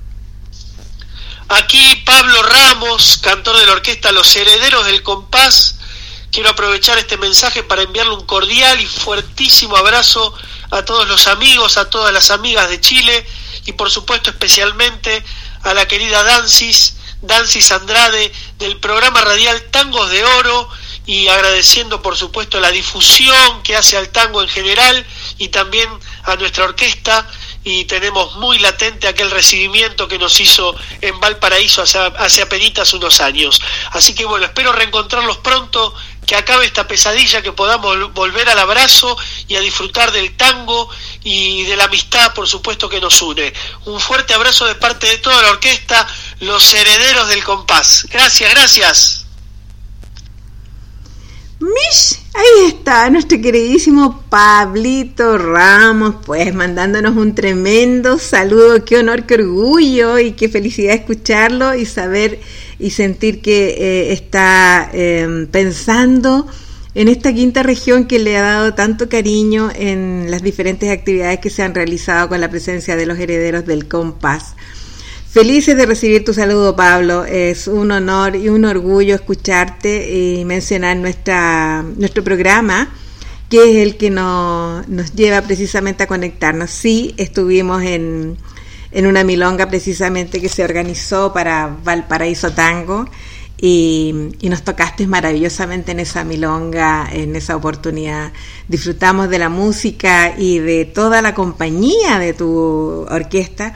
Aquí 1.48 2.02
Pablo 2.06 2.42
Ramos, 2.42 3.18
cantor 3.18 3.56
de 3.58 3.66
la 3.66 3.72
orquesta 3.72 4.12
Los 4.12 4.34
Herederos 4.34 4.86
del 4.86 5.02
Compás. 5.02 5.76
Quiero 6.30 6.50
aprovechar 6.50 6.98
este 6.98 7.16
mensaje 7.16 7.62
para 7.62 7.82
enviarle 7.82 8.14
un 8.14 8.26
cordial 8.26 8.80
y 8.80 8.86
fuertísimo 8.86 9.76
abrazo 9.76 10.34
a 10.70 10.84
todos 10.84 11.06
los 11.06 11.26
amigos, 11.28 11.76
a 11.76 11.90
todas 11.90 12.12
las 12.12 12.30
amigas 12.30 12.68
de 12.70 12.80
Chile 12.80 13.26
y 13.66 13.72
por 13.72 13.90
supuesto 13.90 14.30
especialmente 14.30 15.22
a 15.62 15.74
la 15.74 15.86
querida 15.86 16.22
Dancis, 16.24 16.96
Dancis 17.22 17.70
Andrade 17.70 18.32
del 18.58 18.78
programa 18.78 19.20
radial 19.20 19.62
Tangos 19.70 20.10
de 20.10 20.24
Oro 20.24 20.68
y 21.06 21.28
agradeciendo 21.28 22.00
por 22.00 22.16
supuesto 22.16 22.60
la 22.60 22.70
difusión 22.70 23.62
que 23.62 23.76
hace 23.76 23.96
al 23.96 24.08
tango 24.08 24.42
en 24.42 24.48
general 24.48 25.06
y 25.38 25.48
también 25.48 25.88
a 26.24 26.36
nuestra 26.36 26.64
orquesta 26.64 27.28
y 27.64 27.84
tenemos 27.84 28.36
muy 28.36 28.58
latente 28.58 29.08
aquel 29.08 29.30
recibimiento 29.30 30.06
que 30.06 30.18
nos 30.18 30.38
hizo 30.38 30.74
en 31.00 31.18
Valparaíso 31.18 31.82
hace, 31.82 31.98
hace 31.98 32.42
apenas 32.42 32.92
unos 32.92 33.20
años. 33.20 33.60
Así 33.92 34.14
que 34.14 34.26
bueno, 34.26 34.44
espero 34.44 34.72
reencontrarlos 34.72 35.38
pronto, 35.38 35.94
que 36.26 36.36
acabe 36.36 36.66
esta 36.66 36.86
pesadilla, 36.86 37.42
que 37.42 37.52
podamos 37.52 38.12
volver 38.12 38.48
al 38.48 38.58
abrazo 38.58 39.16
y 39.48 39.56
a 39.56 39.60
disfrutar 39.60 40.12
del 40.12 40.36
tango 40.36 40.88
y 41.22 41.64
de 41.64 41.76
la 41.76 41.84
amistad, 41.84 42.32
por 42.34 42.48
supuesto, 42.48 42.88
que 42.88 43.00
nos 43.00 43.20
une. 43.22 43.52
Un 43.86 44.00
fuerte 44.00 44.34
abrazo 44.34 44.66
de 44.66 44.74
parte 44.74 45.06
de 45.06 45.18
toda 45.18 45.40
la 45.42 45.50
orquesta, 45.50 46.06
los 46.40 46.72
herederos 46.72 47.28
del 47.28 47.44
compás. 47.44 48.06
Gracias, 48.10 48.50
gracias. 48.50 49.23
Mish, 51.64 52.20
ahí 52.34 52.66
está 52.68 53.08
nuestro 53.08 53.40
queridísimo 53.40 54.22
Pablito 54.28 55.38
Ramos, 55.38 56.16
pues 56.26 56.54
mandándonos 56.54 57.16
un 57.16 57.34
tremendo 57.34 58.18
saludo, 58.18 58.84
qué 58.84 58.98
honor, 58.98 59.24
qué 59.24 59.36
orgullo 59.36 60.18
y 60.18 60.32
qué 60.32 60.50
felicidad 60.50 60.94
escucharlo 60.94 61.74
y 61.74 61.86
saber 61.86 62.38
y 62.78 62.90
sentir 62.90 63.40
que 63.40 63.68
eh, 63.78 64.12
está 64.12 64.90
em, 64.92 65.46
pensando 65.46 66.46
en 66.94 67.08
esta 67.08 67.32
quinta 67.32 67.62
región 67.62 68.04
que 68.04 68.18
le 68.18 68.36
ha 68.36 68.42
dado 68.42 68.74
tanto 68.74 69.08
cariño 69.08 69.70
en 69.74 70.30
las 70.30 70.42
diferentes 70.42 70.90
actividades 70.90 71.38
que 71.38 71.48
se 71.48 71.62
han 71.62 71.74
realizado 71.74 72.28
con 72.28 72.42
la 72.42 72.50
presencia 72.50 72.94
de 72.94 73.06
los 73.06 73.18
herederos 73.18 73.64
del 73.64 73.88
compás. 73.88 74.54
Felices 75.34 75.76
de 75.76 75.84
recibir 75.84 76.24
tu 76.24 76.32
saludo, 76.32 76.76
Pablo. 76.76 77.24
Es 77.24 77.66
un 77.66 77.90
honor 77.90 78.36
y 78.36 78.48
un 78.48 78.64
orgullo 78.64 79.16
escucharte 79.16 80.16
y 80.16 80.44
mencionar 80.44 80.96
nuestra, 80.96 81.82
nuestro 81.82 82.22
programa, 82.22 82.94
que 83.50 83.68
es 83.68 83.76
el 83.84 83.96
que 83.96 84.10
nos, 84.10 84.86
nos 84.86 85.12
lleva 85.12 85.42
precisamente 85.42 86.04
a 86.04 86.06
conectarnos. 86.06 86.70
Sí, 86.70 87.16
estuvimos 87.16 87.82
en, 87.82 88.36
en 88.92 89.06
una 89.08 89.24
milonga 89.24 89.68
precisamente 89.68 90.40
que 90.40 90.48
se 90.48 90.62
organizó 90.62 91.32
para 91.32 91.78
Valparaíso 91.82 92.52
Tango 92.52 93.10
y, 93.60 94.14
y, 94.40 94.48
nos 94.48 94.62
tocaste 94.62 95.08
maravillosamente 95.08 95.90
en 95.90 95.98
esa 95.98 96.22
milonga, 96.22 97.08
en 97.12 97.34
esa 97.34 97.56
oportunidad. 97.56 98.32
Disfrutamos 98.68 99.28
de 99.28 99.40
la 99.40 99.48
música 99.48 100.36
y 100.38 100.60
de 100.60 100.84
toda 100.84 101.22
la 101.22 101.34
compañía 101.34 102.20
de 102.20 102.34
tu 102.34 103.04
orquesta 103.10 103.74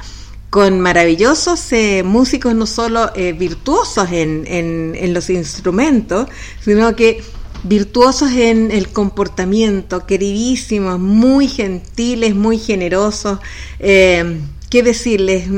con 0.51 0.81
maravillosos 0.81 1.73
eh, 1.73 2.03
músicos 2.03 2.55
no 2.55 2.67
solo 2.67 3.11
eh, 3.15 3.33
virtuosos 3.33 4.11
en, 4.13 4.45
en, 4.47 5.15
los 5.15 5.29
instrumentos, 5.29 6.29
sino 6.61 6.97
que 6.97 7.23
virtuosos 7.65 8.33
en 8.33 8.71
el 8.71 8.89
comportamiento, 8.89 10.07
queridísimos, 10.07 10.99
muy 10.99 11.49
gentiles, 11.49 12.35
muy 12.35 12.59
generosos. 12.59 13.41
Eh, 13.79 14.41
¿Qué 14.71 14.83
decirles? 14.83 15.49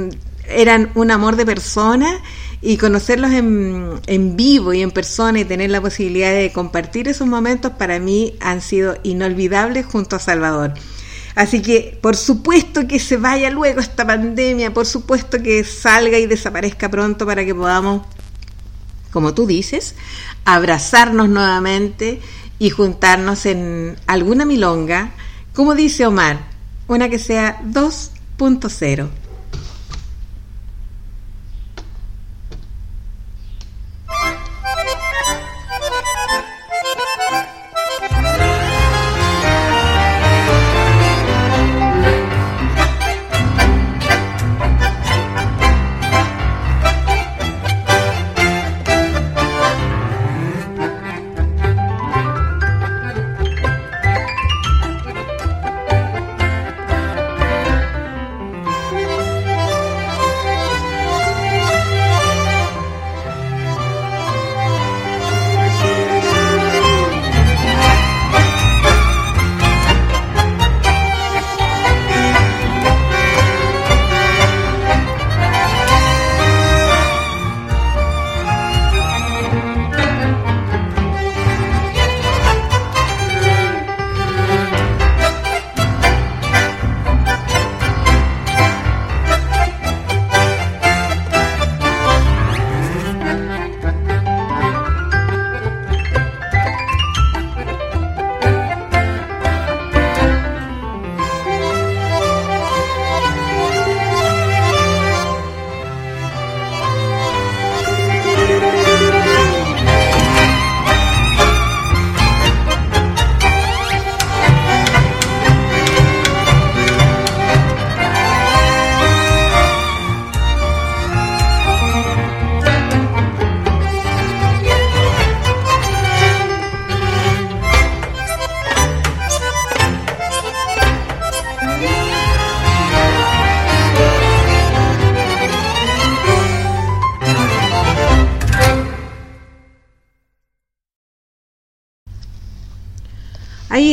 Eran 0.49 0.91
un 0.95 1.11
amor 1.13 1.37
de 1.37 1.47
persona 1.47 2.21
y 2.61 2.77
conocerlos 2.77 3.31
en, 3.31 4.01
en, 4.07 4.37
vivo 4.37 4.73
y 4.73 4.83
en 4.83 4.91
persona 4.91 5.41
y 5.41 5.45
tener 5.45 5.71
la 5.71 5.81
posibilidad 5.81 6.33
de 6.33 6.53
compartir 6.53 7.07
esos 7.07 7.29
momentos 7.29 7.73
para 7.79 7.99
mí 8.01 8.35
han 8.41 8.61
sido 8.61 8.97
inolvidables 9.05 9.87
junto 9.87 10.17
a 10.17 10.19
Salvador. 10.19 10.75
Así 11.41 11.63
que 11.63 11.99
por 12.03 12.17
supuesto 12.17 12.87
que 12.87 12.99
se 12.99 13.17
vaya 13.17 13.49
luego 13.49 13.81
esta 13.81 14.07
pandemia, 14.07 14.75
por 14.75 14.85
supuesto 14.85 15.43
que 15.43 15.65
salga 15.65 16.19
y 16.19 16.27
desaparezca 16.27 16.91
pronto 16.91 17.25
para 17.25 17.47
que 17.47 17.55
podamos, 17.55 18.03
como 19.11 19.33
tú 19.33 19.47
dices, 19.47 19.95
abrazarnos 20.45 21.31
nuevamente 21.31 22.21
y 22.59 22.69
juntarnos 22.69 23.47
en 23.47 23.97
alguna 24.07 24.45
milonga, 24.45 25.13
como 25.55 25.75
dice 25.75 26.05
Omar, 26.05 26.41
una 26.89 27.09
que 27.09 27.19
sea 27.19 27.63
2.0. 27.63 29.09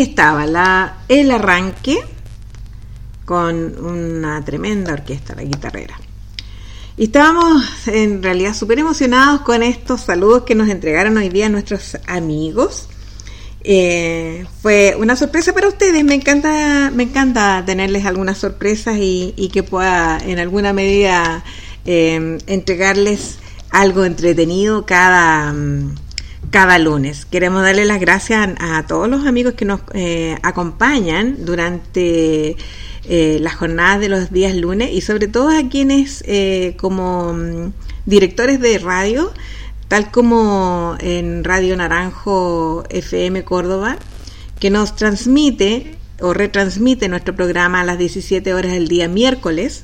estaba 0.01 0.97
el 1.07 1.31
arranque 1.31 1.97
con 3.25 3.85
una 3.85 4.43
tremenda 4.45 4.93
orquesta, 4.93 5.35
la 5.35 5.43
guitarrera. 5.43 5.99
Y 6.95 7.05
estábamos 7.05 7.63
en 7.87 8.23
realidad 8.23 8.55
súper 8.55 8.79
emocionados 8.79 9.41
con 9.41 9.61
estos 9.61 10.01
saludos 10.01 10.43
que 10.43 10.55
nos 10.55 10.69
entregaron 10.69 11.17
hoy 11.17 11.29
día 11.29 11.47
nuestros 11.47 11.97
amigos. 12.07 12.87
Eh, 13.61 14.45
fue 14.61 14.95
una 14.97 15.15
sorpresa 15.15 15.53
para 15.53 15.67
ustedes. 15.67 16.03
Me 16.03 16.15
encanta, 16.15 16.89
me 16.95 17.03
encanta 17.03 17.63
tenerles 17.65 18.05
algunas 18.05 18.37
sorpresas 18.37 18.97
y, 18.99 19.49
que 19.53 19.61
pueda 19.61 20.17
en 20.17 20.39
alguna 20.39 20.73
medida 20.73 21.43
eh, 21.85 22.39
entregarles 22.47 23.37
algo 23.69 24.05
entretenido 24.05 24.85
cada, 24.85 25.53
cada 26.49 26.79
lunes. 26.79 27.25
Queremos 27.25 27.61
darle 27.63 27.85
las 27.85 27.99
gracias 27.99 28.49
a, 28.59 28.83
todos 28.87 29.09
los 29.09 29.25
amigos 29.25 29.53
que 29.53 29.65
nos 29.65 29.81
eh, 29.93 30.37
acompañan 30.43 31.45
durante 31.45 32.55
eh, 33.03 33.37
las 33.41 33.55
jornadas 33.55 33.99
de 33.99 34.09
los 34.09 34.31
días 34.31 34.55
lunes 34.55 34.91
y 34.91 35.01
sobre 35.01 35.27
todo 35.27 35.49
a 35.49 35.69
quienes 35.69 36.23
eh, 36.27 36.75
como 36.77 37.33
mm, 37.33 37.71
directores 38.05 38.59
de 38.59 38.77
radio, 38.79 39.31
tal 39.87 40.11
como 40.11 40.97
en 40.99 41.43
Radio 41.43 41.75
Naranjo 41.77 42.83
FM 42.89 43.43
Córdoba, 43.43 43.97
que 44.59 44.69
nos 44.69 44.95
transmite 44.95 45.95
o 46.19 46.33
retransmite 46.33 47.09
nuestro 47.09 47.35
programa 47.35 47.81
a 47.81 47.85
las 47.85 47.97
17 47.97 48.53
horas 48.53 48.71
del 48.71 48.87
día 48.87 49.07
miércoles 49.07 49.83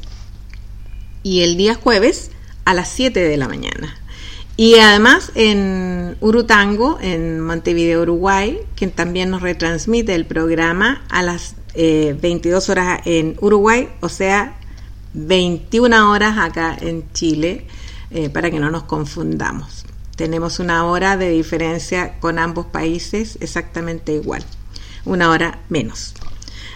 y 1.22 1.42
el 1.42 1.58
día 1.58 1.76
jueves 1.76 2.32
a 2.66 2.74
las 2.74 2.90
7 2.90 3.20
de 3.20 3.38
la 3.38 3.48
mañana. 3.48 4.03
Y 4.56 4.76
además 4.76 5.32
en 5.36 6.16
Urutango, 6.22 7.00
en 7.02 7.40
Montevideo, 7.40 8.04
Uruguay, 8.04 8.60
quien 8.76 8.92
también 8.92 9.32
nos 9.32 9.42
retransmite 9.42 10.14
el 10.14 10.26
programa 10.26 11.04
a 11.10 11.24
las 11.24 11.56
22 11.76 12.70
eh, 12.70 12.72
horas 12.72 13.02
en 13.06 13.36
Uruguay, 13.42 13.90
o 14.02 14.10
sea, 14.10 14.58
21 15.14 16.12
horas 16.12 16.38
acá 16.38 16.78
en 16.80 17.12
Chile, 17.14 17.66
eh, 18.12 18.30
para 18.30 18.52
que 18.52 18.60
no 18.60 18.70
nos 18.70 18.84
confundamos. 18.84 19.86
Tenemos 20.16 20.60
una 20.60 20.86
hora 20.86 21.18
de 21.18 21.32
diferencia 21.32 22.20
con 22.20 22.38
ambos 22.38 22.68
países 22.68 23.40
exactamente 23.42 24.14
igual, 24.14 24.44
una 25.06 25.32
hora 25.32 25.62
menos. 25.70 26.14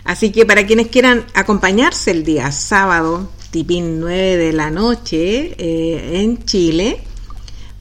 Así 0.03 0.31
que 0.31 0.47
para 0.47 0.65
quienes 0.65 0.87
quieran 0.87 1.25
acompañarse 1.35 2.09
el 2.09 2.23
día 2.23 2.51
sábado, 2.51 3.29
tipín 3.51 3.99
9 3.99 4.37
de 4.37 4.53
la 4.53 4.71
noche 4.71 5.53
eh, 5.57 6.21
en 6.21 6.43
Chile, 6.45 7.03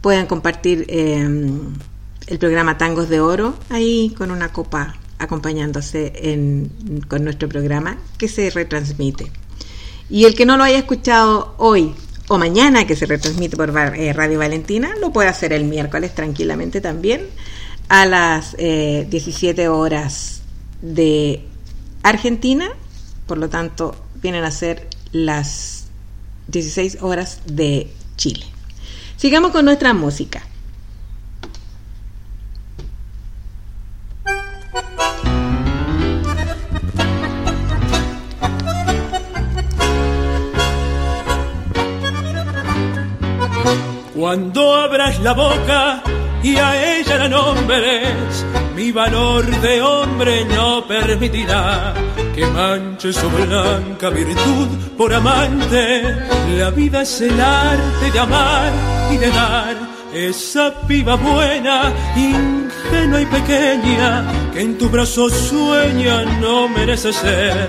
puedan 0.01 0.27
compartir 0.27 0.87
el 0.89 2.39
programa 2.39 2.79
Tangos 2.79 3.09
de 3.09 3.21
Oro 3.21 3.55
ahí 3.71 4.15
con 4.17 4.31
una 4.31 4.53
copa 4.53 4.97
acompañándose 5.19 6.13
con 7.09 7.25
nuestro 7.25 7.49
programa 7.49 7.99
que 8.19 8.29
se 8.29 8.51
retransmite. 8.51 9.31
Y 10.09 10.25
el 10.25 10.35
que 10.35 10.47
no 10.47 10.57
lo 10.57 10.65
haya 10.65 10.79
escuchado 10.79 11.55
hoy 11.59 11.95
o 12.29 12.39
mañana, 12.39 12.87
que 12.87 12.97
se 12.97 13.07
retransmite 13.07 13.57
por 13.57 13.71
eh, 13.97 14.13
Radio 14.13 14.39
Valentina, 14.39 14.95
lo 15.01 15.13
puede 15.13 15.29
hacer 15.29 15.53
el 15.53 15.65
miércoles 15.65 16.15
tranquilamente 16.15 16.81
también 16.81 17.29
a 17.89 18.07
las 18.07 18.57
17 18.57 19.63
eh, 19.63 19.69
horas 19.69 20.43
de 20.83 21.45
Argentina, 22.03 22.69
por 23.27 23.39
lo 23.39 23.49
tanto 23.49 23.95
vienen 24.21 24.45
a 24.45 24.51
ser 24.51 24.89
las 25.13 25.87
16 26.49 26.99
horas 27.01 27.41
de 27.47 27.93
Chile. 28.17 28.56
Sigamos 29.17 29.51
con 29.51 29.65
nuestra 29.65 29.95
música. 29.95 30.43
Cuando 44.15 44.75
abras 44.75 45.21
la 45.21 45.33
boca 45.35 46.03
y 46.43 46.57
a 46.57 46.97
ella 46.97 47.19
la 47.19 47.29
nombres, 47.29 48.45
mi 48.77 48.93
valor 48.93 49.45
de 49.63 49.81
hombre 49.81 50.45
no 50.45 50.87
permitirá 50.87 51.95
que 52.35 52.47
manche 52.47 53.11
su 53.11 53.29
blanca 53.31 54.11
virtud 54.11 54.69
por 54.99 55.13
amante. 55.15 56.03
La 56.59 56.71
vida 56.71 57.01
es 57.01 57.23
el 57.23 57.41
arte 57.41 58.11
de 58.13 58.19
amar 58.19 58.71
y 59.11 59.17
de 59.17 59.31
dar. 59.31 59.77
Esa 60.13 60.73
piba 60.87 61.17
buena, 61.17 61.93
ingenua 62.15 63.21
y 63.21 63.27
pequeña, 63.27 64.25
que 64.53 64.61
en 64.61 64.79
tu 64.79 64.89
brazo 64.89 65.29
sueña, 65.29 66.25
no 66.41 66.69
merece 66.69 67.13
ser 67.13 67.69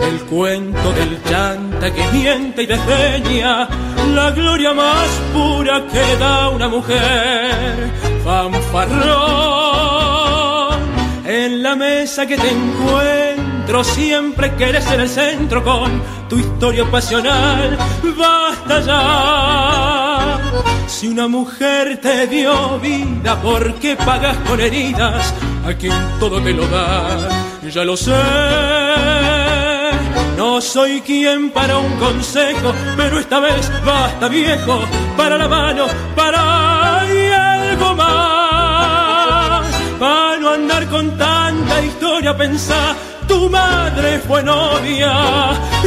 el 0.00 0.20
cuento 0.26 0.92
del 0.92 1.22
chanta 1.24 1.92
que 1.92 2.04
miente 2.12 2.62
y 2.62 2.66
desdeña 2.66 3.68
la 4.14 4.30
gloria 4.30 4.72
más 4.74 5.08
pura 5.32 5.84
que 5.92 6.16
da 6.18 6.48
una 6.50 6.68
mujer. 6.68 7.90
Fanfarrón, 8.24 9.97
en 11.28 11.62
la 11.62 11.76
mesa 11.76 12.26
que 12.26 12.38
te 12.38 12.48
encuentro 12.48 13.84
siempre 13.84 14.54
quieres 14.54 14.82
ser 14.84 15.00
el 15.00 15.08
centro 15.10 15.62
con 15.62 16.02
tu 16.26 16.38
historia 16.38 16.90
pasional. 16.90 17.76
Basta 18.16 18.80
ya. 18.80 20.38
Si 20.86 21.06
una 21.06 21.28
mujer 21.28 21.98
te 21.98 22.26
dio 22.28 22.78
vida, 22.78 23.40
¿por 23.42 23.74
qué 23.74 23.94
pagas 23.94 24.38
con 24.48 24.58
heridas 24.58 25.34
a 25.66 25.74
quien 25.74 25.92
todo 26.18 26.40
te 26.40 26.54
lo 26.54 26.66
da? 26.66 27.28
Ya 27.70 27.84
lo 27.84 27.94
sé 27.94 28.14
no 30.38 30.60
soy 30.60 31.00
quien 31.00 31.50
para 31.50 31.78
un 31.78 31.92
consejo, 31.98 32.72
pero 32.96 33.18
esta 33.18 33.40
vez 33.40 33.70
basta 33.84 34.28
viejo, 34.28 34.80
para 35.16 35.36
la 35.36 35.48
mano, 35.48 35.86
para 36.14 37.00
algo 37.00 37.94
más. 37.96 38.27
Andar 40.54 40.86
con 40.88 41.16
tanta 41.16 41.82
historia, 41.82 42.36
pensar, 42.36 42.96
tu 43.26 43.50
madre 43.50 44.18
fue 44.18 44.42
novia, 44.42 45.12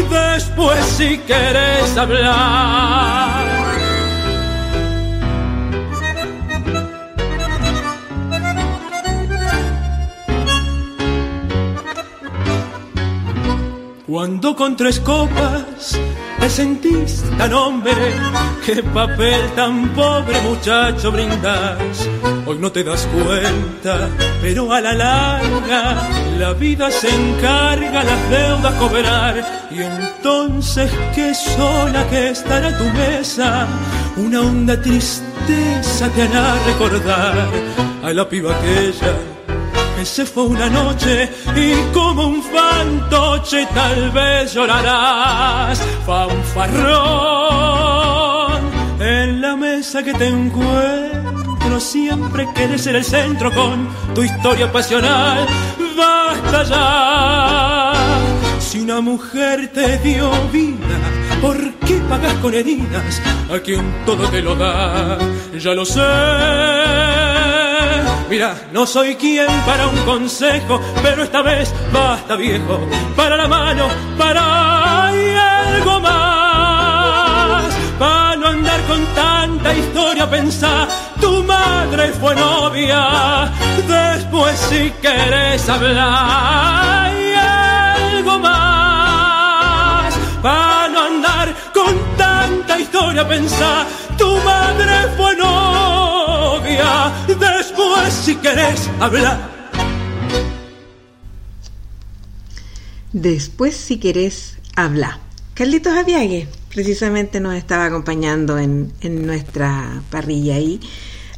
después 0.10 0.86
si 0.86 1.18
querés 1.20 1.98
hablar. 1.98 3.42
Cuando 14.08 14.56
con 14.56 14.76
tres 14.76 15.00
copas 15.00 15.98
te 16.42 16.50
sentís 16.50 17.24
tan 17.38 17.54
hombre, 17.54 17.94
qué 18.66 18.82
papel 18.82 19.42
tan 19.56 19.90
pobre 19.94 20.42
muchacho 20.42 21.12
brindas. 21.12 22.10
Hoy 22.48 22.58
no 22.60 22.72
te 22.72 22.84
das 22.84 23.08
cuenta, 23.14 24.10
pero 24.42 24.74
a 24.74 24.82
la 24.82 24.94
larga 24.94 26.10
la 26.40 26.54
vida 26.54 26.90
se 26.90 27.10
encarga 27.10 28.04
las 28.04 28.30
deudas 28.30 28.74
cobrar. 28.76 29.36
Y 29.70 29.84
entonces 29.84 30.92
qué 31.16 31.34
sola 31.34 32.08
que 32.10 32.32
estará 32.32 32.76
tu 32.78 32.86
mesa, 32.86 33.68
una 34.18 34.42
honda 34.42 34.82
tristeza 34.82 36.10
te 36.16 36.24
hará 36.24 36.56
recordar 36.66 37.50
a 38.04 38.14
la 38.14 38.28
piba 38.28 38.52
aquella 38.58 39.41
se 40.06 40.26
fue 40.26 40.44
una 40.44 40.70
noche 40.70 41.30
y 41.56 41.74
como 41.94 42.28
un 42.28 42.42
fantoche 42.42 43.68
tal 43.74 44.12
vez 44.12 44.54
llorarás, 44.54 45.82
fanfarrón. 46.06 47.02
En 49.00 49.42
la 49.42 49.56
mesa 49.56 50.04
que 50.04 50.14
te 50.14 50.28
encuentro 50.28 51.80
siempre 51.80 52.48
quieres 52.54 52.82
ser 52.82 52.96
el 52.96 53.04
centro 53.04 53.52
con 53.54 53.88
tu 54.14 54.24
historia 54.24 54.72
pasional. 54.72 55.46
Basta 55.98 56.64
ya. 56.64 57.94
Si 58.60 58.80
una 58.80 59.02
mujer 59.02 59.72
te 59.74 59.98
dio 60.00 60.32
vida, 60.52 60.98
¿por 61.42 61.58
qué 61.86 62.00
pagas 62.10 62.34
con 62.36 62.54
heridas 62.54 63.22
a 63.54 63.60
quien 63.60 64.04
todo 64.06 64.28
te 64.30 64.42
lo 64.42 64.56
da? 64.56 65.18
Ya 65.60 65.74
lo 65.74 65.86
sé 65.86 67.31
Mira, 68.32 68.56
no 68.72 68.88
soy 68.88 69.16
quien 69.16 69.46
para 69.66 69.88
un 69.88 69.98
consejo, 70.06 70.80
pero 71.04 71.24
esta 71.24 71.42
vez 71.42 71.70
basta 71.92 72.38
viejo, 72.38 72.80
para 73.14 73.36
la 73.36 73.46
mano, 73.46 73.90
para 74.18 75.08
algo 75.08 76.00
más. 76.00 77.66
Para 78.00 78.38
no 78.38 78.48
andar 78.48 78.80
con 78.84 79.06
tanta 79.08 79.74
historia, 79.74 80.30
pensar, 80.30 80.88
tu 81.20 81.44
madre 81.44 82.14
fue 82.14 82.34
novia, 82.34 83.52
después 83.86 84.58
si 84.58 84.92
querés 85.02 85.68
hablar, 85.68 87.12
y 87.14 87.34
algo 88.16 88.40
más. 88.40 90.16
Para 90.42 90.88
no 90.88 91.02
andar 91.02 91.54
con 91.74 91.94
tanta 92.16 92.80
historia, 92.80 93.28
pensar, 93.28 93.86
tu 94.18 94.38
madre 94.38 95.10
fue 95.18 95.36
novia, 95.36 96.11
después 97.28 98.14
si 98.14 98.36
querés 98.36 98.90
hablar. 99.00 99.50
Después 103.14 103.76
si 103.76 103.98
querés 103.98 104.58
hablar. 104.76 105.20
Carlitos 105.54 105.94
Aviague 105.94 106.48
precisamente 106.70 107.40
nos 107.40 107.56
estaba 107.56 107.86
acompañando 107.86 108.58
en, 108.58 108.94
en 109.02 109.26
nuestra 109.26 110.02
parrilla 110.10 110.56
ahí, 110.56 110.80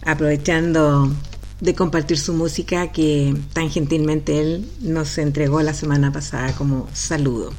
aprovechando 0.05 1.11
de 1.60 1.73
compartir 1.76 2.19
su 2.19 2.34
música 2.34 2.91
que 2.91 3.35
tan 3.53 3.69
gentilmente 3.69 4.39
él 4.39 4.69
nos 4.81 5.18
entregó 5.18 5.61
la 5.61 5.73
semana 5.73 6.11
pasada 6.11 6.53
como 6.53 6.88
saludo. 6.93 7.53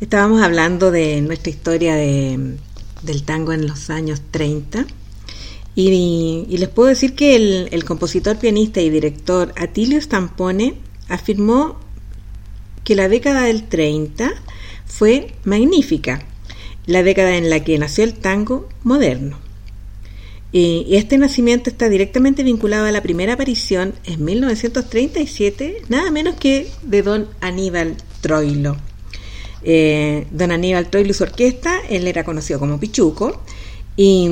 Estábamos 0.00 0.42
hablando 0.42 0.90
de 0.90 1.20
nuestra 1.20 1.50
historia 1.50 1.94
de 1.96 2.56
del 3.02 3.22
tango 3.22 3.52
en 3.52 3.66
los 3.66 3.90
años 3.90 4.20
30. 4.30 4.86
Y, 5.80 6.56
les 6.58 6.68
puedo 6.68 6.88
decir 6.88 7.14
que 7.14 7.36
el, 7.70 7.84
compositor, 7.84 8.36
pianista 8.36 8.80
y 8.80 8.90
director 8.90 9.52
Atilio 9.56 10.00
Stampone 10.02 10.74
afirmó 11.08 11.78
que 12.82 12.96
la 12.96 13.08
década 13.08 13.42
del 13.42 13.68
30 13.68 14.28
fue 14.86 15.34
magnífica, 15.44 16.26
la 16.86 17.04
década 17.04 17.36
en 17.36 17.48
la 17.48 17.62
que 17.62 17.78
nació 17.78 18.02
el 18.02 18.14
tango 18.14 18.68
moderno. 18.82 19.38
Y 20.50 20.96
este 20.96 21.16
nacimiento 21.16 21.70
está 21.70 21.88
directamente 21.88 22.42
vinculado 22.42 22.86
a 22.86 22.90
la 22.90 23.02
primera 23.04 23.34
aparición 23.34 23.94
en 24.02 24.24
1937, 24.24 25.82
nada 25.88 26.10
menos 26.10 26.34
que 26.34 26.68
de 26.82 27.02
don 27.02 27.28
Aníbal 27.40 27.94
Troilo. 28.20 28.76
Eh, 29.62 30.26
don 30.32 30.50
Aníbal 30.50 30.90
Troilo 30.90 31.12
y 31.12 31.14
su 31.14 31.22
orquesta, 31.22 31.78
él 31.88 32.08
era 32.08 32.24
conocido 32.24 32.58
como 32.58 32.80
Pichuco, 32.80 33.44
y, 34.00 34.30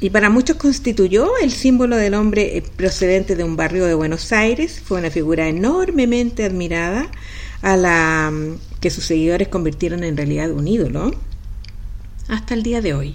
y, 0.00 0.10
para 0.10 0.28
muchos 0.28 0.56
constituyó 0.56 1.30
el 1.40 1.52
símbolo 1.52 1.96
del 1.96 2.14
hombre 2.14 2.64
procedente 2.74 3.36
de 3.36 3.44
un 3.44 3.54
barrio 3.54 3.86
de 3.86 3.94
Buenos 3.94 4.32
Aires, 4.32 4.82
fue 4.84 4.98
una 4.98 5.12
figura 5.12 5.46
enormemente 5.46 6.44
admirada 6.44 7.08
a 7.62 7.76
la 7.76 8.32
que 8.80 8.90
sus 8.90 9.04
seguidores 9.04 9.46
convirtieron 9.46 10.02
en 10.02 10.16
realidad 10.16 10.50
un 10.50 10.66
ídolo 10.66 11.12
hasta 12.26 12.54
el 12.54 12.64
día 12.64 12.80
de 12.80 12.94
hoy 12.94 13.14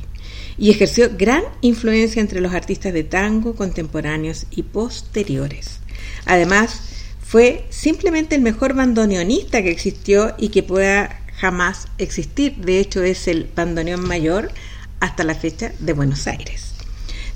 y 0.57 0.72
ejerció 0.72 1.11
gran 1.18 1.43
influencia 1.60 2.22
entre 2.22 2.39
los 2.39 2.53
artistas 2.53 2.93
de 2.93 3.03
tango 3.03 3.53
contemporáneos 3.53 4.45
y 4.51 4.64
posteriores. 4.64 5.81
Además, 6.26 6.80
fue 7.22 7.65
simplemente 7.69 8.35
el 8.35 8.41
mejor 8.41 8.73
bandoneonista 8.73 9.61
que 9.61 9.72
existió 9.72 10.34
y 10.38 10.47
que 10.47 10.64
pueda 10.64 11.19
jamás 11.35 11.89
existir. 11.97 12.55
De 12.55 12.80
hecho, 12.80 13.03
es 13.03 13.27
el 13.27 13.49
bandoneón 13.53 14.07
mayor 14.07 14.49
hasta 15.03 15.25
la 15.25 15.35
fecha 15.35 15.73
de 15.80 15.91
Buenos 15.91 16.27
Aires. 16.27 16.75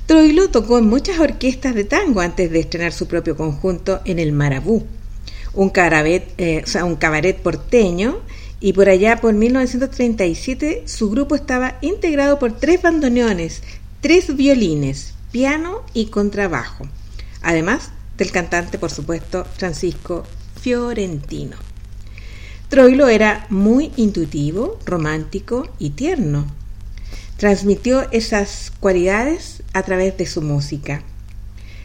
Troilo 0.06 0.50
tocó 0.50 0.78
en 0.78 0.88
muchas 0.88 1.20
orquestas 1.20 1.76
de 1.76 1.84
tango 1.84 2.22
antes 2.22 2.50
de 2.50 2.62
estrenar 2.62 2.94
su 2.94 3.10
propio 3.10 3.36
conjunto 3.36 4.00
en 4.06 4.20
el 4.20 4.32
Marabú, 4.32 4.86
un 5.54 5.70
cabaret, 5.70 6.34
eh, 6.38 6.64
cabaret 6.98 7.38
porteño 7.38 8.20
y 8.62 8.72
por 8.72 8.88
allá 8.88 9.20
por 9.20 9.34
1937 9.34 10.84
su 10.86 11.10
grupo 11.10 11.36
estaba 11.36 11.78
integrado 11.82 12.40
por 12.40 12.54
tres 12.54 12.82
bandoneones, 12.82 13.64
tres 14.00 14.34
violines, 14.38 15.16
piano 15.34 15.82
y 15.94 16.06
contrabajo, 16.06 16.88
además 17.42 17.90
del 18.18 18.32
cantante, 18.32 18.80
por 18.80 18.92
supuesto, 18.92 19.46
Francisco 19.58 20.24
Fiorentino. 20.62 21.58
Troilo 22.70 23.10
era 23.10 23.46
muy 23.50 23.92
intuitivo, 23.98 24.80
romántico 24.86 25.68
y 25.80 25.90
tierno. 25.90 26.48
Transmitió 27.38 28.12
esas 28.12 28.72
cualidades 28.80 29.62
a 29.74 29.84
través 29.84 30.18
de 30.18 30.26
su 30.26 30.42
música. 30.42 31.04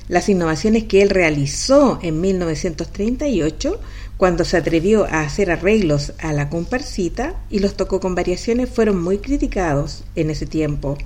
Las 0.08 0.28
innovaciones 0.28 0.84
que 0.84 1.02
él 1.02 1.10
realizó 1.10 1.98
en 2.02 2.20
1938 2.20 3.78
cuando 4.16 4.44
se 4.44 4.56
atrevió 4.56 5.04
a 5.04 5.20
hacer 5.20 5.50
arreglos 5.50 6.12
a 6.20 6.32
la 6.32 6.48
comparsita 6.48 7.34
y 7.50 7.58
los 7.58 7.76
tocó 7.76 8.00
con 8.00 8.14
variaciones 8.14 8.70
fueron 8.70 9.02
muy 9.02 9.18
criticados 9.18 10.04
en 10.14 10.30
ese 10.30 10.46
tiempo, 10.46 10.96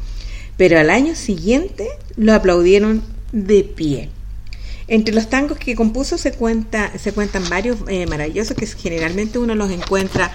pero 0.56 0.78
al 0.78 0.90
año 0.90 1.14
siguiente 1.14 1.88
lo 2.16 2.34
aplaudieron 2.34 3.02
de 3.32 3.64
pie. 3.64 4.10
Entre 4.88 5.14
los 5.14 5.28
tangos 5.28 5.58
que 5.58 5.74
compuso 5.74 6.18
se, 6.18 6.32
cuenta, 6.32 6.96
se 6.98 7.12
cuentan 7.12 7.48
varios 7.48 7.78
eh, 7.88 8.06
maravillosos 8.06 8.56
que 8.56 8.66
generalmente 8.66 9.38
uno 9.38 9.54
los 9.54 9.70
encuentra 9.70 10.30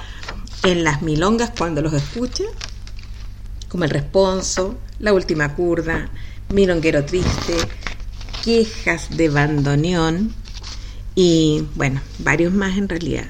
en 0.63 0.83
las 0.83 1.01
milongas 1.01 1.51
cuando 1.57 1.81
los 1.81 1.93
escucha, 1.93 2.43
como 3.72 3.85
el 3.85 3.89
responso, 3.89 4.76
la 4.99 5.14
última 5.14 5.56
curda, 5.56 6.10
milonguero 6.49 7.06
triste, 7.06 7.53
quejas 8.43 9.15
de 9.15 9.30
bandoneón, 9.30 10.34
y 11.15 11.64
bueno, 11.76 12.02
varios 12.19 12.52
más 12.52 12.77
en 12.77 12.89
realidad. 12.89 13.27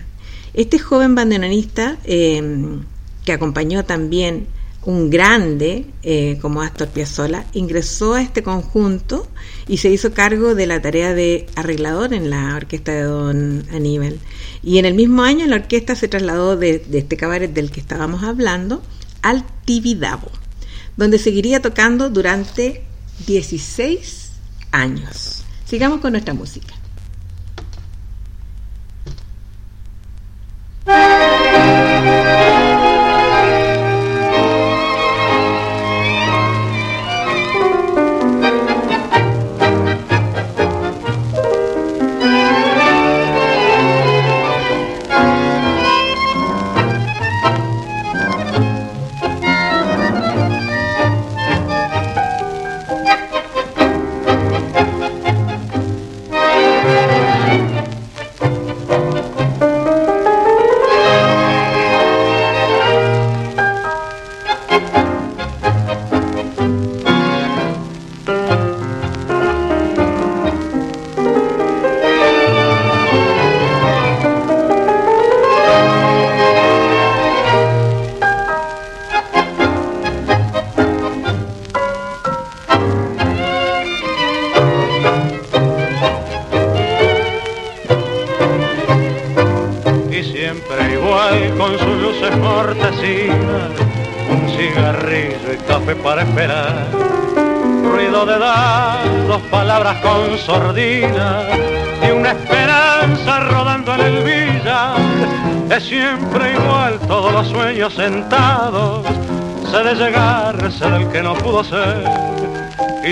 Este 0.56 0.80
joven 0.80 1.14
bandoneonista 1.14 1.98
em, 2.06 2.82
que 3.24 3.34
acompañó 3.34 3.86
también 3.86 4.48
un 4.84 5.12
grande 5.12 5.86
eh, 6.02 6.40
como 6.42 6.64
Astor 6.64 6.88
Piazzolla, 6.88 7.46
ingresó 7.54 8.16
a 8.16 8.24
este 8.24 8.42
conjunto 8.42 9.28
y 9.68 9.78
se 9.78 9.92
hizo 9.92 10.12
cargo 10.12 10.56
de 10.56 10.66
la 10.66 10.82
tarea 10.82 11.14
de 11.14 11.46
arreglador 11.56 12.16
en 12.16 12.32
la 12.32 12.56
orquesta 12.56 12.92
de 12.92 13.04
Don 13.04 13.64
Aníbal. 13.72 14.18
Y 14.64 14.80
en 14.80 14.86
el 14.86 14.96
mismo 14.96 15.22
año 15.22 15.46
la 15.46 15.58
orquesta 15.58 15.94
se 15.94 16.08
trasladó 16.08 16.58
de, 16.58 16.80
de 16.80 16.98
este 16.98 17.16
cabaret 17.16 17.54
del 17.54 17.70
que 17.70 17.80
estábamos 17.80 18.24
hablando 18.24 18.82
al 19.22 19.46
Tibidabo, 19.66 20.32
donde 20.98 21.18
seguiría 21.20 21.62
tocando 21.62 22.10
durante 22.10 22.84
16 23.28 24.32
años. 24.72 25.44
Sigamos 25.66 26.02
con 26.02 26.12
nuestra 26.14 26.34
música. 26.34 26.76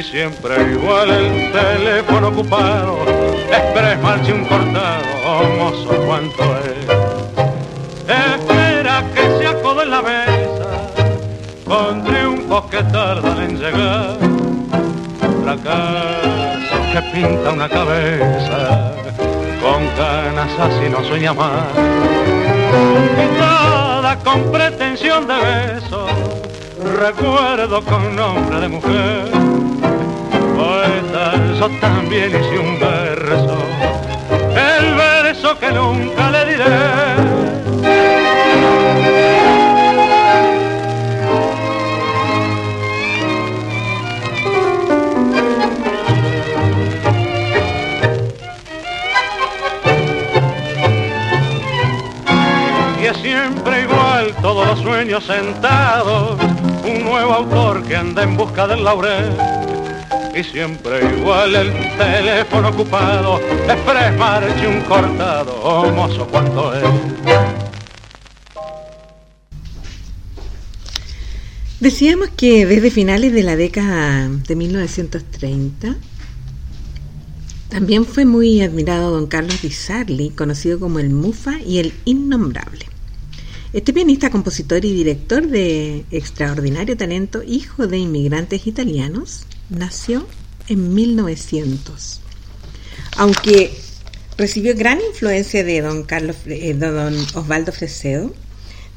Siempre 0.10 0.56
igual 0.72 1.10
el 1.12 1.52
teléfono 1.52 2.30
ocupado, 2.30 2.98
esperes 3.52 4.02
marche 4.02 4.34
un 4.34 4.46
cortado, 4.46 5.04
mozo 5.58 5.90
cuánto 6.06 6.44
es. 6.60 6.90
Espera 8.08 9.04
que 9.14 9.22
se 9.38 9.48
acode 9.48 9.86
la 9.86 10.02
mesa, 10.02 10.70
con 11.66 12.04
triunfos 12.04 12.66
que 12.66 12.84
tardan 12.84 13.42
en 13.42 13.60
llegar. 13.60 14.18
Fracaso 15.44 16.76
que 16.92 17.02
pinta 17.14 17.52
una 17.52 17.70
cabeza 17.70 18.94
con 19.62 19.86
canas 19.98 20.52
así 20.60 20.90
no 20.90 21.04
sueña 21.04 21.34
más 21.34 21.66
pintada 23.18 24.16
con 24.20 24.52
pretensión 24.52 25.28
de 25.28 25.34
beso 25.34 26.08
recuerdo 26.98 27.84
con 27.84 28.16
nombre 28.16 28.60
de 28.62 28.68
mujer 28.70 29.59
poeta 30.60 31.34
yo 31.58 31.70
también 31.80 32.30
hice 32.30 32.60
un 32.60 32.80
verso 32.80 33.58
el 34.78 34.94
verso 34.96 35.58
que 35.58 35.72
nunca 35.72 36.32
le 36.32 36.46
diré 36.46 37.30
siempre 53.14 53.82
igual, 53.82 54.34
todos 54.42 54.68
los 54.68 54.80
sueños 54.80 55.24
sentados, 55.24 56.40
un 56.84 57.04
nuevo 57.04 57.34
autor 57.34 57.84
que 57.84 57.96
anda 57.96 58.24
en 58.24 58.38
busca 58.38 58.68
del 58.68 58.84
laurel. 58.84 59.59
Y 60.36 60.44
siempre 60.44 61.00
igual 61.18 61.56
el 61.56 61.72
teléfono 61.98 62.70
ocupado, 62.70 63.40
express 63.68 64.18
marche 64.18 64.68
un 64.68 64.82
cortado, 64.82 65.60
oh 65.64 65.90
mozo 65.92 66.28
es. 66.74 66.84
Decíamos 71.80 72.30
que 72.36 72.66
desde 72.66 72.92
finales 72.92 73.34
de 73.34 73.44
la 73.44 73.56
década 73.56 74.30
de 74.30 74.56
1930 74.56 75.96
también 77.70 78.06
fue 78.06 78.26
muy 78.26 78.62
admirado 78.62 79.12
don 79.12 79.28
Carlos 79.28 79.62
Di 79.62 79.72
Sarli, 79.72 80.32
conocido 80.32 80.80
como 80.80 81.00
el 81.00 81.10
Mufa 81.10 81.60
y 81.62 81.80
el 81.80 81.94
Innombrable. 82.06 82.86
Este 83.72 83.94
pianista, 83.94 84.32
compositor 84.32 84.84
y 84.84 84.94
director 84.94 85.48
de 85.48 86.04
extraordinario 86.12 86.98
talento, 86.98 87.44
hijo 87.44 87.86
de 87.86 88.00
inmigrantes 88.00 88.66
italianos, 88.66 89.46
nació 89.70 90.28
en 90.68 90.94
1900. 90.94 92.22
Aunque 93.18 93.72
recibió 94.38 94.76
gran 94.76 95.00
influencia 95.02 95.64
de 95.64 95.82
don 95.82 96.04
Carlos 96.04 96.38
eh, 96.46 96.74
de 96.74 96.92
don 96.92 97.16
Osvaldo 97.36 97.72
Fresedo, 97.72 98.34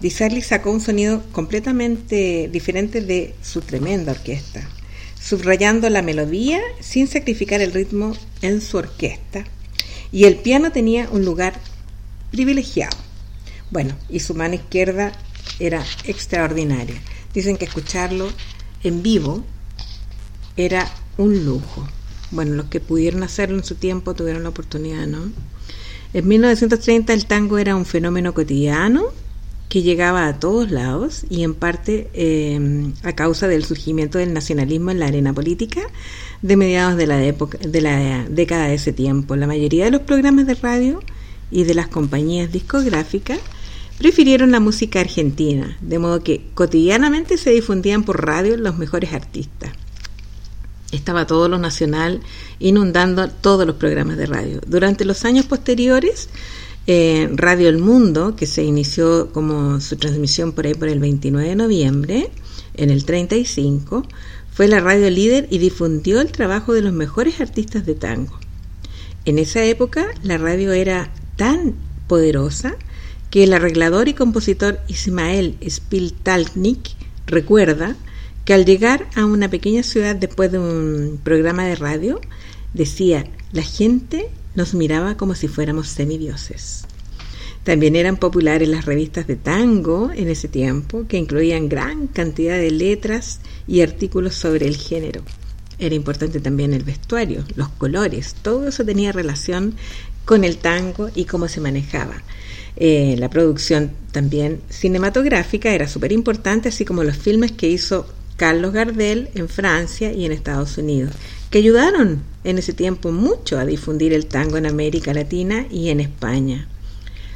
Di 0.00 0.10
Sarli 0.10 0.42
sacó 0.42 0.72
un 0.72 0.80
sonido 0.80 1.22
completamente 1.32 2.48
diferente 2.52 3.00
de 3.00 3.34
su 3.40 3.60
tremenda 3.60 4.12
orquesta 4.12 4.68
subrayando 5.22 5.88
la 5.88 6.02
melodía 6.02 6.60
sin 6.80 7.06
sacrificar 7.06 7.60
el 7.60 7.72
ritmo 7.72 8.12
en 8.42 8.60
su 8.60 8.76
orquesta. 8.76 9.44
Y 10.10 10.24
el 10.24 10.36
piano 10.36 10.72
tenía 10.72 11.08
un 11.10 11.24
lugar 11.24 11.54
privilegiado. 12.30 12.96
Bueno, 13.70 13.96
y 14.10 14.20
su 14.20 14.34
mano 14.34 14.54
izquierda 14.54 15.12
era 15.58 15.84
extraordinaria. 16.04 17.00
Dicen 17.32 17.56
que 17.56 17.64
escucharlo 17.64 18.30
en 18.82 19.02
vivo 19.02 19.44
era 20.56 20.90
un 21.18 21.44
lujo. 21.44 21.86
Bueno, 22.30 22.54
los 22.54 22.66
que 22.66 22.80
pudieron 22.80 23.22
hacerlo 23.22 23.58
en 23.58 23.64
su 23.64 23.74
tiempo 23.74 24.14
tuvieron 24.14 24.42
la 24.42 24.48
oportunidad, 24.48 25.06
¿no? 25.06 25.30
En 26.14 26.28
1930 26.28 27.12
el 27.12 27.26
tango 27.26 27.58
era 27.58 27.76
un 27.76 27.86
fenómeno 27.86 28.34
cotidiano 28.34 29.04
que 29.68 29.80
llegaba 29.80 30.26
a 30.26 30.38
todos 30.38 30.70
lados 30.70 31.24
y 31.30 31.44
en 31.44 31.54
parte 31.54 32.10
em, 32.12 32.92
a 33.02 33.14
causa 33.14 33.48
del 33.48 33.64
surgimiento 33.64 34.18
del 34.18 34.34
nacionalismo 34.34 34.90
en 34.90 35.00
la 35.00 35.06
arena 35.06 35.32
política 35.32 35.80
de 36.42 36.56
mediados 36.58 36.98
de 36.98 37.06
la, 37.06 37.24
época, 37.24 37.56
de 37.56 37.80
la 37.80 38.26
década 38.28 38.66
de 38.66 38.74
ese 38.74 38.92
tiempo. 38.92 39.34
La 39.34 39.46
mayoría 39.46 39.86
de 39.86 39.90
los 39.90 40.02
programas 40.02 40.46
de 40.46 40.54
radio 40.56 41.02
y 41.50 41.64
de 41.64 41.72
las 41.74 41.88
compañías 41.88 42.52
discográficas 42.52 43.40
prefirieron 43.96 44.50
la 44.50 44.60
música 44.60 45.00
argentina, 45.00 45.78
de 45.80 45.98
modo 45.98 46.22
que 46.22 46.44
cotidianamente 46.52 47.38
se 47.38 47.50
difundían 47.50 48.02
por 48.02 48.26
radio 48.26 48.58
los 48.58 48.76
mejores 48.76 49.14
artistas. 49.14 49.72
Estaba 50.92 51.26
todo 51.26 51.48
lo 51.48 51.58
nacional 51.58 52.20
inundando 52.58 53.28
todos 53.28 53.66
los 53.66 53.76
programas 53.76 54.16
de 54.16 54.26
radio. 54.26 54.60
Durante 54.66 55.04
los 55.04 55.24
años 55.24 55.46
posteriores, 55.46 56.28
eh, 56.86 57.28
Radio 57.34 57.68
El 57.68 57.78
Mundo, 57.78 58.36
que 58.36 58.46
se 58.46 58.62
inició 58.62 59.32
como 59.32 59.80
su 59.80 59.96
transmisión 59.96 60.52
por 60.52 60.66
ahí 60.66 60.74
por 60.74 60.88
el 60.88 61.00
29 61.00 61.48
de 61.48 61.56
noviembre, 61.56 62.30
en 62.74 62.90
el 62.90 63.04
35, 63.04 64.06
fue 64.52 64.68
la 64.68 64.80
radio 64.80 65.08
líder 65.08 65.48
y 65.50 65.58
difundió 65.58 66.20
el 66.20 66.30
trabajo 66.30 66.72
de 66.72 66.82
los 66.82 66.92
mejores 66.92 67.40
artistas 67.40 67.86
de 67.86 67.94
tango. 67.94 68.38
En 69.24 69.38
esa 69.38 69.64
época 69.64 70.06
la 70.22 70.36
radio 70.36 70.72
era 70.72 71.12
tan 71.36 71.74
poderosa 72.06 72.74
que 73.30 73.44
el 73.44 73.54
arreglador 73.54 74.08
y 74.08 74.14
compositor 74.14 74.80
Ismael 74.88 75.56
Spiltalnik 75.66 76.90
recuerda 77.26 77.96
que 78.44 78.54
al 78.54 78.64
llegar 78.64 79.08
a 79.14 79.24
una 79.24 79.48
pequeña 79.48 79.82
ciudad 79.82 80.16
después 80.16 80.50
de 80.50 80.58
un 80.58 81.20
programa 81.22 81.64
de 81.64 81.76
radio, 81.76 82.20
decía, 82.74 83.26
la 83.52 83.62
gente 83.62 84.28
nos 84.54 84.74
miraba 84.74 85.16
como 85.16 85.34
si 85.34 85.48
fuéramos 85.48 85.88
semidioses. 85.88 86.84
También 87.64 87.94
eran 87.94 88.16
populares 88.16 88.68
las 88.68 88.86
revistas 88.86 89.26
de 89.28 89.36
tango 89.36 90.10
en 90.12 90.28
ese 90.28 90.48
tiempo, 90.48 91.06
que 91.06 91.16
incluían 91.16 91.68
gran 91.68 92.08
cantidad 92.08 92.56
de 92.56 92.72
letras 92.72 93.40
y 93.68 93.82
artículos 93.82 94.34
sobre 94.34 94.66
el 94.66 94.76
género. 94.76 95.22
Era 95.78 95.94
importante 95.94 96.40
también 96.40 96.74
el 96.74 96.82
vestuario, 96.82 97.44
los 97.54 97.68
colores, 97.68 98.34
todo 98.42 98.66
eso 98.68 98.84
tenía 98.84 99.12
relación 99.12 99.74
con 100.24 100.44
el 100.44 100.58
tango 100.58 101.10
y 101.14 101.24
cómo 101.24 101.48
se 101.48 101.60
manejaba. 101.60 102.22
Eh, 102.76 103.16
la 103.18 103.30
producción 103.30 103.92
también 104.12 104.60
cinematográfica 104.68 105.72
era 105.72 105.86
súper 105.86 106.10
importante, 106.10 106.68
así 106.68 106.84
como 106.84 107.04
los 107.04 107.16
filmes 107.16 107.52
que 107.52 107.68
hizo 107.68 108.06
Carlos 108.36 108.72
Gardel 108.72 109.30
en 109.34 109.48
Francia 109.48 110.12
y 110.12 110.24
en 110.24 110.32
Estados 110.32 110.78
Unidos, 110.78 111.12
que 111.50 111.58
ayudaron 111.58 112.22
en 112.44 112.58
ese 112.58 112.72
tiempo 112.72 113.10
mucho 113.12 113.58
a 113.58 113.64
difundir 113.64 114.12
el 114.12 114.26
tango 114.26 114.56
en 114.56 114.66
América 114.66 115.14
Latina 115.14 115.66
y 115.70 115.90
en 115.90 116.00
España. 116.00 116.66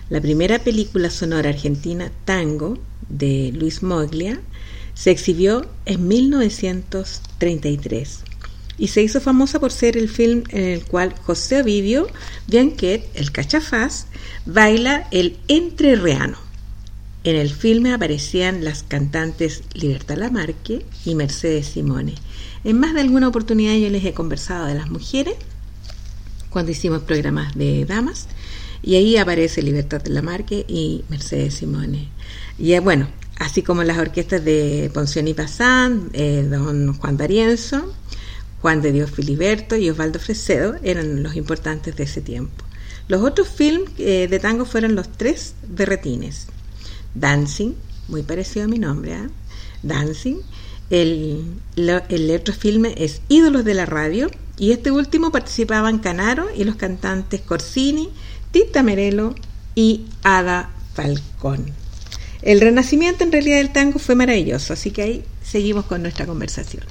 La 0.09 0.21
primera 0.21 0.61
película 0.61 1.11
sonora 1.11 1.51
argentina, 1.51 2.13
Tango, 2.25 2.79
de 3.09 3.53
Luis 3.55 3.83
Moglia, 3.83 4.41
se 4.95 5.11
exhibió 5.11 5.67
en 5.85 6.07
1933 6.09 8.21
y 8.79 8.89
se 8.89 9.03
hizo 9.03 9.21
famosa 9.21 9.61
por 9.61 9.73
ser 9.73 9.97
el 9.97 10.09
film 10.09 10.43
en 10.51 10.65
el 10.65 10.85
cual 10.85 11.15
José 11.23 11.63
Ovidio 11.63 12.09
Bianquet, 12.47 13.09
el 13.15 13.33
cachafaz, 13.33 14.07
baila 14.45 15.09
el 15.11 15.39
entrerreano. 15.49 16.46
En 17.27 17.35
el 17.35 17.51
filme 17.51 17.93
aparecían 17.93 18.63
las 18.63 18.85
cantantes 18.85 19.65
Libertad 19.75 20.17
Lamarque 20.17 20.87
y 21.05 21.17
Mercedes 21.17 21.67
Simone. 21.67 22.15
En 22.63 22.79
más 22.79 22.95
de 22.95 23.01
alguna 23.01 23.27
oportunidad 23.27 23.75
yo 23.75 23.91
les 23.91 24.05
he 24.05 24.15
conversado 24.15 24.67
de 24.67 24.77
las 24.77 24.93
mujeres 24.93 25.35
cuando 26.51 26.71
hicimos 26.71 27.03
programas 27.03 27.57
de 27.57 27.85
damas 27.85 28.29
y 28.81 28.95
ahí 28.95 29.17
aparece 29.17 29.61
Libertad 29.61 30.07
Lamarque 30.07 30.67
y 30.69 31.03
Mercedes 31.09 31.55
Simone. 31.55 32.11
Y 32.61 32.75
eh, 32.75 32.79
bueno, 32.79 33.09
así 33.41 33.61
como 33.61 33.83
las 33.83 33.99
orquestas 33.99 34.45
de 34.45 34.89
Ponción 34.95 35.27
y 35.27 35.35
Pazán, 35.35 36.11
eh, 36.13 36.47
don 36.49 36.97
Juan 36.97 37.17
D'Arienzo, 37.17 37.93
Juan 38.63 38.83
de 38.83 38.93
Dios 38.93 39.11
Filiberto 39.11 39.75
y 39.75 39.91
Osvaldo 39.91 40.21
Fresedo 40.21 40.77
eran 40.85 41.25
los 41.25 41.35
importantes 41.35 41.97
de 41.97 42.05
ese 42.05 42.21
tiempo. 42.21 42.65
Los 43.09 43.25
otros 43.25 43.49
films 43.49 43.91
eh, 43.99 44.29
de 44.31 44.39
tango 44.39 44.65
fueron 44.65 44.95
los 44.95 45.11
tres 45.11 45.55
berretines. 45.67 46.47
Dancing, 47.19 47.73
muy 48.09 48.23
parecido 48.23 48.67
a 48.67 48.69
mi 48.69 48.79
nombre, 48.79 49.13
¿eh? 49.13 49.29
Dancing, 49.83 50.37
el, 50.91 51.61
otro 52.35 52.55
filme 52.55 52.95
es 52.97 53.21
Ídolos 53.29 53.65
de 53.65 53.75
la 53.75 53.87
Radio 53.87 54.31
y 54.57 54.73
este 54.73 54.91
último 54.91 55.33
participaban 55.33 55.99
Canaro 55.99 56.47
y 56.57 56.65
los 56.65 56.77
cantantes 56.77 57.41
Corsini, 57.41 58.11
Tita 58.53 58.83
Merelo 58.83 59.35
y 59.75 60.07
Ada 60.23 60.71
Falcón. 60.95 61.67
El 62.43 62.61
renacimiento 62.61 63.25
en 63.25 63.33
realidad 63.33 63.57
del 63.57 63.73
tango 63.73 63.99
fue 63.99 64.15
maravilloso, 64.15 64.73
así 64.73 64.91
que 64.91 65.03
ahí 65.03 65.25
seguimos 65.43 65.87
con 65.87 66.03
nuestra 66.03 66.27
conversación. 66.27 66.85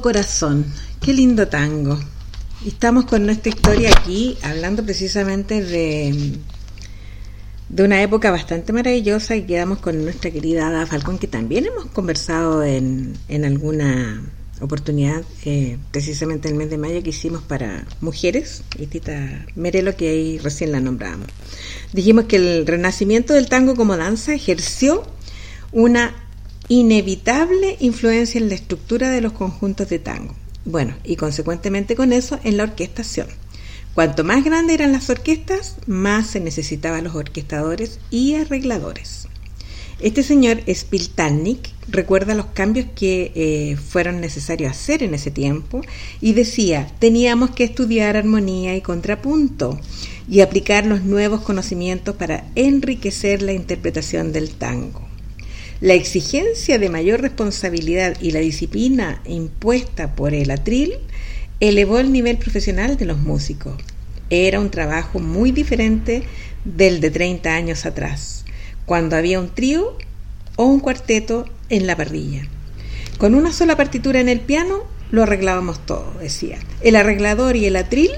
Corazón. 0.00 0.66
Qué 1.00 1.12
lindo 1.12 1.48
tango. 1.48 1.98
Estamos 2.66 3.04
con 3.04 3.26
nuestra 3.26 3.50
historia 3.50 3.90
aquí 3.90 4.36
hablando 4.42 4.84
precisamente 4.84 5.62
de, 5.62 6.38
de 7.68 7.82
una 7.82 8.02
época 8.02 8.30
bastante 8.30 8.72
maravillosa 8.72 9.36
y 9.36 9.42
quedamos 9.42 9.78
con 9.78 10.02
nuestra 10.04 10.30
querida 10.30 10.68
Ada 10.68 10.86
Falcón, 10.86 11.18
que 11.18 11.26
también 11.26 11.66
hemos 11.66 11.86
conversado 11.86 12.64
en, 12.64 13.16
en 13.28 13.44
alguna 13.44 14.22
oportunidad, 14.60 15.22
eh, 15.44 15.78
precisamente 15.90 16.48
en 16.48 16.54
el 16.54 16.58
mes 16.58 16.70
de 16.70 16.78
mayo 16.78 17.02
que 17.02 17.10
hicimos 17.10 17.42
para 17.42 17.86
mujeres, 18.00 18.62
y 18.78 18.86
Tita 18.86 19.46
Merelo, 19.54 19.96
que 19.96 20.08
ahí 20.08 20.38
recién 20.38 20.72
la 20.72 20.80
nombrábamos. 20.80 21.28
Dijimos 21.92 22.24
que 22.24 22.36
el 22.36 22.66
renacimiento 22.66 23.34
del 23.34 23.48
tango 23.48 23.76
como 23.76 23.96
danza 23.96 24.34
ejerció 24.34 25.04
una 25.72 26.25
inevitable 26.68 27.76
influencia 27.80 28.40
en 28.40 28.48
la 28.48 28.54
estructura 28.54 29.10
de 29.10 29.20
los 29.20 29.32
conjuntos 29.32 29.88
de 29.88 29.98
tango. 29.98 30.34
Bueno, 30.64 30.96
y 31.04 31.16
consecuentemente 31.16 31.94
con 31.94 32.12
eso 32.12 32.40
en 32.42 32.56
la 32.56 32.64
orquestación. 32.64 33.28
Cuanto 33.94 34.24
más 34.24 34.44
grandes 34.44 34.74
eran 34.74 34.92
las 34.92 35.08
orquestas, 35.08 35.76
más 35.86 36.26
se 36.26 36.40
necesitaban 36.40 37.04
los 37.04 37.14
orquestadores 37.14 37.98
y 38.10 38.34
arregladores. 38.34 39.28
Este 39.98 40.22
señor 40.22 40.60
Spiltalnik 40.68 41.70
recuerda 41.88 42.34
los 42.34 42.46
cambios 42.46 42.86
que 42.94 43.32
eh, 43.34 43.76
fueron 43.76 44.20
necesarios 44.20 44.72
hacer 44.72 45.02
en 45.02 45.14
ese 45.14 45.30
tiempo 45.30 45.80
y 46.20 46.34
decía, 46.34 46.92
teníamos 46.98 47.50
que 47.50 47.64
estudiar 47.64 48.18
armonía 48.18 48.76
y 48.76 48.82
contrapunto 48.82 49.80
y 50.28 50.40
aplicar 50.40 50.84
los 50.84 51.04
nuevos 51.04 51.40
conocimientos 51.40 52.16
para 52.16 52.44
enriquecer 52.54 53.40
la 53.40 53.54
interpretación 53.54 54.32
del 54.32 54.50
tango. 54.50 55.05
La 55.82 55.92
exigencia 55.92 56.78
de 56.78 56.88
mayor 56.88 57.20
responsabilidad 57.20 58.16
y 58.22 58.30
la 58.30 58.40
disciplina 58.40 59.20
impuesta 59.26 60.14
por 60.14 60.32
el 60.32 60.50
atril 60.50 60.94
elevó 61.60 61.98
el 61.98 62.12
nivel 62.12 62.38
profesional 62.38 62.96
de 62.96 63.04
los 63.04 63.18
músicos. 63.18 63.74
Era 64.30 64.58
un 64.58 64.70
trabajo 64.70 65.18
muy 65.18 65.52
diferente 65.52 66.22
del 66.64 67.00
de 67.00 67.10
30 67.10 67.54
años 67.54 67.84
atrás, 67.84 68.46
cuando 68.86 69.16
había 69.16 69.38
un 69.38 69.54
trío 69.54 69.98
o 70.56 70.64
un 70.64 70.80
cuarteto 70.80 71.46
en 71.68 71.86
la 71.86 71.94
parrilla. 71.94 72.48
Con 73.18 73.34
una 73.34 73.52
sola 73.52 73.76
partitura 73.76 74.18
en 74.18 74.30
el 74.30 74.40
piano 74.40 74.84
lo 75.10 75.24
arreglábamos 75.24 75.84
todo, 75.84 76.10
decía. 76.18 76.58
El 76.80 76.96
arreglador 76.96 77.54
y 77.54 77.66
el 77.66 77.76
atril 77.76 78.12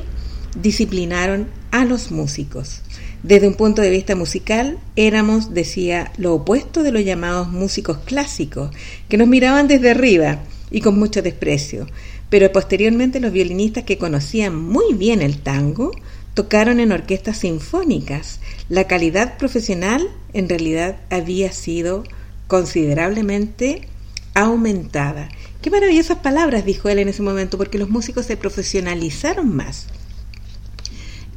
disciplinaron 0.63 1.49
a 1.73 1.85
los 1.85 2.13
músicos. 2.13 2.83
Desde 3.23 3.49
un 3.49 3.55
punto 3.55 3.83
de 3.83 3.91
vista 3.91 4.15
musical, 4.15 4.79
éramos, 4.95 5.53
decía, 5.53 6.13
lo 6.19 6.35
opuesto 6.35 6.85
de 6.85 6.93
los 6.93 7.05
llamados 7.05 7.49
músicos 7.49 7.99
clásicos, 7.99 8.71
que 9.09 9.17
nos 9.17 9.27
miraban 9.27 9.67
desde 9.67 9.91
arriba 9.91 10.41
y 10.71 10.81
con 10.83 10.99
mucho 10.99 11.21
desprecio. 11.21 11.89
Pero 12.31 12.53
posteriormente 12.53 13.19
los 13.21 13.33
violinistas 13.33 13.85
que 13.85 13.99
conocían 13.99 14.55
muy 14.55 14.95
bien 14.95 15.21
el 15.21 15.39
tango 15.39 15.91
tocaron 16.35 16.79
en 16.79 16.93
orquestas 16.93 17.39
sinfónicas. 17.39 18.39
La 18.69 18.87
calidad 18.87 19.37
profesional 19.37 20.09
en 20.33 20.49
realidad 20.49 20.99
había 21.11 21.51
sido 21.51 22.05
considerablemente 22.47 23.89
aumentada. 24.35 25.29
Qué 25.61 25.71
maravillosas 25.71 26.19
palabras, 26.19 26.65
dijo 26.65 26.89
él 26.89 27.01
en 27.01 27.09
ese 27.09 27.23
momento, 27.23 27.59
porque 27.59 27.79
los 27.79 27.91
músicos 27.91 28.27
se 28.27 28.37
profesionalizaron 28.37 29.57
más. 29.57 29.89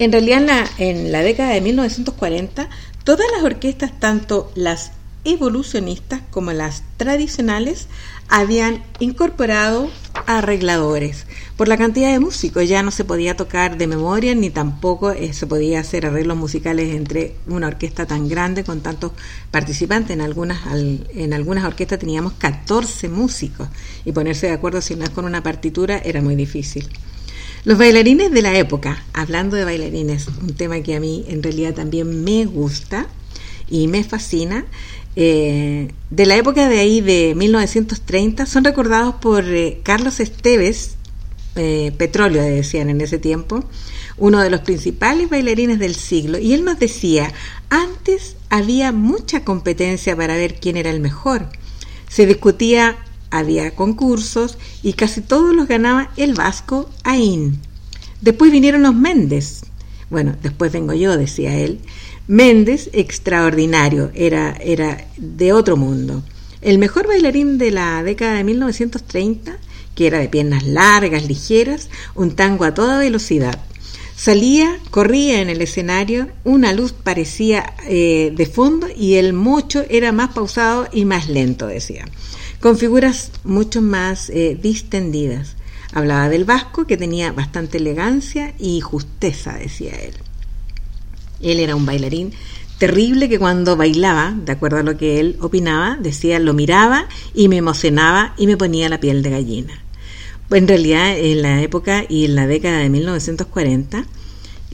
En 0.01 0.11
realidad, 0.11 0.39
en 0.39 0.47
la, 0.47 0.69
en 0.79 1.11
la 1.11 1.21
década 1.21 1.51
de 1.51 1.61
1940, 1.61 2.69
todas 3.03 3.27
las 3.35 3.43
orquestas, 3.43 3.99
tanto 3.99 4.51
las 4.55 4.93
evolucionistas 5.25 6.21
como 6.31 6.53
las 6.53 6.81
tradicionales, 6.97 7.85
habían 8.27 8.81
incorporado 8.97 9.91
arregladores. 10.25 11.27
Por 11.55 11.67
la 11.67 11.77
cantidad 11.77 12.11
de 12.11 12.19
músicos 12.19 12.67
ya 12.67 12.81
no 12.81 12.89
se 12.89 13.05
podía 13.05 13.37
tocar 13.37 13.77
de 13.77 13.85
memoria 13.85 14.33
ni 14.33 14.49
tampoco 14.49 15.11
eh, 15.11 15.33
se 15.33 15.45
podía 15.45 15.81
hacer 15.81 16.07
arreglos 16.07 16.35
musicales 16.35 16.95
entre 16.95 17.35
una 17.45 17.67
orquesta 17.67 18.07
tan 18.07 18.27
grande 18.27 18.63
con 18.63 18.81
tantos 18.81 19.11
participantes. 19.51 20.15
En 20.15 20.21
algunas, 20.21 20.61
en 21.13 21.31
algunas 21.31 21.63
orquestas 21.63 21.99
teníamos 21.99 22.33
14 22.39 23.07
músicos 23.07 23.67
y 24.03 24.13
ponerse 24.13 24.47
de 24.47 24.53
acuerdo 24.53 24.81
si 24.81 24.95
no 24.95 25.03
es 25.03 25.11
con 25.11 25.25
una 25.25 25.43
partitura 25.43 25.99
era 25.99 26.23
muy 26.23 26.35
difícil. 26.35 26.89
Los 27.63 27.77
bailarines 27.77 28.31
de 28.31 28.41
la 28.41 28.57
época, 28.57 29.03
hablando 29.13 29.55
de 29.55 29.65
bailarines, 29.65 30.27
un 30.41 30.55
tema 30.55 30.81
que 30.81 30.95
a 30.95 30.99
mí 30.99 31.25
en 31.27 31.43
realidad 31.43 31.75
también 31.75 32.23
me 32.23 32.45
gusta 32.45 33.05
y 33.69 33.87
me 33.87 34.03
fascina, 34.03 34.65
eh, 35.15 35.91
de 36.09 36.25
la 36.25 36.37
época 36.37 36.67
de 36.67 36.79
ahí 36.79 37.01
de 37.01 37.35
1930 37.35 38.47
son 38.47 38.63
recordados 38.63 39.15
por 39.15 39.43
eh, 39.43 39.79
Carlos 39.83 40.19
Esteves, 40.19 40.95
eh, 41.55 41.93
Petróleo 41.97 42.41
decían 42.41 42.89
en 42.89 42.99
ese 42.99 43.19
tiempo, 43.19 43.63
uno 44.17 44.41
de 44.41 44.49
los 44.49 44.61
principales 44.61 45.29
bailarines 45.29 45.77
del 45.77 45.93
siglo, 45.93 46.39
y 46.39 46.53
él 46.53 46.65
nos 46.65 46.79
decía, 46.79 47.31
antes 47.69 48.37
había 48.49 48.91
mucha 48.91 49.43
competencia 49.43 50.15
para 50.15 50.35
ver 50.35 50.55
quién 50.55 50.77
era 50.77 50.89
el 50.89 50.99
mejor. 50.99 51.49
Se 52.09 52.25
discutía 52.25 52.97
había 53.31 53.71
concursos 53.71 54.57
y 54.83 54.93
casi 54.93 55.21
todos 55.21 55.55
los 55.55 55.67
ganaba 55.67 56.11
el 56.17 56.33
vasco 56.33 56.89
Ain. 57.03 57.59
Después 58.19 58.51
vinieron 58.51 58.83
los 58.83 58.93
Méndez. 58.93 59.63
Bueno, 60.09 60.35
después 60.43 60.71
vengo 60.71 60.93
yo, 60.93 61.17
decía 61.17 61.57
él. 61.57 61.79
Méndez, 62.27 62.89
extraordinario, 62.93 64.11
era, 64.13 64.55
era 64.61 65.07
de 65.17 65.53
otro 65.53 65.77
mundo. 65.77 66.21
El 66.61 66.77
mejor 66.77 67.07
bailarín 67.07 67.57
de 67.57 67.71
la 67.71 68.03
década 68.03 68.35
de 68.35 68.43
1930, 68.43 69.57
que 69.95 70.07
era 70.07 70.19
de 70.19 70.29
piernas 70.29 70.63
largas, 70.63 71.27
ligeras, 71.27 71.89
un 72.13 72.35
tango 72.35 72.65
a 72.65 72.73
toda 72.73 72.99
velocidad. 72.99 73.59
Salía, 74.15 74.77
corría 74.91 75.41
en 75.41 75.49
el 75.49 75.61
escenario, 75.61 76.27
una 76.43 76.73
luz 76.73 76.93
parecía 76.93 77.73
eh, 77.87 78.31
de 78.35 78.45
fondo 78.45 78.87
y 78.95 79.15
el 79.15 79.33
mucho 79.33 79.83
era 79.89 80.11
más 80.11 80.29
pausado 80.29 80.87
y 80.91 81.05
más 81.05 81.27
lento, 81.27 81.65
decía 81.65 82.05
con 82.61 82.77
figuras 82.77 83.31
mucho 83.43 83.81
más 83.81 84.29
eh, 84.29 84.57
distendidas. 84.61 85.55
Hablaba 85.93 86.29
del 86.29 86.45
vasco, 86.45 86.85
que 86.85 86.95
tenía 86.95 87.31
bastante 87.31 87.79
elegancia 87.79 88.53
y 88.57 88.79
justeza, 88.79 89.53
decía 89.55 89.93
él. 89.95 90.13
Él 91.41 91.59
era 91.59 91.75
un 91.75 91.85
bailarín 91.85 92.31
terrible 92.77 93.29
que 93.29 93.39
cuando 93.39 93.75
bailaba, 93.75 94.33
de 94.45 94.51
acuerdo 94.51 94.77
a 94.77 94.83
lo 94.83 94.95
que 94.95 95.19
él 95.19 95.37
opinaba, 95.41 95.97
decía, 95.99 96.39
lo 96.39 96.53
miraba 96.53 97.07
y 97.33 97.47
me 97.47 97.57
emocionaba 97.57 98.33
y 98.37 98.47
me 98.47 98.57
ponía 98.57 98.89
la 98.89 98.99
piel 98.99 99.23
de 99.23 99.31
gallina. 99.31 99.83
En 100.51 100.67
realidad, 100.67 101.17
en 101.17 101.41
la 101.41 101.61
época 101.61 102.05
y 102.07 102.25
en 102.25 102.35
la 102.35 102.45
década 102.45 102.79
de 102.79 102.89
1940, 102.89 104.05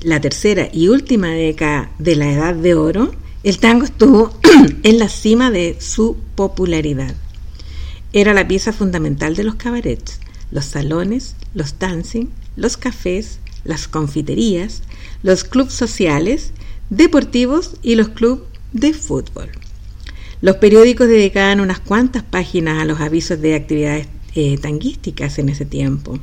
la 0.02 0.22
tercera 0.22 0.70
y 0.72 0.90
última 0.90 1.30
década 1.30 1.92
de 2.00 2.16
la 2.16 2.32
Edad 2.32 2.56
de 2.56 2.76
Oro, 2.76 3.14
el 3.44 3.60
tango 3.60 3.86
estuvo 3.86 4.32
en 4.84 5.00
la 5.00 5.08
cima 5.08 5.52
de 5.52 5.78
su 5.80 6.18
popularidad. 6.36 7.16
Era 8.18 8.34
la 8.34 8.48
pieza 8.48 8.74
fundamental 8.74 9.36
de 9.36 9.44
los 9.44 9.54
cabarets, 9.54 10.20
los 10.50 10.66
salones, 10.66 11.36
los 11.54 11.78
dancing, 11.78 12.26
los 12.56 12.76
cafés, 12.76 13.38
las 13.64 13.88
confiterías, 13.88 14.82
los 15.22 15.44
clubes 15.44 15.76
sociales, 15.76 16.52
deportivos 16.90 17.76
y 17.84 17.94
los 17.94 18.10
clubes 18.10 18.48
de 18.74 18.96
fútbol. 18.96 19.52
Los 20.42 20.56
periódicos 20.56 21.08
dedicaban 21.08 21.60
unas 21.60 21.80
cuantas 21.80 22.24
páginas 22.24 22.82
a 22.82 22.86
los 22.86 23.02
avisos 23.02 23.40
de 23.40 23.54
actividades 23.54 24.08
eh, 24.34 24.58
tanguísticas 24.58 25.38
en 25.38 25.50
ese 25.50 25.66
tiempo. 25.66 26.18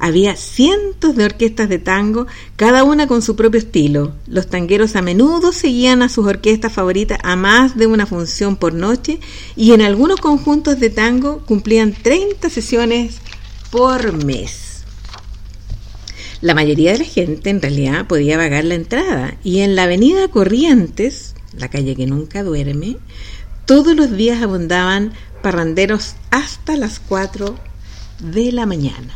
Había 0.00 0.36
cientos 0.36 1.16
de 1.16 1.24
orquestas 1.24 1.68
de 1.68 1.78
tango, 1.78 2.28
cada 2.56 2.84
una 2.84 3.08
con 3.08 3.20
su 3.20 3.34
propio 3.34 3.58
estilo. 3.58 4.12
Los 4.28 4.46
tangueros 4.46 4.94
a 4.94 5.02
menudo 5.02 5.52
seguían 5.52 6.02
a 6.02 6.08
sus 6.08 6.26
orquestas 6.26 6.72
favoritas 6.72 7.18
a 7.24 7.34
más 7.34 7.76
de 7.76 7.86
una 7.86 8.06
función 8.06 8.56
por 8.56 8.74
noche 8.74 9.18
y 9.56 9.72
en 9.72 9.82
algunos 9.82 10.20
conjuntos 10.20 10.78
de 10.78 10.90
tango 10.90 11.42
cumplían 11.46 11.92
30 11.92 12.48
sesiones 12.48 13.16
por 13.70 14.24
mes. 14.24 14.84
La 16.40 16.54
mayoría 16.54 16.92
de 16.92 16.98
la 16.98 17.04
gente 17.04 17.50
en 17.50 17.60
realidad 17.60 18.06
podía 18.06 18.36
pagar 18.36 18.64
la 18.64 18.76
entrada 18.76 19.36
y 19.42 19.58
en 19.60 19.74
la 19.74 19.84
avenida 19.84 20.28
Corrientes, 20.28 21.34
la 21.56 21.68
calle 21.68 21.96
que 21.96 22.06
nunca 22.06 22.44
duerme, 22.44 22.96
todos 23.66 23.96
los 23.96 24.16
días 24.16 24.40
abundaban 24.40 25.12
parranderos 25.42 26.14
hasta 26.30 26.76
las 26.76 27.00
4 27.00 27.56
de 28.20 28.52
la 28.52 28.66
mañana. 28.66 29.14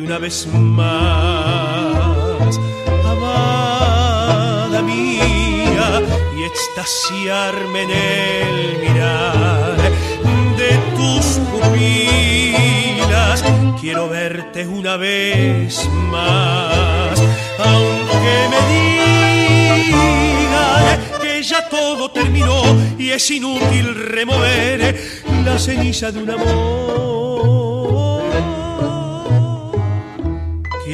Una 0.00 0.18
vez 0.18 0.46
más, 0.46 2.58
amada 3.04 4.80
mía, 4.80 6.00
y 6.36 6.44
extasiarme 6.44 7.82
en 7.82 7.90
el 7.90 8.78
mirar 8.80 9.76
de 10.56 10.78
tus 10.96 11.38
pupilas. 11.50 13.44
Quiero 13.80 14.08
verte 14.08 14.66
una 14.66 14.96
vez 14.96 15.86
más, 16.10 17.20
aunque 17.58 18.48
me 18.50 18.60
digan 20.38 21.00
que 21.20 21.42
ya 21.42 21.68
todo 21.68 22.10
terminó 22.10 22.62
y 22.98 23.10
es 23.10 23.30
inútil 23.30 23.94
remover 23.94 24.98
la 25.44 25.58
ceniza 25.58 26.10
de 26.10 26.22
un 26.22 26.30
amor. 26.30 27.21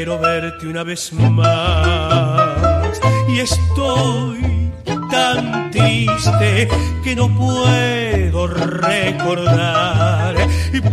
Quiero 0.09 0.23
verte 0.23 0.67
una 0.67 0.85
vez 0.85 1.13
más 1.13 2.99
y 3.29 3.41
estoy 3.41 4.73
tan 5.11 5.71
triste 5.71 6.67
que 7.05 7.15
no 7.15 7.29
puedo 7.29 8.47
recordar 8.47 10.35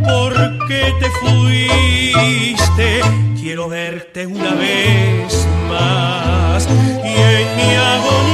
por 0.03 0.33
qué 0.67 0.93
te 0.99 1.09
fuiste. 1.21 2.99
Quiero 3.39 3.69
verte 3.69 4.27
una 4.27 4.53
vez 4.53 5.47
más 5.69 6.67
y 6.67 7.07
en 7.07 7.55
mi 7.55 7.73
agonía 7.73 8.24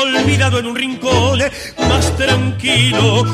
olvidado 0.00 0.58
en 0.58 0.66
un 0.66 0.76
rincón 0.76 1.40
más 1.88 2.16
tranquilo 2.16 3.24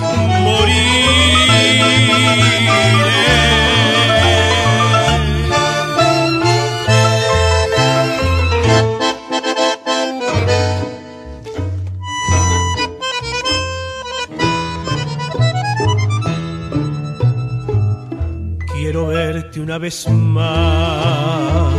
Quiero 18.87 19.09
verte 19.09 19.61
una 19.61 19.79
vez 19.79 20.07
más, 20.09 21.75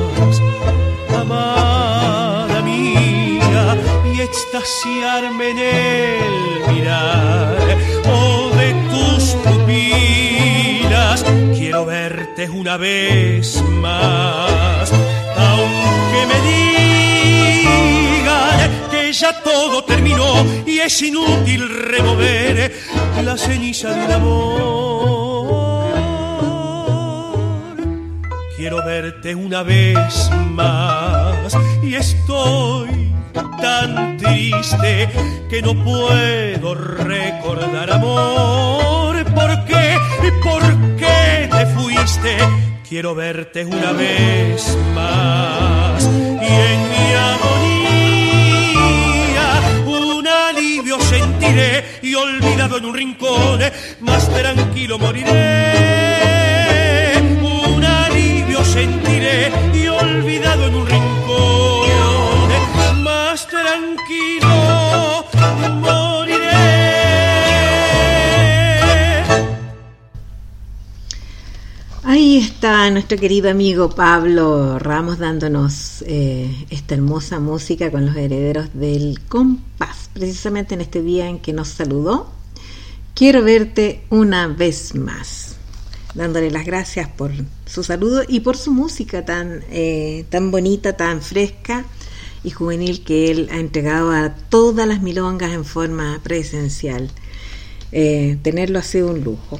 extasiarme 4.28 5.50
en 5.52 5.60
el 5.60 6.74
mirar 6.74 7.78
oh, 8.06 8.50
de 8.56 8.74
tus 8.90 9.24
pupilas. 9.44 11.24
Quiero 11.58 11.86
verte 11.86 12.50
una 12.50 12.78
vez 12.78 13.62
más, 13.82 14.92
aunque 15.38 16.22
me 16.32 16.38
digan 18.10 18.72
que 18.92 19.14
ya 19.14 19.32
todo 19.42 19.84
terminó 19.84 20.46
y 20.66 20.80
es 20.80 21.02
inútil 21.02 21.68
remover 21.70 22.74
la 23.24 23.38
ceniza 23.38 23.90
de 23.94 24.06
un 24.06 24.12
amor. 24.12 25.28
Quiero 28.58 28.84
verte 28.84 29.36
una 29.36 29.64
vez 29.64 30.30
más 30.52 31.56
y 31.84 31.96
estoy 31.96 32.97
tan 33.68 34.18
triste 34.18 35.10
que 35.50 35.62
no 35.62 35.74
puedo 35.84 36.74
recordar 36.74 37.92
amor. 37.92 39.14
¿Por 39.38 39.66
qué? 39.66 39.86
¿Por 40.48 40.64
qué 40.96 41.50
te 41.52 41.66
fuiste? 41.76 42.38
Quiero 42.88 43.14
verte 43.14 43.66
una 43.66 43.92
vez 43.92 44.78
más 44.96 46.02
y 46.50 46.52
en 46.72 46.80
mi 46.92 47.06
agonía 47.34 48.28
un 49.86 50.26
alivio 50.28 50.98
sentiré 51.02 51.74
y 52.02 52.16
olvidado 52.16 52.78
en 52.78 52.86
un 52.86 52.96
rincón 52.96 53.60
más 54.00 54.30
tranquilo 54.30 54.98
moriré 54.98 55.34
un 57.42 57.84
alivio 57.84 58.64
sentiré 58.64 59.52
y 59.74 59.88
olvidado 59.88 60.57
tranquilo 63.78 65.26
moriré. 65.82 66.48
Ahí 72.04 72.38
está 72.38 72.90
nuestro 72.90 73.18
querido 73.18 73.50
amigo 73.50 73.90
Pablo 73.90 74.80
Ramos 74.80 75.20
dándonos 75.20 76.04
eh, 76.08 76.66
esta 76.70 76.96
hermosa 76.96 77.40
música 77.40 77.92
con 77.92 78.06
los 78.06 78.16
herederos 78.16 78.70
del 78.74 79.20
compás, 79.28 80.10
precisamente 80.14 80.74
en 80.74 80.82
este 80.82 81.02
día 81.02 81.28
en 81.28 81.40
que 81.40 81.54
nos 81.54 81.68
saludó. 81.68 82.32
Quiero 83.14 83.44
verte 83.44 84.06
una 84.10 84.48
vez 84.48 84.96
más, 84.96 85.56
dándole 86.14 86.50
las 86.52 86.66
gracias 86.66 87.10
por 87.10 87.32
su 87.66 87.84
saludo 87.84 88.24
y 88.28 88.40
por 88.40 88.58
su 88.58 88.72
música 88.72 89.26
tan, 89.26 89.64
eh, 89.70 90.26
tan 90.30 90.52
bonita, 90.52 90.96
tan 90.96 91.22
fresca 91.22 91.86
y 92.44 92.52
juvenil 92.52 93.04
que 93.04 93.32
él 93.32 93.50
ha 93.52 93.60
entregado 93.60 94.12
a 94.12 94.36
todas 94.36 94.88
las 94.88 95.02
milongas 95.02 95.54
en 95.54 95.66
forma 95.66 96.20
presencial. 96.24 97.10
Eh, 97.92 98.38
tenerlo 98.42 98.80
ha 98.80 98.84
sido 98.84 99.12
un 99.12 99.24
lujo. 99.24 99.60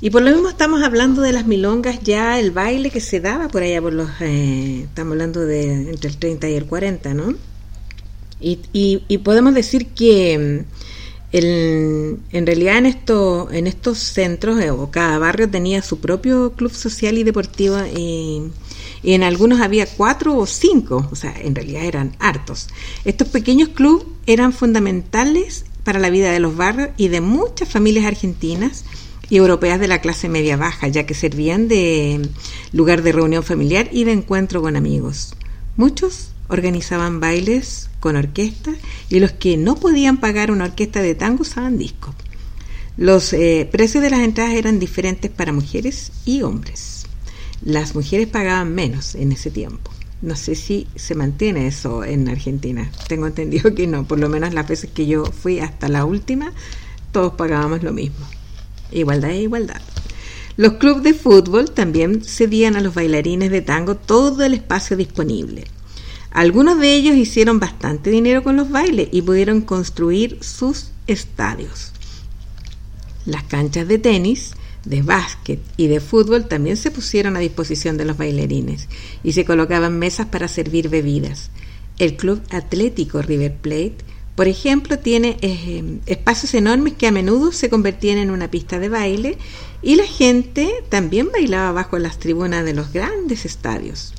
Y 0.00 0.10
por 0.10 0.22
lo 0.22 0.30
mismo 0.30 0.48
estamos 0.48 0.82
hablando 0.82 1.20
de 1.20 1.32
las 1.32 1.46
milongas, 1.46 2.00
ya 2.02 2.40
el 2.40 2.52
baile 2.52 2.90
que 2.90 3.00
se 3.00 3.20
daba 3.20 3.48
por 3.48 3.62
allá 3.62 3.82
por 3.82 3.92
los, 3.92 4.08
eh, 4.20 4.82
estamos 4.84 5.12
hablando 5.12 5.40
de 5.40 5.90
entre 5.90 6.08
el 6.08 6.16
30 6.16 6.48
y 6.48 6.54
el 6.54 6.66
40, 6.66 7.12
¿no? 7.12 7.34
Y, 8.40 9.18
podemos 9.18 9.52
decir 9.54 9.88
que 9.88 10.38
mm, 10.38 11.36
el, 11.36 12.18
en 12.32 12.46
realidad 12.46 12.78
en, 12.78 12.86
esto, 12.86 13.50
en 13.52 13.66
estos 13.66 13.98
centros, 13.98 14.58
eh, 14.60 14.70
o 14.70 14.90
cada 14.90 15.18
barrio 15.18 15.50
tenía 15.50 15.82
su 15.82 15.98
propio 16.00 16.52
club 16.52 16.72
social 16.72 17.18
y 17.18 17.22
deportivo, 17.22 17.76
y 19.02 19.14
en 19.14 19.22
algunos 19.22 19.60
había 19.60 19.86
cuatro 19.86 20.36
o 20.36 20.46
cinco, 20.46 21.08
o 21.10 21.16
sea, 21.16 21.34
en 21.40 21.54
realidad 21.54 21.84
eran 21.84 22.16
hartos. 22.18 22.68
Estos 23.04 23.28
pequeños 23.28 23.70
clubes 23.70 24.06
eran 24.26 24.52
fundamentales 24.52 25.64
para 25.84 25.98
la 25.98 26.10
vida 26.10 26.30
de 26.30 26.40
los 26.40 26.56
barrios 26.56 26.90
y 26.96 27.08
de 27.08 27.20
muchas 27.20 27.68
familias 27.68 28.04
argentinas 28.04 28.84
y 29.28 29.36
europeas 29.36 29.80
de 29.80 29.88
la 29.88 30.00
clase 30.00 30.28
media 30.28 30.56
baja, 30.56 30.88
ya 30.88 31.06
que 31.06 31.14
servían 31.14 31.68
de 31.68 32.28
lugar 32.72 33.02
de 33.02 33.12
reunión 33.12 33.42
familiar 33.42 33.88
y 33.92 34.04
de 34.04 34.12
encuentro 34.12 34.60
con 34.60 34.76
amigos. 34.76 35.34
Muchos 35.76 36.32
organizaban 36.48 37.20
bailes 37.20 37.88
con 38.00 38.16
orquesta 38.16 38.72
y 39.08 39.20
los 39.20 39.32
que 39.32 39.56
no 39.56 39.76
podían 39.76 40.18
pagar 40.18 40.50
una 40.50 40.64
orquesta 40.64 41.00
de 41.00 41.14
tango 41.14 41.42
usaban 41.42 41.78
discos. 41.78 42.14
Los 42.96 43.32
eh, 43.32 43.68
precios 43.70 44.02
de 44.02 44.10
las 44.10 44.20
entradas 44.20 44.54
eran 44.54 44.78
diferentes 44.78 45.30
para 45.30 45.52
mujeres 45.52 46.12
y 46.26 46.42
hombres. 46.42 46.99
Las 47.62 47.94
mujeres 47.94 48.26
pagaban 48.26 48.74
menos 48.74 49.14
en 49.14 49.32
ese 49.32 49.50
tiempo. 49.50 49.90
No 50.22 50.36
sé 50.36 50.54
si 50.54 50.86
se 50.96 51.14
mantiene 51.14 51.66
eso 51.66 52.04
en 52.04 52.28
Argentina. 52.28 52.90
Tengo 53.08 53.26
entendido 53.26 53.74
que 53.74 53.86
no. 53.86 54.04
Por 54.04 54.18
lo 54.18 54.28
menos 54.28 54.52
las 54.52 54.68
veces 54.68 54.90
que 54.90 55.06
yo 55.06 55.24
fui 55.24 55.60
hasta 55.60 55.88
la 55.88 56.04
última, 56.04 56.52
todos 57.12 57.34
pagábamos 57.34 57.82
lo 57.82 57.92
mismo. 57.92 58.26
Igualdad 58.92 59.30
e 59.30 59.42
igualdad. 59.42 59.80
Los 60.56 60.74
clubes 60.74 61.02
de 61.02 61.14
fútbol 61.14 61.70
también 61.70 62.22
cedían 62.22 62.76
a 62.76 62.80
los 62.80 62.94
bailarines 62.94 63.50
de 63.50 63.62
tango 63.62 63.94
todo 63.94 64.44
el 64.44 64.52
espacio 64.52 64.96
disponible. 64.96 65.64
Algunos 66.30 66.78
de 66.78 66.94
ellos 66.94 67.16
hicieron 67.16 67.58
bastante 67.58 68.10
dinero 68.10 68.42
con 68.42 68.56
los 68.56 68.70
bailes 68.70 69.08
y 69.10 69.22
pudieron 69.22 69.62
construir 69.62 70.38
sus 70.42 70.90
estadios. 71.06 71.92
Las 73.26 73.42
canchas 73.44 73.88
de 73.88 73.98
tenis, 73.98 74.52
de 74.84 75.02
básquet 75.02 75.60
y 75.76 75.86
de 75.88 76.00
fútbol 76.00 76.46
también 76.46 76.76
se 76.76 76.90
pusieron 76.90 77.36
a 77.36 77.40
disposición 77.40 77.96
de 77.96 78.04
los 78.04 78.16
bailarines 78.16 78.88
y 79.22 79.32
se 79.32 79.44
colocaban 79.44 79.98
mesas 79.98 80.26
para 80.26 80.48
servir 80.48 80.88
bebidas. 80.88 81.50
El 81.98 82.16
Club 82.16 82.40
Atlético 82.50 83.20
River 83.20 83.54
Plate, 83.56 83.96
por 84.34 84.48
ejemplo, 84.48 84.98
tiene 84.98 85.36
eh, 85.42 85.98
espacios 86.06 86.54
enormes 86.54 86.94
que 86.94 87.06
a 87.06 87.12
menudo 87.12 87.52
se 87.52 87.68
convertían 87.68 88.18
en 88.18 88.30
una 88.30 88.50
pista 88.50 88.78
de 88.78 88.88
baile 88.88 89.36
y 89.82 89.96
la 89.96 90.06
gente 90.06 90.70
también 90.88 91.30
bailaba 91.30 91.72
bajo 91.72 91.98
las 91.98 92.18
tribunas 92.18 92.64
de 92.64 92.74
los 92.74 92.92
grandes 92.92 93.44
estadios. 93.44 94.14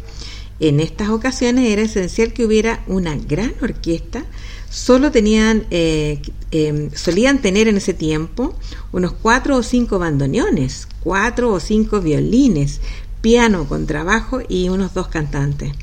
En 0.59 0.79
estas 0.79 1.09
ocasiones 1.09 1.67
era 1.67 1.81
esencial 1.81 2.33
que 2.33 2.45
hubiera 2.45 2.83
una 2.85 3.15
gran 3.15 3.55
orquesta. 3.63 4.25
Solo 4.72 5.11
tenían, 5.11 5.65
eh, 5.69 6.22
em, 6.52 6.91
solían 6.95 7.41
tener 7.41 7.68
en 7.68 7.76
ese 7.76 7.93
tiempo 7.93 8.57
unos 8.93 9.11
cuatro 9.11 9.57
o 9.57 9.64
cinco 9.64 9.99
bandoneones, 9.99 10.88
cuatro 11.02 11.52
o 11.52 11.60
cinco 11.60 11.99
violines, 11.99 12.80
piano 13.22 13.68
con 13.68 13.85
trabajo 13.85 14.39
y 14.48 14.69
unos 14.69 14.93
dos 14.93 15.10
cantantes. 15.10 15.73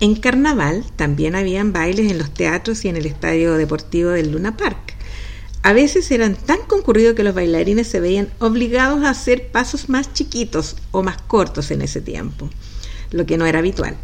En 0.00 0.16
carnaval 0.16 0.84
también 0.96 1.34
habían 1.34 1.72
bailes 1.72 2.10
en 2.10 2.18
los 2.18 2.30
teatros 2.30 2.84
y 2.84 2.88
en 2.90 2.96
el 2.96 3.06
estadio 3.06 3.54
deportivo 3.54 4.10
del 4.10 4.32
Luna 4.32 4.54
Park. 4.54 4.94
A 5.62 5.72
veces 5.72 6.10
eran 6.10 6.36
tan 6.36 6.58
concurridos 6.66 7.14
que 7.14 7.24
los 7.24 7.34
bailarines 7.34 7.88
se 7.88 8.00
veían 8.00 8.28
obligados 8.38 9.02
a 9.02 9.10
hacer 9.10 9.48
pasos 9.48 9.88
más 9.88 10.12
chiquitos 10.12 10.76
o 10.90 11.02
más 11.02 11.16
cortos 11.22 11.70
en 11.70 11.80
ese 11.80 12.02
tiempo, 12.02 12.50
lo 13.10 13.24
que 13.24 13.38
no 13.38 13.46
era 13.46 13.60
habitual. 13.60 13.96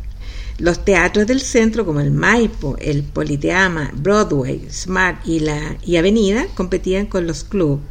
Los 0.59 0.85
teatros 0.85 1.27
del 1.27 1.41
centro 1.41 1.85
como 1.85 2.01
el 2.01 2.11
Maipo, 2.11 2.77
el 2.79 3.03
Politeama, 3.03 3.91
Broadway, 3.95 4.69
Smart 4.71 5.27
y, 5.27 5.41
la, 5.41 5.77
y 5.85 5.97
Avenida 5.97 6.47
competían 6.55 7.07
con 7.07 7.27
los 7.27 7.45
clubs. 7.45 7.83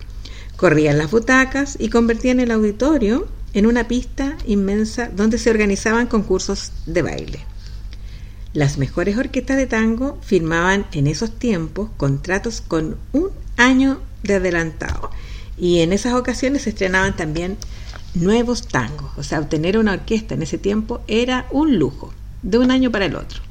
Corrían 0.55 0.97
las 0.97 1.11
butacas 1.11 1.75
y 1.79 1.89
convertían 1.89 2.39
el 2.39 2.51
auditorio 2.51 3.27
en 3.53 3.65
una 3.65 3.87
pista 3.87 4.37
inmensa 4.45 5.09
donde 5.13 5.37
se 5.37 5.49
organizaban 5.49 6.07
concursos 6.07 6.71
de 6.85 7.01
baile. 7.01 7.39
Las 8.53 8.77
mejores 8.77 9.17
orquestas 9.17 9.57
de 9.57 9.67
tango 9.67 10.19
firmaban 10.21 10.85
en 10.91 11.07
esos 11.07 11.37
tiempos 11.37 11.89
contratos 11.97 12.61
con 12.61 12.97
un 13.13 13.29
año 13.57 14.01
de 14.23 14.35
adelantado 14.35 15.09
y 15.57 15.79
en 15.79 15.93
esas 15.93 16.13
ocasiones 16.13 16.63
se 16.63 16.71
estrenaban 16.71 17.15
también 17.15 17.57
nuevos 18.13 18.67
tangos. 18.67 19.11
O 19.17 19.23
sea, 19.23 19.39
obtener 19.39 19.77
una 19.77 19.93
orquesta 19.93 20.35
en 20.35 20.41
ese 20.41 20.57
tiempo 20.57 21.01
era 21.07 21.47
un 21.51 21.77
lujo, 21.79 22.13
de 22.41 22.57
un 22.57 22.71
año 22.71 22.91
para 22.91 23.05
el 23.05 23.15
otro. 23.15 23.41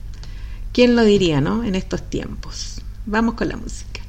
¿Quién 0.73 0.97
lo 0.97 1.05
diría, 1.05 1.41
no? 1.41 1.65
En 1.65 1.75
estos 1.75 2.09
tiempos. 2.09 2.83
Vamos 3.07 3.35
con 3.35 3.49
la 3.49 3.57
música. 3.57 4.01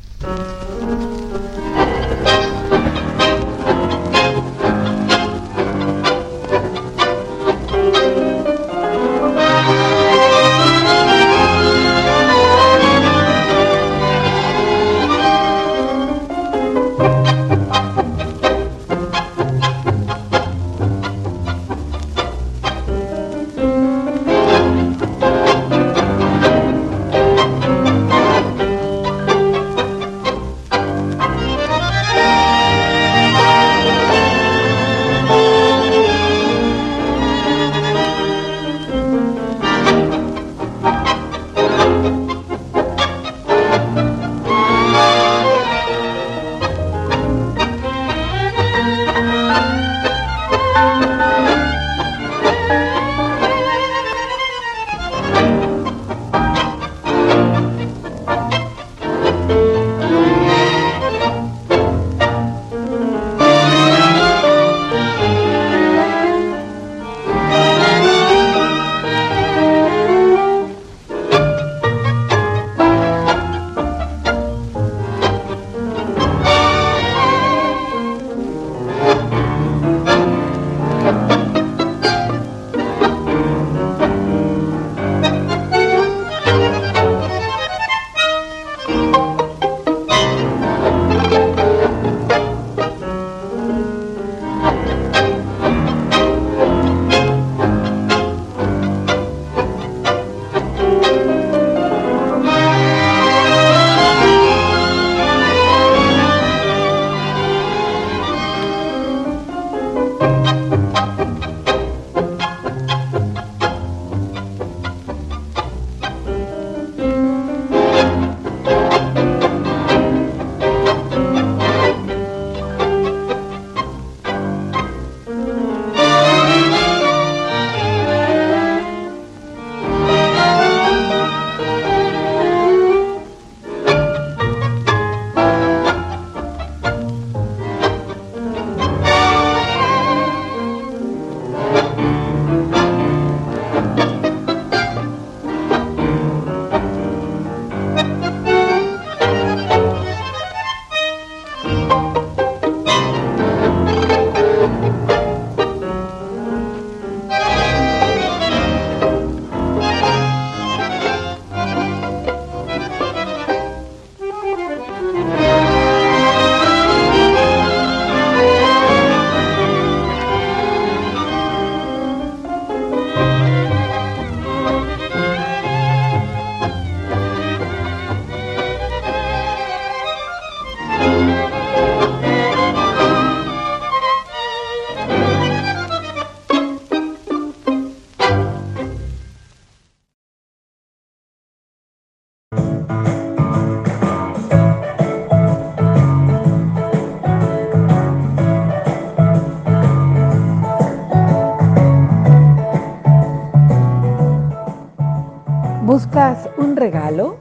Regalo? 206.76 207.38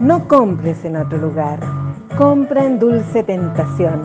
No 0.00 0.26
compres 0.28 0.84
en 0.84 0.96
otro 0.96 1.18
lugar. 1.18 1.60
Compra 2.16 2.64
en 2.64 2.78
Dulce 2.78 3.22
Tentación. 3.22 4.00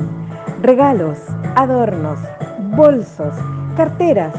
Regalos, 0.62 1.18
adornos, 1.56 2.20
bolsos, 2.76 3.34
carteras, 3.76 4.34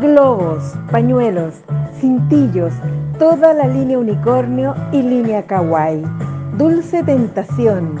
globos, 0.00 0.74
pañuelos, 0.90 1.54
cintillos, 2.00 2.72
toda 3.18 3.52
la 3.52 3.66
línea 3.66 3.98
unicornio 3.98 4.74
y 4.92 5.02
línea 5.02 5.42
kawaii. 5.46 6.02
Dulce 6.56 7.02
Tentación. 7.02 7.96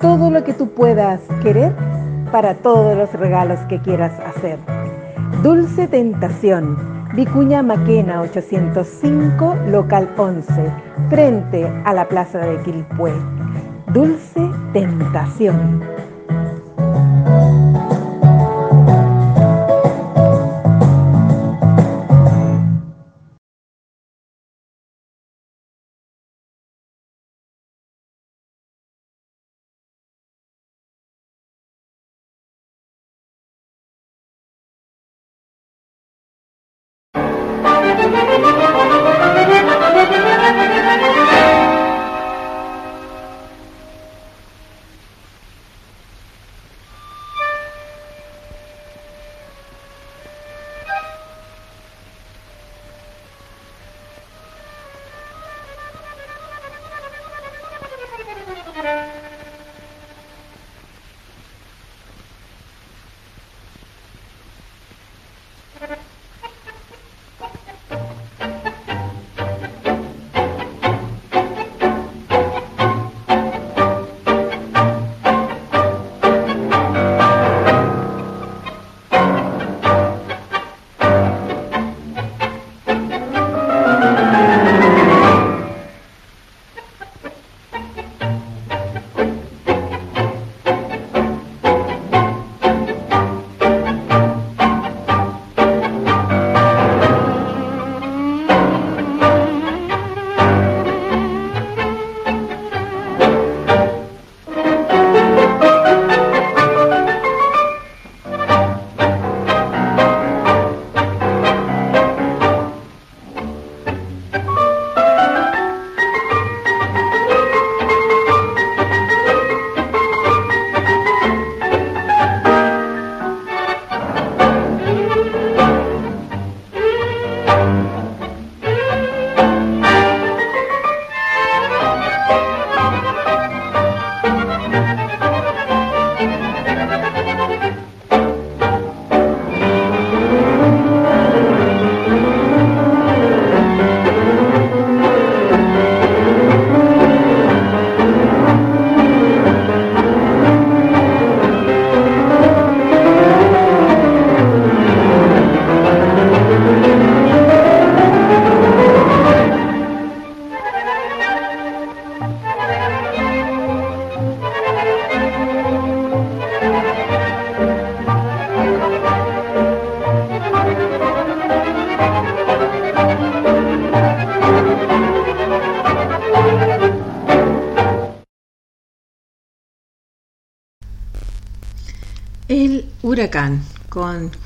Todo 0.00 0.30
lo 0.30 0.42
que 0.44 0.54
tú 0.54 0.68
puedas 0.68 1.20
querer 1.42 1.72
para 2.32 2.54
todos 2.54 2.96
los 2.96 3.12
regalos 3.12 3.60
que 3.68 3.80
quieras 3.80 4.12
hacer. 4.20 4.58
Dulce 5.42 5.86
Tentación 5.88 6.93
Vicuña 7.14 7.62
Maquena 7.62 8.22
805, 8.22 9.56
local 9.70 10.12
11, 10.16 10.72
frente 11.10 11.64
a 11.84 11.94
la 11.94 12.08
plaza 12.08 12.38
de 12.38 12.60
Quilpué. 12.62 13.12
Dulce 13.92 14.50
Tentación. 14.72 15.93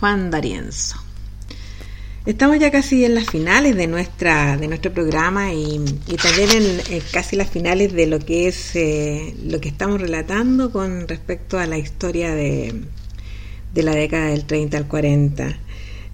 Juan 0.00 0.30
D'Arienzo. 0.30 0.96
Estamos 2.26 2.58
ya 2.58 2.70
casi 2.70 3.04
en 3.04 3.14
las 3.14 3.30
finales 3.30 3.74
de 3.74 3.86
nuestra 3.86 4.56
de 4.58 4.68
nuestro 4.68 4.92
programa 4.92 5.54
y, 5.54 5.78
también 6.22 6.50
en, 6.90 7.00
casi 7.10 7.36
las 7.36 7.48
finales 7.48 7.94
de 7.94 8.06
lo 8.06 8.18
que 8.18 8.48
es 8.48 8.76
eh, 8.76 9.34
lo 9.44 9.60
que 9.60 9.70
estamos 9.70 10.00
relatando 10.00 10.70
con 10.70 11.08
respecto 11.08 11.58
a 11.58 11.66
la 11.66 11.78
historia 11.78 12.34
de, 12.34 12.82
de 13.72 13.82
la 13.82 13.92
década 13.92 14.26
del 14.26 14.44
30 14.44 14.76
al 14.76 14.88
40. 14.88 15.58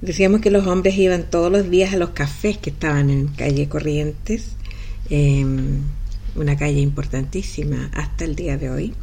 Decíamos 0.00 0.40
que 0.40 0.50
los 0.50 0.66
hombres 0.66 0.96
iban 0.96 1.30
todos 1.30 1.50
los 1.50 1.68
días 1.68 1.94
a 1.94 1.96
los 1.96 2.10
cafés 2.10 2.58
que 2.58 2.70
estaban 2.70 3.10
en 3.10 3.28
calle 3.28 3.68
Corrientes, 3.68 4.52
em, 5.10 5.80
una 6.36 6.56
calle 6.56 6.80
importantísima 6.80 7.90
hasta 7.94 8.24
el 8.24 8.36
día 8.36 8.56
de 8.56 8.70
hoy, 8.70 8.94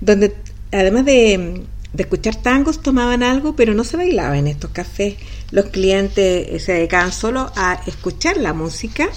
donde 0.00 0.34
además 0.72 1.04
de 1.04 1.62
de 1.92 2.02
escuchar 2.02 2.36
tangos 2.36 2.82
tomaban 2.82 3.22
algo, 3.22 3.56
pero 3.56 3.74
no 3.74 3.84
se 3.84 3.96
bailaba 3.96 4.38
en 4.38 4.46
estos 4.46 4.70
cafés. 4.70 5.16
Los 5.50 5.66
clientes 5.66 6.46
eh, 6.48 6.58
se 6.58 6.72
dedicaban 6.72 7.12
solo 7.12 7.50
a 7.56 7.80
escuchar 7.86 8.36
la 8.36 8.52
música 8.52 9.08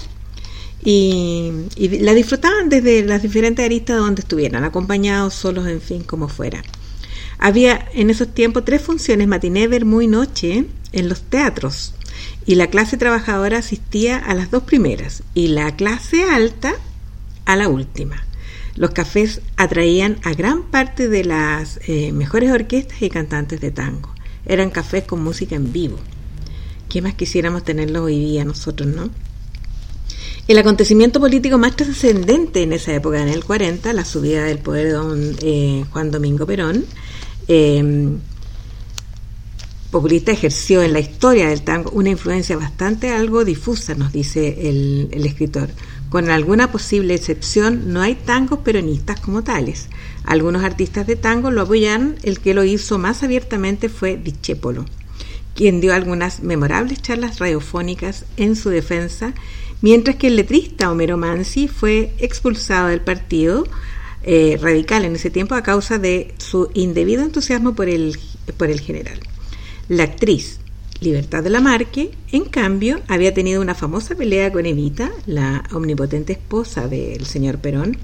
y, 0.84 1.52
la 2.00 2.14
disfrutaban 2.14 2.68
desde 2.68 3.04
las 3.04 3.22
diferentes 3.22 3.64
aristas 3.64 3.98
donde 3.98 4.22
estuvieran, 4.22 4.64
acompañados, 4.64 5.34
solos, 5.34 5.66
en 5.66 5.80
fin, 5.80 6.02
como 6.02 6.28
fuera. 6.28 6.62
Había 7.38 7.88
en 7.94 8.10
esos 8.10 8.34
tiempos 8.34 8.64
tres 8.64 8.82
funciones, 8.82 9.28
matiné, 9.28 9.68
muy 9.80 10.06
noche, 10.06 10.66
en 10.92 11.08
los 11.08 11.22
teatros. 11.22 11.94
Y 12.46 12.54
la 12.54 12.68
clase 12.68 12.96
trabajadora 12.96 13.58
asistía 13.58 14.18
a 14.18 14.34
las 14.34 14.50
dos 14.50 14.64
primeras 14.64 15.22
y 15.34 15.48
la 15.48 15.74
clase 15.76 16.24
alta 16.24 16.74
a 17.44 17.56
la 17.56 17.68
última. 17.68 18.24
Los 18.80 18.92
cafés 18.92 19.42
atraían 19.58 20.16
a 20.22 20.32
gran 20.32 20.62
parte 20.62 21.10
de 21.10 21.22
las 21.22 21.78
eh, 21.86 22.12
mejores 22.12 22.50
orquestas 22.50 23.02
y 23.02 23.10
cantantes 23.10 23.60
de 23.60 23.70
tango. 23.70 24.14
Eran 24.46 24.70
cafés 24.70 25.04
con 25.04 25.22
música 25.22 25.54
en 25.54 25.70
vivo. 25.70 25.98
¿Qué 26.88 27.02
más 27.02 27.12
quisiéramos 27.12 27.62
tenerlo 27.62 28.04
hoy 28.04 28.18
día 28.18 28.42
nosotros, 28.42 28.88
no? 28.88 29.10
El 30.48 30.56
acontecimiento 30.56 31.20
político 31.20 31.58
más 31.58 31.76
trascendente 31.76 32.62
en 32.62 32.72
esa 32.72 32.94
época, 32.94 33.20
en 33.20 33.28
el 33.28 33.44
40, 33.44 33.92
la 33.92 34.06
subida 34.06 34.44
del 34.44 34.60
poder 34.60 34.86
de 34.86 34.92
don 34.92 35.36
eh, 35.42 35.84
Juan 35.90 36.10
Domingo 36.10 36.46
Perón, 36.46 36.86
em, 37.48 38.16
populista 39.90 40.32
ejerció 40.32 40.82
en 40.82 40.94
la 40.94 41.00
historia 41.00 41.50
del 41.50 41.60
tango 41.64 41.90
una 41.90 42.08
influencia 42.08 42.56
bastante 42.56 43.10
algo 43.10 43.44
difusa, 43.44 43.94
nos 43.94 44.10
dice 44.10 44.70
el 44.70 45.26
escritor. 45.26 45.68
Con 46.10 46.28
alguna 46.28 46.72
posible 46.72 47.14
excepción, 47.14 47.92
no 47.92 48.02
hay 48.02 48.16
tangos 48.16 48.58
peronistas 48.58 49.20
como 49.20 49.44
tales. 49.44 49.88
Algunos 50.24 50.64
artistas 50.64 51.06
de 51.06 51.14
tango 51.14 51.52
lo 51.52 51.62
apoyan, 51.62 52.16
el 52.24 52.40
que 52.40 52.52
lo 52.52 52.64
hizo 52.64 52.98
más 52.98 53.22
abiertamente 53.22 53.88
fue 53.88 54.16
Dichépolo, 54.16 54.86
quien 55.54 55.80
dio 55.80 55.94
algunas 55.94 56.42
memorables 56.42 57.00
charlas 57.00 57.38
radiofónicas 57.38 58.24
en 58.36 58.56
su 58.56 58.70
defensa, 58.70 59.34
mientras 59.82 60.16
que 60.16 60.26
el 60.26 60.36
letrista 60.36 60.90
Homero 60.90 61.16
Mansi 61.16 61.68
fue 61.68 62.12
expulsado 62.18 62.88
del 62.88 63.02
partido 63.02 63.68
eh, 64.24 64.58
radical 64.60 65.04
en 65.04 65.14
ese 65.14 65.30
tiempo 65.30 65.54
a 65.54 65.62
causa 65.62 65.98
de 65.98 66.34
su 66.38 66.70
indebido 66.74 67.22
entusiasmo 67.22 67.74
por 67.74 67.88
el, 67.88 68.18
por 68.56 68.68
el 68.68 68.80
general. 68.80 69.20
La 69.88 70.04
actriz 70.04 70.59
Libertad 71.00 71.42
de 71.42 71.48
la 71.48 71.62
Marque, 71.62 72.10
en 72.30 72.44
cambio, 72.44 73.00
había 73.08 73.32
tenido 73.32 73.62
una 73.62 73.74
famosa 73.74 74.14
pelea 74.14 74.52
con 74.52 74.66
Evita, 74.66 75.10
la 75.24 75.64
omnipotente 75.72 76.34
esposa 76.34 76.88
del 76.88 77.24
señor 77.24 77.58
Perón, 77.58 77.96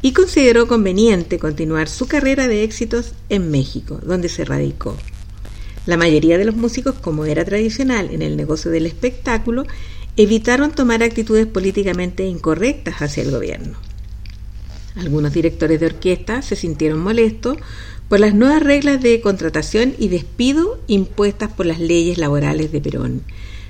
y 0.00 0.12
consideró 0.12 0.66
conveniente 0.66 1.38
continuar 1.38 1.90
su 1.90 2.08
carrera 2.08 2.48
de 2.48 2.64
éxitos 2.64 3.12
en 3.28 3.50
México, 3.50 4.00
donde 4.02 4.30
se 4.30 4.46
radicó. 4.46 4.96
La 5.84 5.98
mayoría 5.98 6.38
de 6.38 6.46
los 6.46 6.56
músicos, 6.56 6.94
como 6.94 7.26
era 7.26 7.44
tradicional 7.44 8.08
en 8.10 8.22
el 8.22 8.38
negocio 8.38 8.70
del 8.70 8.86
espectáculo, 8.86 9.66
evitaron 10.16 10.70
tomar 10.70 11.02
actitudes 11.02 11.46
políticamente 11.46 12.24
incorrectas 12.24 13.02
hacia 13.02 13.24
el 13.24 13.30
gobierno. 13.30 13.76
Algunos 14.96 15.32
directores 15.32 15.80
de 15.80 15.86
orquesta 15.86 16.40
se 16.40 16.56
sintieron 16.56 16.98
molestos 16.98 17.58
por 18.12 18.20
las 18.20 18.34
nuevas 18.34 18.62
reglas 18.62 19.00
de 19.00 19.22
contratación 19.22 19.94
y 19.96 20.08
despido 20.08 20.78
impuestas 20.86 21.50
por 21.50 21.64
las 21.64 21.80
leyes 21.80 22.18
laborales 22.18 22.70
de 22.70 22.82
Perón. 22.82 23.22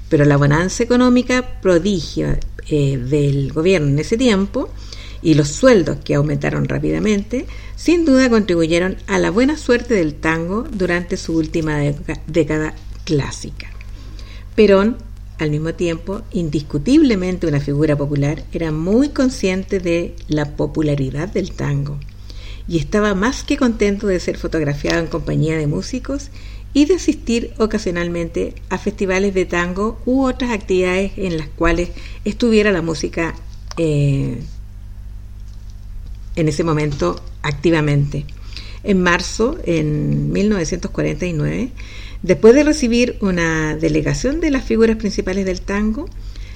Pero 0.09 0.25
la 0.25 0.37
bonanza 0.37 0.83
económica 0.83 1.61
prodigia 1.61 2.41
eh, 2.67 2.97
del 2.97 3.53
gobierno 3.53 3.91
en 3.91 4.01
ese 4.01 4.17
tiempo 4.17 4.69
y 5.23 5.35
los 5.35 5.47
sueldos 5.47 5.99
que 6.05 6.17
aumentaron 6.17 6.65
rápidamente, 6.65 7.47
sin 7.77 8.05
duda 8.05 8.29
contribuyeron 8.31 8.97
a 9.07 9.21
la 9.21 9.31
buena 9.31 9.57
suerte 9.57 9.95
del 9.95 10.15
tango 10.15 10.67
durante 10.73 11.17
su 11.17 11.37
última 11.37 11.79
década 12.27 12.75
clásica. 13.05 13.71
Perón, 14.57 14.97
al 15.39 15.53
mismo 15.53 15.75
tiempo, 15.75 16.23
indiscutiblemente 16.33 17.47
una 17.47 17.61
figura 17.61 17.95
popular, 17.95 18.43
era 18.53 18.73
muy 18.73 19.11
consciente 19.11 19.79
de 19.79 20.17
la 20.27 20.57
popularidad 20.57 21.29
del 21.29 21.53
tango 21.53 22.01
y 22.69 22.79
estaba 22.79 23.15
más 23.15 23.45
que 23.45 23.57
contento 23.57 24.07
de 24.07 24.21
ser 24.21 24.39
fotografiado 24.39 25.01
en 25.01 25.07
compañía 25.07 25.57
de 25.57 25.67
músicos 25.67 26.31
y 26.75 26.87
de 26.87 26.95
asistir 26.95 27.53
ocasionalmente 27.59 28.55
a 28.71 28.79
festivales 28.79 29.35
de 29.35 29.45
tango 29.45 30.01
u 30.07 30.25
otras 30.25 30.51
actividades 30.53 31.13
en 31.17 31.37
las 31.37 31.49
cuales 31.49 31.91
estuviera 32.25 32.73
la 32.73 32.83
música 32.83 33.35
eh, 33.77 34.39
en 36.37 36.49
ese 36.49 36.65
momento 36.65 37.23
activamente. 37.43 38.25
En 38.85 39.03
marzo, 39.03 39.59
en 39.65 40.33
1949, 40.33 41.71
después 42.23 42.55
de 42.55 42.65
recibir 42.65 43.17
una 43.21 43.77
delegación 43.77 44.41
de 44.41 44.51
las 44.51 44.65
figuras 44.65 44.97
principales 44.97 45.45
del 45.45 45.61
tango, 45.61 46.09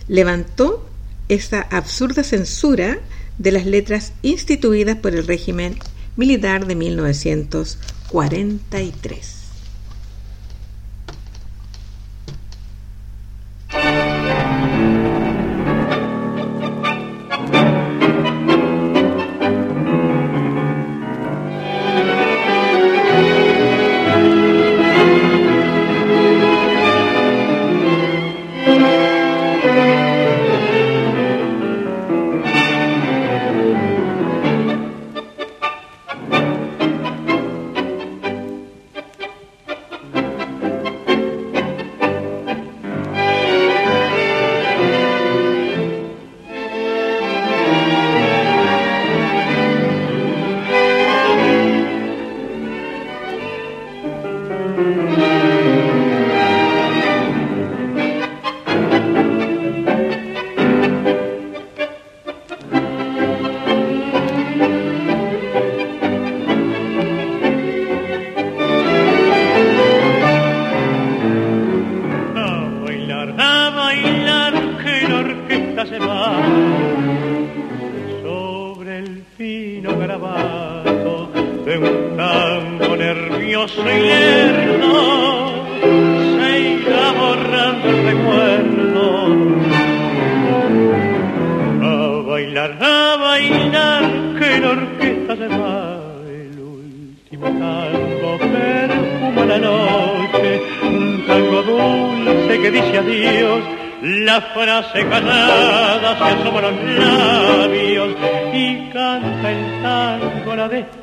levantó 0.08 0.88
esa 1.28 1.60
absurda 1.60 2.24
censura 2.24 2.98
de 3.38 3.52
las 3.52 3.66
letras 3.66 4.12
instituidas 4.22 4.96
por 4.96 5.14
el 5.14 5.26
régimen 5.26 5.76
militar 6.16 6.66
de 6.66 6.74
1943. 6.74 9.35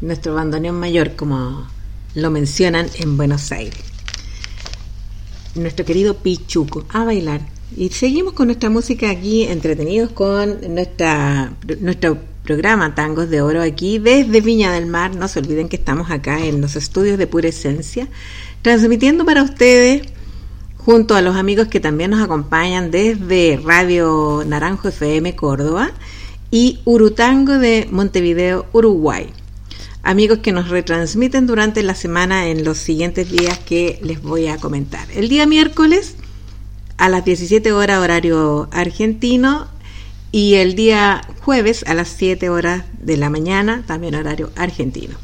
Nuestro 0.00 0.34
bandoneón 0.34 0.78
mayor, 0.78 1.16
como 1.16 1.66
lo 2.14 2.30
mencionan 2.30 2.86
en 2.96 3.16
Buenos 3.16 3.50
Aires. 3.50 3.80
Nuestro 5.54 5.84
querido 5.84 6.18
Pichuco, 6.18 6.84
a 6.90 7.04
bailar. 7.04 7.40
Y 7.76 7.88
seguimos 7.90 8.34
con 8.34 8.48
nuestra 8.48 8.70
música 8.70 9.10
aquí, 9.10 9.44
entretenidos 9.44 10.10
con 10.12 10.74
nuestra, 10.74 11.52
nuestro 11.80 12.18
programa 12.44 12.94
Tangos 12.94 13.30
de 13.30 13.40
Oro 13.42 13.62
aquí 13.62 13.98
desde 13.98 14.40
Viña 14.40 14.70
del 14.72 14.86
Mar. 14.86 15.16
No 15.16 15.28
se 15.28 15.38
olviden 15.38 15.68
que 15.68 15.76
estamos 15.76 16.10
acá 16.10 16.44
en 16.44 16.60
los 16.60 16.76
estudios 16.76 17.18
de 17.18 17.26
Pura 17.26 17.48
Esencia, 17.48 18.08
transmitiendo 18.62 19.24
para 19.24 19.42
ustedes 19.42 20.02
junto 20.76 21.14
a 21.14 21.22
los 21.22 21.36
amigos 21.36 21.68
que 21.68 21.80
también 21.80 22.10
nos 22.10 22.22
acompañan 22.22 22.90
desde 22.90 23.60
Radio 23.64 24.44
Naranjo 24.46 24.88
FM 24.88 25.36
Córdoba 25.36 25.90
y 26.50 26.80
Urutango 26.84 27.58
de 27.58 27.88
Montevideo, 27.90 28.66
Uruguay. 28.72 29.30
Amigos 30.02 30.38
que 30.38 30.52
nos 30.52 30.68
retransmiten 30.68 31.46
durante 31.46 31.82
la 31.82 31.94
semana 31.94 32.48
en 32.48 32.64
los 32.64 32.78
siguientes 32.78 33.30
días 33.30 33.58
que 33.58 33.98
les 34.02 34.22
voy 34.22 34.46
a 34.46 34.56
comentar. 34.56 35.06
El 35.12 35.28
día 35.28 35.46
miércoles 35.46 36.16
a 36.96 37.08
las 37.08 37.24
17 37.24 37.72
horas 37.72 37.98
horario 37.98 38.68
argentino 38.72 39.68
y 40.32 40.54
el 40.54 40.74
día 40.74 41.22
jueves 41.40 41.84
a 41.86 41.94
las 41.94 42.08
7 42.08 42.48
horas 42.48 42.84
de 43.00 43.16
la 43.16 43.30
mañana 43.30 43.84
también 43.86 44.14
horario 44.14 44.50
argentino. 44.56 45.16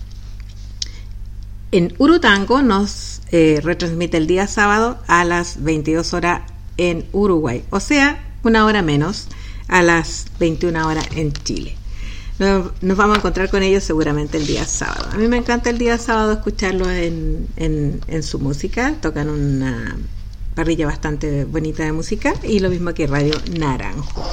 En 1.73 1.95
Urutango 1.99 2.63
nos 2.63 3.21
eh, 3.33 3.61
retransmite 3.63 4.17
el 4.17 4.27
día 4.27 4.47
sábado 4.47 4.99
a 5.07 5.25
las 5.25 5.63
22 5.63 6.15
horas 6.15 6.43
en 6.77 7.07
Uruguay, 7.13 7.65
o 7.71 7.81
sea, 7.81 8.23
una 8.45 8.65
hora 8.65 8.83
menos 8.83 9.29
a 9.69 9.83
las 9.83 10.27
21 10.39 10.87
horas 10.87 11.07
en 11.15 11.33
Chile. 11.33 11.77
Nos, 12.39 12.73
vamos 12.83 13.17
a 13.17 13.19
encontrar 13.19 13.49
con 13.49 13.63
ellos 13.63 13.85
seguramente 13.85 14.39
el 14.39 14.47
día 14.47 14.67
sábado. 14.67 15.09
A 15.13 15.17
mí 15.17 15.29
me 15.29 15.37
encanta 15.37 15.71
el 15.71 15.79
día 15.79 15.99
sábado 15.99 16.33
escucharlos 16.33 16.89
en, 16.89 17.47
en, 17.57 18.23
su 18.25 18.41
música. 18.41 18.95
Tocan 19.01 19.29
una 19.29 19.97
parrilla 20.57 20.87
bastante 20.87 21.45
bonita 21.45 21.85
de 21.85 21.93
música 21.93 22.35
y 22.43 22.59
lo 22.59 22.71
mismo 22.71 22.93
que 22.93 23.07
Radio 23.07 23.35
Naranjo. 23.57 24.25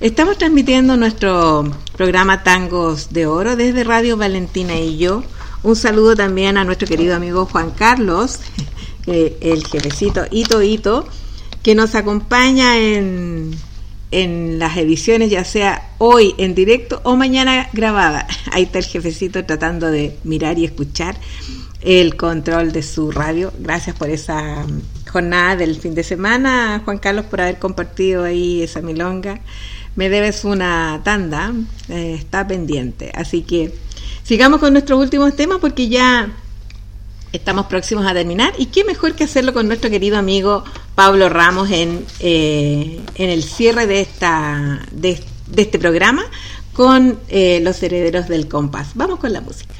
Estamos 0.00 0.38
transmitiendo 0.38 0.96
nuestro 0.96 1.70
programa 1.94 2.42
Tangos 2.42 3.12
de 3.12 3.26
Oro 3.26 3.54
desde 3.54 3.84
Radio 3.84 4.16
Valentina 4.16 4.76
y 4.76 4.96
yo. 4.96 5.22
Un 5.62 5.76
saludo 5.76 6.16
también 6.16 6.56
a 6.56 6.64
nuestro 6.64 6.88
querido 6.88 7.14
amigo 7.14 7.44
Juan 7.44 7.72
Carlos, 7.72 8.40
el 9.06 9.66
jefecito 9.66 10.24
Ito 10.30 10.62
Ito, 10.62 11.06
que 11.62 11.74
nos 11.74 11.94
acompaña 11.94 12.78
en 12.78 13.54
en 14.10 14.58
las 14.58 14.76
ediciones, 14.76 15.30
ya 15.30 15.44
sea 15.44 15.90
hoy 15.98 16.34
en 16.38 16.54
directo 16.54 17.00
o 17.04 17.16
mañana 17.16 17.68
grabada. 17.72 18.26
Ahí 18.52 18.64
está 18.64 18.78
el 18.78 18.84
jefecito 18.84 19.44
tratando 19.44 19.90
de 19.90 20.16
mirar 20.24 20.58
y 20.58 20.64
escuchar 20.64 21.16
el 21.80 22.16
control 22.16 22.72
de 22.72 22.82
su 22.82 23.10
radio. 23.10 23.52
Gracias 23.58 23.96
por 23.96 24.10
esa 24.10 24.64
mm, 24.64 25.10
jornada 25.10 25.56
del 25.56 25.80
fin 25.80 25.94
de 25.94 26.02
semana, 26.02 26.82
Juan 26.84 26.98
Carlos, 26.98 27.26
por 27.26 27.40
haber 27.40 27.58
compartido 27.58 28.24
ahí 28.24 28.62
esa 28.62 28.80
milonga. 28.80 29.40
Me 29.96 30.08
debes 30.08 30.44
una 30.44 31.00
tanda, 31.04 31.52
eh, 31.88 32.14
está 32.18 32.46
pendiente. 32.46 33.10
Así 33.14 33.42
que 33.42 33.74
sigamos 34.22 34.60
con 34.60 34.72
nuestros 34.72 35.00
últimos 35.00 35.34
temas 35.36 35.58
porque 35.60 35.88
ya 35.88 36.30
estamos 37.32 37.66
próximos 37.66 38.06
a 38.06 38.12
terminar 38.12 38.52
y 38.58 38.66
qué 38.66 38.84
mejor 38.84 39.14
que 39.14 39.24
hacerlo 39.24 39.52
con 39.52 39.68
nuestro 39.68 39.90
querido 39.90 40.18
amigo 40.18 40.64
Pablo 41.00 41.30
Ramos 41.30 41.70
en, 41.70 42.04
eh, 42.18 43.00
en 43.14 43.30
el 43.30 43.42
cierre 43.42 43.86
de, 43.86 44.02
esta, 44.02 44.82
de, 44.90 45.18
este 45.56 45.78
programa 45.78 46.22
con 46.74 47.18
eh, 47.30 47.60
los 47.62 47.82
herederos 47.82 48.28
del 48.28 48.48
compás. 48.48 48.90
Vamos 48.96 49.18
con 49.18 49.32
la 49.32 49.40
música. 49.40 49.72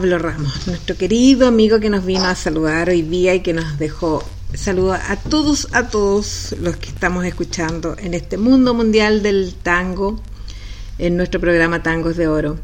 Ramos, 0.00 0.68
nuestro 0.68 0.96
querido 0.96 1.48
amigo 1.48 1.80
que 1.80 1.90
nos 1.90 2.06
vino 2.06 2.24
a 2.24 2.36
saludar 2.36 2.88
hoy 2.88 3.02
día 3.02 3.34
y 3.34 3.40
que 3.40 3.52
nos 3.52 3.80
dejó 3.80 4.22
saludos 4.54 4.96
a 5.08 5.16
todos, 5.16 5.66
a 5.72 5.88
todos 5.88 6.54
los 6.60 6.76
que 6.76 6.90
estamos 6.90 7.24
escuchando 7.24 7.96
en 7.98 8.14
este 8.14 8.36
mundo 8.36 8.74
mundial 8.74 9.24
del 9.24 9.54
tango, 9.60 10.20
en 10.98 11.16
nuestro 11.16 11.40
programa 11.40 11.82
Tangos 11.82 12.16
de 12.16 12.28
Oro. 12.28 12.58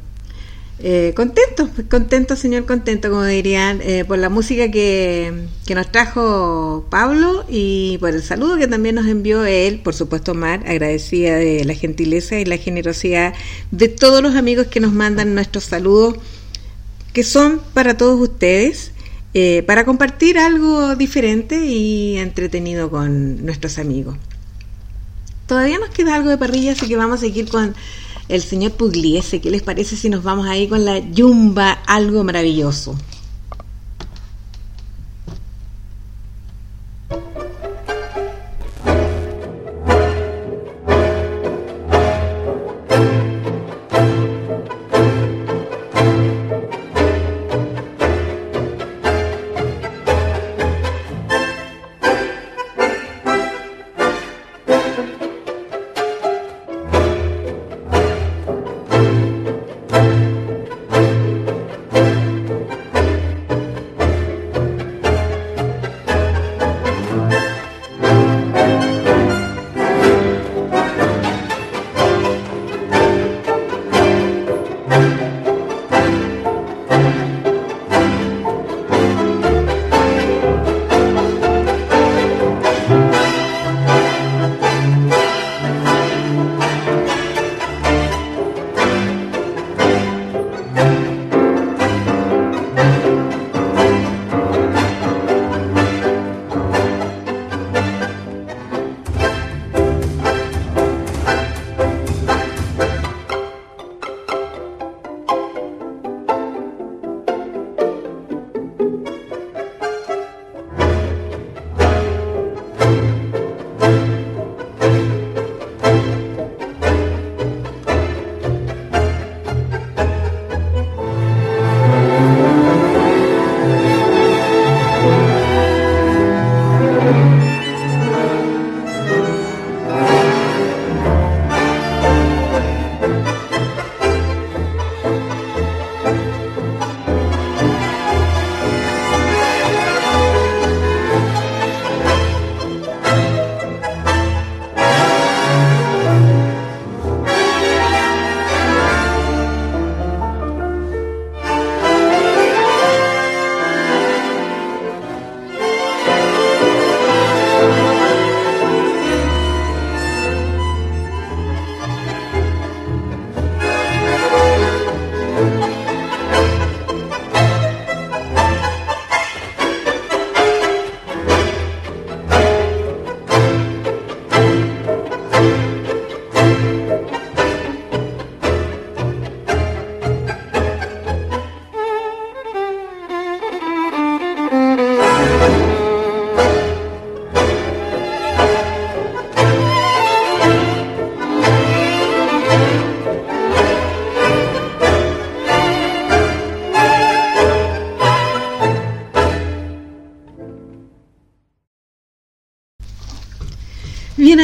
Eh, 0.78 1.12
contento, 1.16 1.68
contento, 1.90 2.36
señor, 2.36 2.66
contento, 2.66 3.10
como 3.10 3.24
dirían, 3.24 3.80
eh, 3.82 4.04
por 4.04 4.18
la 4.18 4.28
música 4.28 4.70
que, 4.70 5.46
que, 5.66 5.74
nos 5.74 5.90
trajo 5.90 6.86
Pablo 6.88 7.44
y 7.48 7.98
por 7.98 8.10
el 8.10 8.22
saludo 8.22 8.58
que 8.58 8.68
también 8.68 8.94
nos 8.94 9.06
envió 9.06 9.44
él, 9.44 9.80
por 9.80 9.94
supuesto, 9.94 10.34
Mar, 10.34 10.62
agradecida 10.68 11.34
de 11.36 11.64
la 11.64 11.74
gentileza 11.74 12.38
y 12.38 12.44
la 12.44 12.58
generosidad 12.58 13.34
de 13.72 13.88
todos 13.88 14.22
los 14.22 14.36
amigos 14.36 14.68
que 14.68 14.78
nos 14.78 14.92
mandan 14.92 15.34
nuestros 15.34 15.64
saludos 15.64 16.16
que 17.14 17.22
son 17.22 17.60
para 17.72 17.96
todos 17.96 18.20
ustedes, 18.20 18.90
eh, 19.32 19.62
para 19.66 19.86
compartir 19.86 20.36
algo 20.36 20.96
diferente 20.96 21.64
y 21.64 22.18
entretenido 22.18 22.90
con 22.90 23.46
nuestros 23.46 23.78
amigos. 23.78 24.16
Todavía 25.46 25.78
nos 25.78 25.90
queda 25.90 26.16
algo 26.16 26.28
de 26.28 26.36
parrilla, 26.36 26.72
así 26.72 26.88
que 26.88 26.96
vamos 26.96 27.18
a 27.18 27.20
seguir 27.20 27.48
con 27.48 27.74
el 28.28 28.42
señor 28.42 28.72
Pugliese. 28.72 29.40
¿Qué 29.40 29.50
les 29.50 29.62
parece 29.62 29.96
si 29.96 30.08
nos 30.08 30.24
vamos 30.24 30.46
ahí 30.48 30.66
con 30.68 30.84
la 30.84 30.98
yumba, 30.98 31.72
algo 31.86 32.24
maravilloso? 32.24 32.98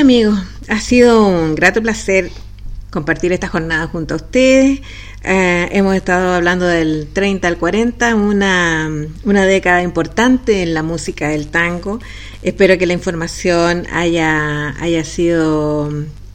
Amigos, 0.00 0.38
ha 0.68 0.80
sido 0.80 1.26
un 1.26 1.54
grato 1.54 1.82
placer 1.82 2.30
compartir 2.88 3.32
esta 3.32 3.48
jornada 3.48 3.86
junto 3.86 4.14
a 4.14 4.16
ustedes. 4.16 4.80
Eh, 5.24 5.68
hemos 5.72 5.94
estado 5.94 6.32
hablando 6.32 6.64
del 6.66 7.06
30 7.12 7.46
al 7.46 7.58
40, 7.58 8.14
una, 8.14 8.90
una 9.24 9.44
década 9.44 9.82
importante 9.82 10.62
en 10.62 10.72
la 10.72 10.82
música 10.82 11.28
del 11.28 11.48
tango. 11.48 12.00
Espero 12.42 12.78
que 12.78 12.86
la 12.86 12.94
información 12.94 13.86
haya, 13.92 14.74
haya 14.80 15.04
sido 15.04 15.90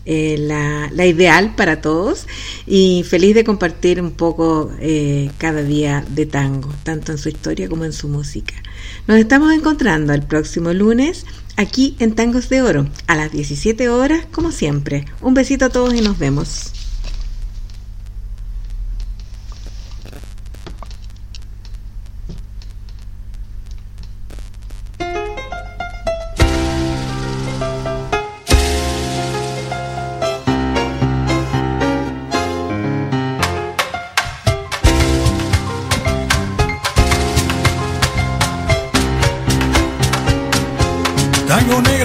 eh, 0.06 0.36
la, 0.38 1.06
ideal 1.08 1.56
para 1.56 1.82
todos 1.82 2.28
y 2.68 3.04
feliz 3.10 3.34
de 3.34 3.44
compartir 3.44 4.00
un 4.00 4.12
poco 4.12 4.72
eh, 4.80 5.32
cada 5.40 5.64
día 5.64 6.06
de 6.08 6.28
tango, 6.28 6.72
tanto 6.84 7.12
en 7.12 7.18
su 7.18 7.30
historia 7.30 7.68
como 7.68 7.86
en 7.86 7.94
su 7.94 8.08
música. 8.10 8.54
Nos 9.08 9.18
estamos 9.18 9.52
encontrando 9.52 10.14
el 10.14 10.22
próximo 10.22 10.72
lunes 10.72 11.26
aquí 11.58 11.96
en 12.00 12.16
Tangos 12.16 12.50
de 12.50 12.62
Oro, 12.62 12.88
a 13.08 13.16
las 13.16 13.32
17 13.32 13.90
horas, 13.90 14.26
como 14.32 14.52
siempre. 14.52 15.06
Un 15.22 15.34
besito 15.34 15.66
a 15.66 15.70
todos 15.70 15.94
y 15.94 16.02
nos 16.02 16.18
vemos. 16.18 16.75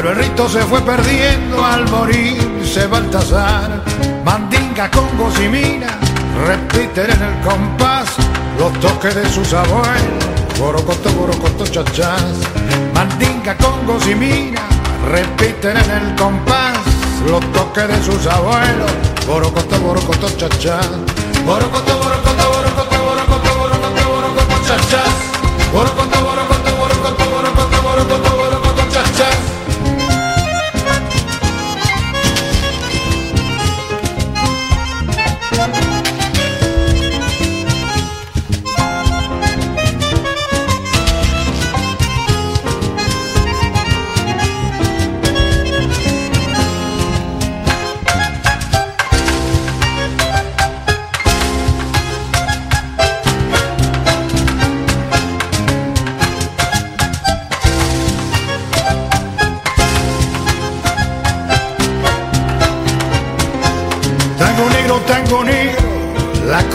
pero 0.00 0.12
el 0.12 0.16
rito 0.16 0.48
se 0.48 0.60
fue 0.60 0.80
perdiendo 0.82 1.64
al 1.64 1.90
morirse 1.90 2.86
Baltasar. 2.86 3.82
Mandinga, 4.24 4.88
con 4.92 5.08
y 5.42 5.48
mina 5.48 5.98
repiten 6.46 7.10
en 7.10 7.20
el 7.20 7.40
compás 7.40 8.06
los 8.60 8.72
toques 8.78 9.16
de 9.16 9.28
sus 9.28 9.52
abuelos. 9.52 10.24
Borocoto, 10.56 11.10
borocoto, 11.14 11.66
chachás. 11.66 12.36
Mandinga, 12.94 13.56
con 13.56 14.08
y 14.08 14.14
mina 14.14 14.62
repiten 15.10 15.76
en 15.76 15.90
el 15.90 16.14
compás 16.14 16.78
los 17.28 17.40
toques 17.52 17.88
de 17.88 18.00
sus 18.04 18.24
abuelos. 18.28 18.92
Borocoto, 19.26 19.80
borocoto, 19.80 20.28
chachás. 20.36 20.90
Borocoto, 21.44 21.98
borocoto, 21.98 22.50
borocoto, 22.52 23.02
borocoto, 23.02 23.58
borocoto, 23.58 24.08
borocoto. 24.10 25.27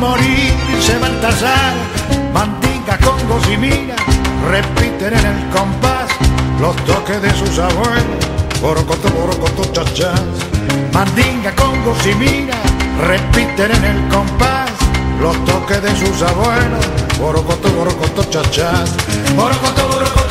Se 0.00 0.06
fue 0.06 0.06
perdiendo 0.06 0.06
al 0.06 0.18
morir 0.18 0.54
se 0.80 0.98
Baltasar, 0.98 1.74
Mandinga, 2.32 2.98
Congos 2.98 3.48
y 3.48 3.56
mira, 3.56 3.96
repiten 4.48 5.12
en 5.12 5.26
el 5.26 5.48
compás 5.50 6.08
los 6.60 6.76
toques 6.84 7.20
de 7.22 7.30
sus 7.30 7.58
abuelos. 7.58 8.26
Borocoto, 8.60 9.08
borocoto, 9.10 9.64
chachas. 9.72 10.20
Mandinga, 10.92 11.54
congo 11.54 11.94
y 12.04 12.14
mira, 12.14 12.54
repiten 13.06 13.72
en 13.72 13.84
el 13.84 14.08
compás 14.08 14.70
los 15.20 15.36
toques 15.44 15.82
de 15.82 15.96
sus 15.96 16.22
abuelos. 16.22 16.86
Borocoto, 17.18 17.70
borocoto, 17.70 18.24
chachas. 18.24 18.94
Borocoto, 19.36 19.88
borocoto. 19.88 20.29